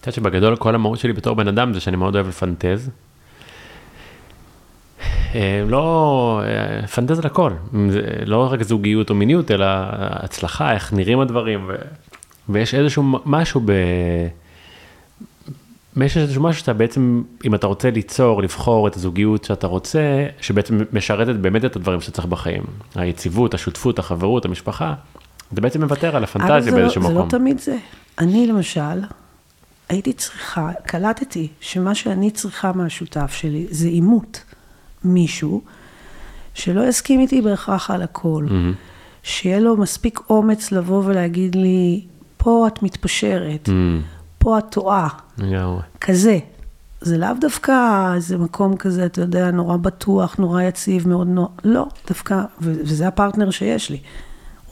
[0.00, 2.90] יודעת שבגדול כל המהות שלי בתור בן אדם זה שאני מאוד אוהב לפנטז.
[5.34, 7.52] אה, לא, אה, פנטז על הכל,
[8.26, 9.66] לא רק זוגיות או מיניות, אלא
[9.98, 11.74] הצלחה, איך נראים הדברים, ו...
[12.48, 13.72] ויש איזשהו משהו ב...
[15.96, 20.80] יש איזשהו משהו שאתה בעצם, אם אתה רוצה ליצור, לבחור את הזוגיות שאתה רוצה, שבעצם
[20.92, 22.62] משרתת באמת את הדברים שאתה צריך בחיים.
[22.94, 24.94] היציבות, השותפות, החברות, המשפחה,
[25.52, 27.18] זה בעצם מוותר על הפנטזיה זה באיזשהו לא, מקום.
[27.18, 27.76] זה לא תמיד זה.
[28.18, 29.00] אני למשל,
[29.88, 34.42] הייתי צריכה, קלטתי שמה שאני צריכה מהשותף שלי זה עימות.
[35.04, 35.62] מישהו
[36.54, 38.46] שלא יסכים איתי בהכרח על הכל.
[38.50, 38.74] מהמם.
[39.22, 42.04] שיהיה לו מספיק אומץ לבוא ולהגיד לי,
[42.36, 44.02] פה את מתפשרת, מהמם.
[44.42, 45.08] פה את טועה,
[45.38, 45.80] לגמרי.
[46.00, 46.38] כזה.
[47.00, 47.72] זה לאו דווקא
[48.14, 51.50] איזה מקום כזה, אתה יודע, נורא בטוח, נורא יציב, מאוד נוח.
[51.64, 53.98] לא, דווקא, ו- וזה הפרטנר שיש לי.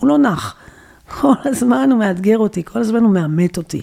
[0.01, 0.55] הוא לא נח.
[1.21, 3.83] כל הזמן הוא מאתגר אותי, כל הזמן הוא מאמת אותי.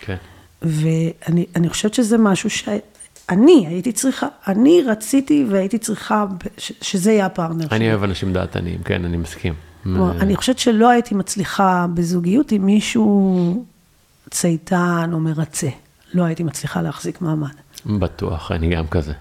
[0.00, 0.16] כן.
[0.62, 6.24] ואני אני חושבת שזה משהו שאני הייתי צריכה, אני רציתי והייתי צריכה
[6.58, 7.90] ש- שזה יהיה הפרטנר אני שלי.
[7.90, 9.54] אוהב אנשים דעתניים, כן, אני מסכים.
[9.82, 13.64] כלומר, אני חושבת שלא הייתי מצליחה בזוגיות עם מישהו
[14.30, 15.68] צייתן או מרצה.
[16.14, 17.48] לא הייתי מצליחה להחזיק מעמד.
[17.86, 19.12] בטוח, אני גם כזה.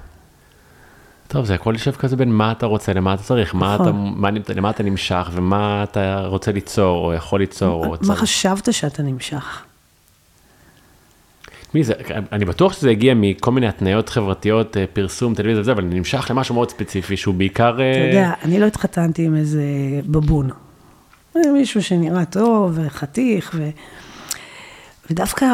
[1.28, 3.88] טוב, זה הכל יושב כזה בין מה אתה רוצה, למה אתה צריך, מה נכון.
[3.88, 8.16] אתה, מה, למה אתה נמשך ומה אתה רוצה ליצור, או יכול ליצור, או מה.
[8.16, 9.64] חשבת שאתה נמשך?
[11.74, 11.94] מי זה,
[12.32, 16.28] אני בטוח שזה הגיע מכל מיני התניות חברתיות, אה, פרסום, טלוויזיה וזה, אבל אני נמשך
[16.30, 17.82] למשהו מאוד ספציפי, שהוא בעיקר...
[17.82, 19.64] אה, אתה יודע, אני לא התחתנתי עם איזה
[20.06, 20.50] בבון.
[21.36, 23.70] מישהו שנראה טוב וחתיך, ו...
[25.14, 25.46] ודווקא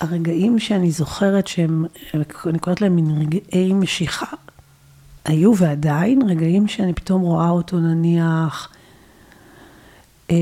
[0.00, 1.84] הרגעים שאני זוכרת שהם,
[2.46, 4.26] אני קוראת להם מין רגעי משיכה,
[5.24, 8.68] היו ועדיין רגעים שאני פתאום רואה אותו נניח,
[10.30, 10.36] אה,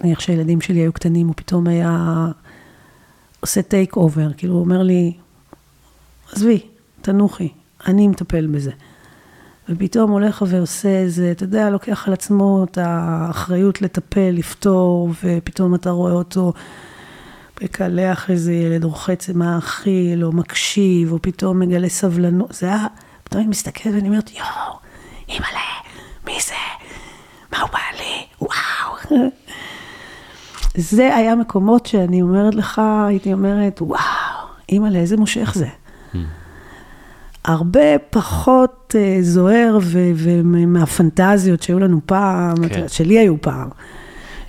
[0.00, 2.26] נניח שהילדים שלי היו קטנים, הוא פתאום היה
[3.40, 5.12] עושה take over, כאילו הוא אומר לי,
[6.32, 6.60] עזבי,
[7.00, 7.48] תנוחי,
[7.86, 8.70] אני מטפל בזה.
[9.68, 15.90] ופתאום הולך ועושה איזה, אתה יודע, לוקח על עצמו את האחריות לטפל, לפתור, ופתאום אתה
[15.90, 16.52] רואה אותו
[17.62, 22.52] מקלח איזה ילד, רוחץ מאכיל, או מקשיב, או פתאום מגלה סבלנות.
[22.52, 22.86] זה היה,
[23.24, 24.78] פתאום אני מסתכלת ואני אומרת, יואו,
[25.28, 25.60] אימא'לה,
[26.26, 26.54] מי זה?
[27.52, 28.26] מה הוא בא לי?
[28.40, 29.20] וואו.
[30.74, 33.98] זה היה מקומות שאני אומרת לך, הייתי אומרת, וואו,
[34.68, 35.68] אימא'לה, איזה מושך זה.
[37.44, 39.78] הרבה פחות אה, זוהר
[40.14, 42.88] ומהפנטזיות שהיו לנו פעם, כן.
[42.88, 43.68] שלי היו פעם.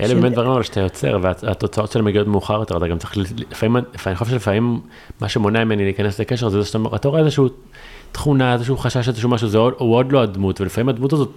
[0.02, 3.18] אלה באמת דברים אבל שאתה יוצר, והתוצאות שלהם מגיעות מאוחר יותר, אתה גם צריך,
[3.52, 3.78] לפעמים,
[4.08, 4.80] אני חושב שלפעמים
[5.22, 7.48] מה שמונע ממני להיכנס לקשר זה שאתה אתה רואה איזשהו
[8.12, 11.30] תכונה, איזשהו חשש, איזשהו משהו, זה עוד- הוא עוד לא הדמות, ולפעמים הדמות הזאת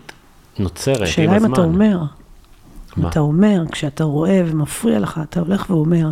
[0.59, 1.49] נוצרת עם השאלה הזמן.
[1.49, 1.99] אם אתה אומר,
[2.97, 3.09] מה?
[3.09, 6.11] אתה אומר, כשאתה רואה ומפריע לך, אתה הולך ואומר,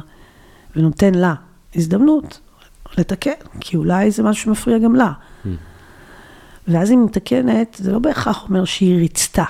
[0.76, 1.34] ונותן לה
[1.74, 2.40] הזדמנות
[2.98, 5.12] לתקן, כי אולי זה משהו שמפריע גם לה.
[5.44, 5.48] Hmm.
[6.68, 9.44] ואז היא מתקנת, זה לא בהכרח אומר שהיא ריצתה,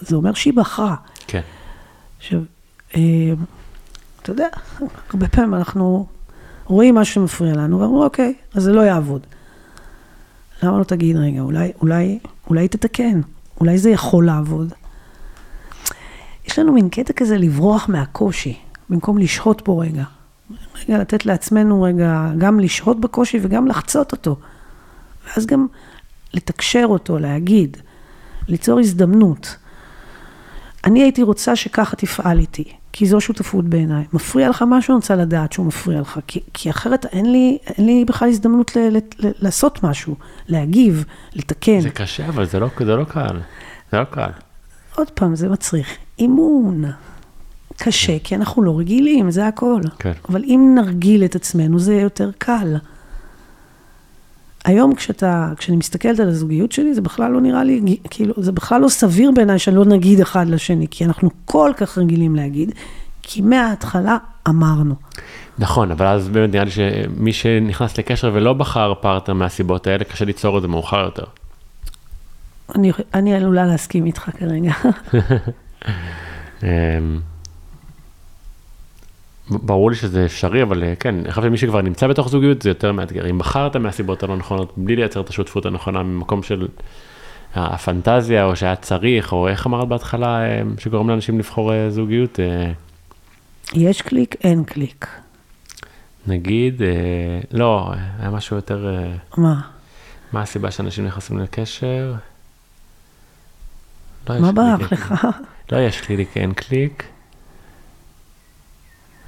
[0.00, 0.94] זה אומר שהיא בחרה.
[1.26, 1.40] כן,
[2.24, 2.40] עכשיו,
[2.96, 3.00] אה,
[4.22, 4.48] אתה יודע,
[5.10, 6.06] הרבה פעמים אנחנו
[6.64, 9.26] רואים משהו שמפריע לנו, ואומרים, אוקיי, אז זה לא יעבוד.
[10.62, 12.18] למה לא תגיד, רגע, אולי, אולי,
[12.50, 13.20] אולי תתקן,
[13.60, 14.72] אולי זה יכול לעבוד.
[16.46, 18.58] יש לנו מין קטע כזה לברוח מהקושי,
[18.90, 20.04] במקום לשהות בו רגע.
[20.74, 24.36] רגע, לתת לעצמנו רגע, גם לשהות בקושי וגם לחצות אותו.
[25.26, 25.66] ואז גם
[26.34, 27.76] לתקשר אותו, להגיד,
[28.48, 29.56] ליצור הזדמנות.
[30.84, 34.04] אני הייתי רוצה שככה תפעל איתי, כי זו שותפות בעיניי.
[34.12, 37.86] מפריע לך משהו, אני רוצה לדעת שהוא מפריע לך, כי, כי אחרת אין לי, אין
[37.86, 40.16] לי בכלל הזדמנות ל, ל, ל, לעשות משהו,
[40.48, 41.04] להגיב,
[41.34, 41.80] לתקן.
[41.80, 43.40] זה קשה, אבל זה לא, זה לא קל,
[43.92, 44.30] זה לא קל.
[44.96, 46.84] עוד פעם, זה מצריך אימון.
[47.76, 49.80] קשה, כי אנחנו לא רגילים, זה הכל.
[49.98, 50.12] כן.
[50.28, 52.76] אבל אם נרגיל את עצמנו, זה יהיה יותר קל.
[54.64, 58.80] היום כשאתה, כשאני מסתכלת על הזוגיות שלי, זה בכלל לא נראה לי, כאילו, זה בכלל
[58.80, 62.72] לא סביר בעיניי שלא נגיד אחד לשני, כי אנחנו כל כך רגילים להגיד,
[63.22, 64.16] כי מההתחלה
[64.48, 64.94] אמרנו.
[65.58, 70.24] נכון, אבל אז באמת נראה לי שמי שנכנס לקשר ולא בחר פרטנר מהסיבות האלה, קשה
[70.24, 71.24] ליצור את זה מאוחר יותר.
[72.74, 74.72] אני, אני עלולה להסכים איתך כרגע.
[79.50, 82.70] ברור לי שזה אפשרי, אבל אה, כן, אני חושב שמי שכבר נמצא בתוך זוגיות זה
[82.70, 83.30] יותר מאתגר.
[83.30, 86.68] אם בחרת מהסיבות הלא נכונות, בלי לייצר את השותפות הנכונה ממקום של
[87.54, 92.40] הפנטזיה, או שהיה צריך, או איך אמרת בהתחלה, אה, שגורם לאנשים לבחור אה, זוגיות,
[93.74, 95.06] יש קליק, אין קליק.
[96.26, 96.82] נגיד,
[97.52, 97.90] לא,
[98.20, 98.88] היה משהו יותר,
[99.36, 99.60] מה?
[100.32, 102.14] מה הסיבה שאנשים נכנסים לקשר?
[104.28, 105.14] לא, מה אין- לך?
[105.72, 107.04] לא, יש קליק, אין קליק.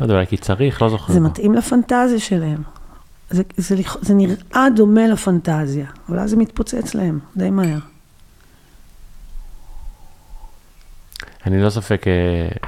[0.00, 1.12] לא יודע, אולי כי צריך, לא זוכר.
[1.12, 1.20] זה.
[1.20, 2.62] מתאים לפנטזיה שלהם.
[3.30, 7.78] זה, זה, לכ- זה נראה דומה לפנטזיה, אבל אז זה מתפוצץ להם די מהר.
[11.46, 12.12] אני לא ספק, אה,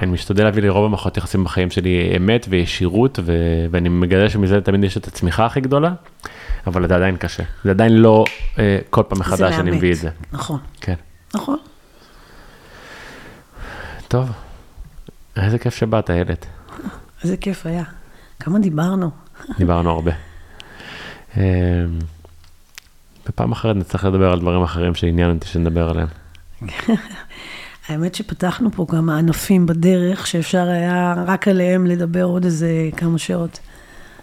[0.03, 3.33] אני משתדל להביא לרוב המערכות יחסים בחיים שלי אמת וישירות, ו-
[3.71, 5.93] ואני מגלה שמזה תמיד יש את הצמיחה הכי גדולה,
[6.67, 7.43] אבל זה עדיין קשה.
[7.65, 8.25] זה עדיין לא
[8.59, 9.71] אה, כל פעם מחדש אני.
[9.71, 10.11] מביא את זה.
[10.33, 10.95] נכון, כן.
[11.35, 11.59] נכון.
[14.09, 14.31] טוב,
[15.37, 16.47] איזה כיף שבאת, איילת.
[17.23, 17.85] איזה כיף היה.
[18.41, 19.11] כמה דיברנו.
[19.59, 20.13] דיברנו הרבה.
[21.37, 21.85] אה,
[23.27, 26.09] בפעם אחרת נצטרך לדבר על דברים אחרים שעניין אותי שנדבר עליהם.
[27.89, 33.59] האמת שפתחנו פה כמה ענפים בדרך, שאפשר היה רק עליהם לדבר עוד איזה כמה שעות.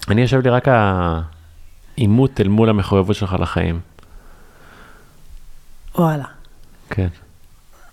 [0.07, 3.79] אני יושב לי רק העימות אל מול המחויבות שלך לחיים.
[5.95, 6.25] וואלה,
[6.89, 7.07] כן.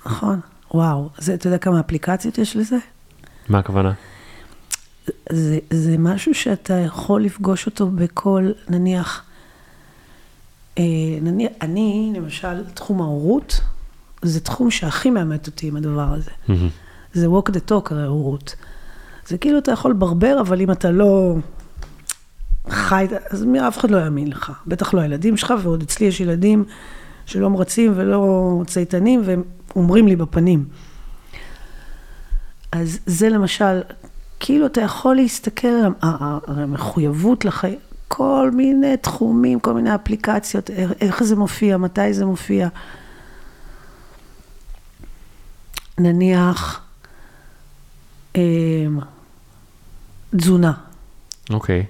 [0.07, 0.41] נכון.
[0.75, 2.77] וואו, זה, אתה יודע כמה אפליקציות יש לזה?
[3.49, 3.93] מה הכוונה?
[5.33, 9.23] זה, זה משהו שאתה יכול לפגוש אותו בכל, נניח,
[10.79, 10.85] אה,
[11.23, 13.61] נניח, אני, למשל, תחום ההורות,
[14.23, 16.31] זה תחום שהכי מאמת אותי עם הדבר הזה.
[17.13, 18.55] זה walk the talk הרי הורות.
[19.27, 21.37] זה כאילו אתה יכול לברבר, אבל אם אתה לא
[22.69, 24.53] חי, אז מי- אף אחד לא יאמין לך.
[24.67, 26.65] בטח לא הילדים שלך, ועוד אצלי יש ילדים
[27.27, 29.43] שלא מרצים ולא צייתנים, והם
[29.77, 30.65] אומרים לי בפנים.
[32.73, 33.81] אז זה למשל,
[34.45, 35.69] כאילו אתה יכול להסתכל
[36.01, 36.11] על
[36.47, 37.79] המחויבות לחיים,
[38.09, 40.71] כל מיני תחומים, כל מיני אפליקציות,
[41.01, 42.69] איך- זה מופיע, מתי זה מופיע.
[45.99, 46.81] נניח,
[48.37, 48.99] אמ,
[50.37, 50.73] תזונה,
[51.51, 51.87] אוקיי.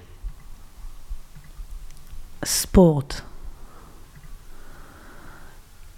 [2.45, 3.13] ספורט.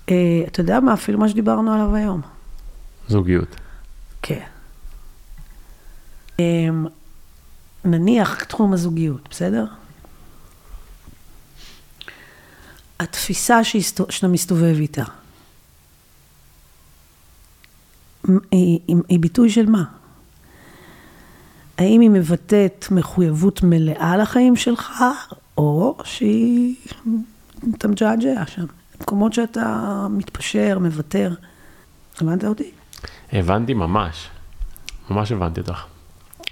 [0.09, 0.15] אה,
[0.47, 0.93] אתה יודע מה?
[0.93, 2.21] אפילו מה שדיברנו עליו היום.
[3.07, 3.55] זוגיות.
[4.21, 4.43] כן.
[7.85, 9.65] נניח תחום הזוגיות, בסדר?
[12.99, 15.03] התפיסה שאתה מסתובב איתה,
[18.51, 18.79] היא,
[19.09, 19.83] היא ביטוי של מה?
[21.77, 25.03] האם היא מבטאת מחויבות מלאה לחיים שלך,
[25.57, 26.75] או שהיא,
[27.77, 28.65] אתה מג'עג'ע שם,
[29.01, 31.33] מקומות שאתה מתפשר, מוותר.
[32.21, 32.71] הבנת אותי?
[33.31, 34.29] הבנתי ממש.
[35.09, 35.94] ממש הבנתי אותך.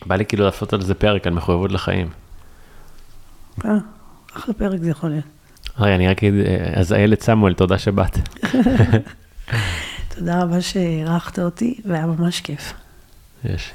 [0.06, 2.10] בא לי כאילו לעשות על זה פרק על מחויבות לחיים.
[3.66, 3.72] אה,
[4.34, 5.26] אחלה פרק זה יכול להיות.
[5.80, 8.18] רגע, אני רק אגיד, אה, אז איילת סמואל, תודה שבאת.
[10.16, 12.74] תודה רבה שאירחת אותי, והיה ממש כיף.
[13.46, 13.72] יש.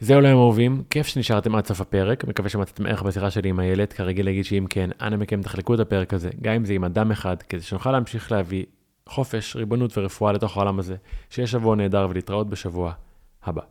[0.00, 3.92] זהו להיום אהובים, כיף שנשארתם עד סוף הפרק, מקווה שמצאתם ערך בשיחה שלי עם איילת,
[3.92, 7.10] כרגיל להגיד שאם כן, אנא מכם תחלקו את הפרק הזה, גם אם זה עם אדם
[7.10, 8.64] אחד, כדי שנוכל להמשיך להביא
[9.08, 10.96] חופש, ריבונות ורפואה לתוך העולם הזה,
[11.30, 12.92] שיהיה שבוע נהדר ולהתראות בשבוע
[13.44, 13.62] הבא.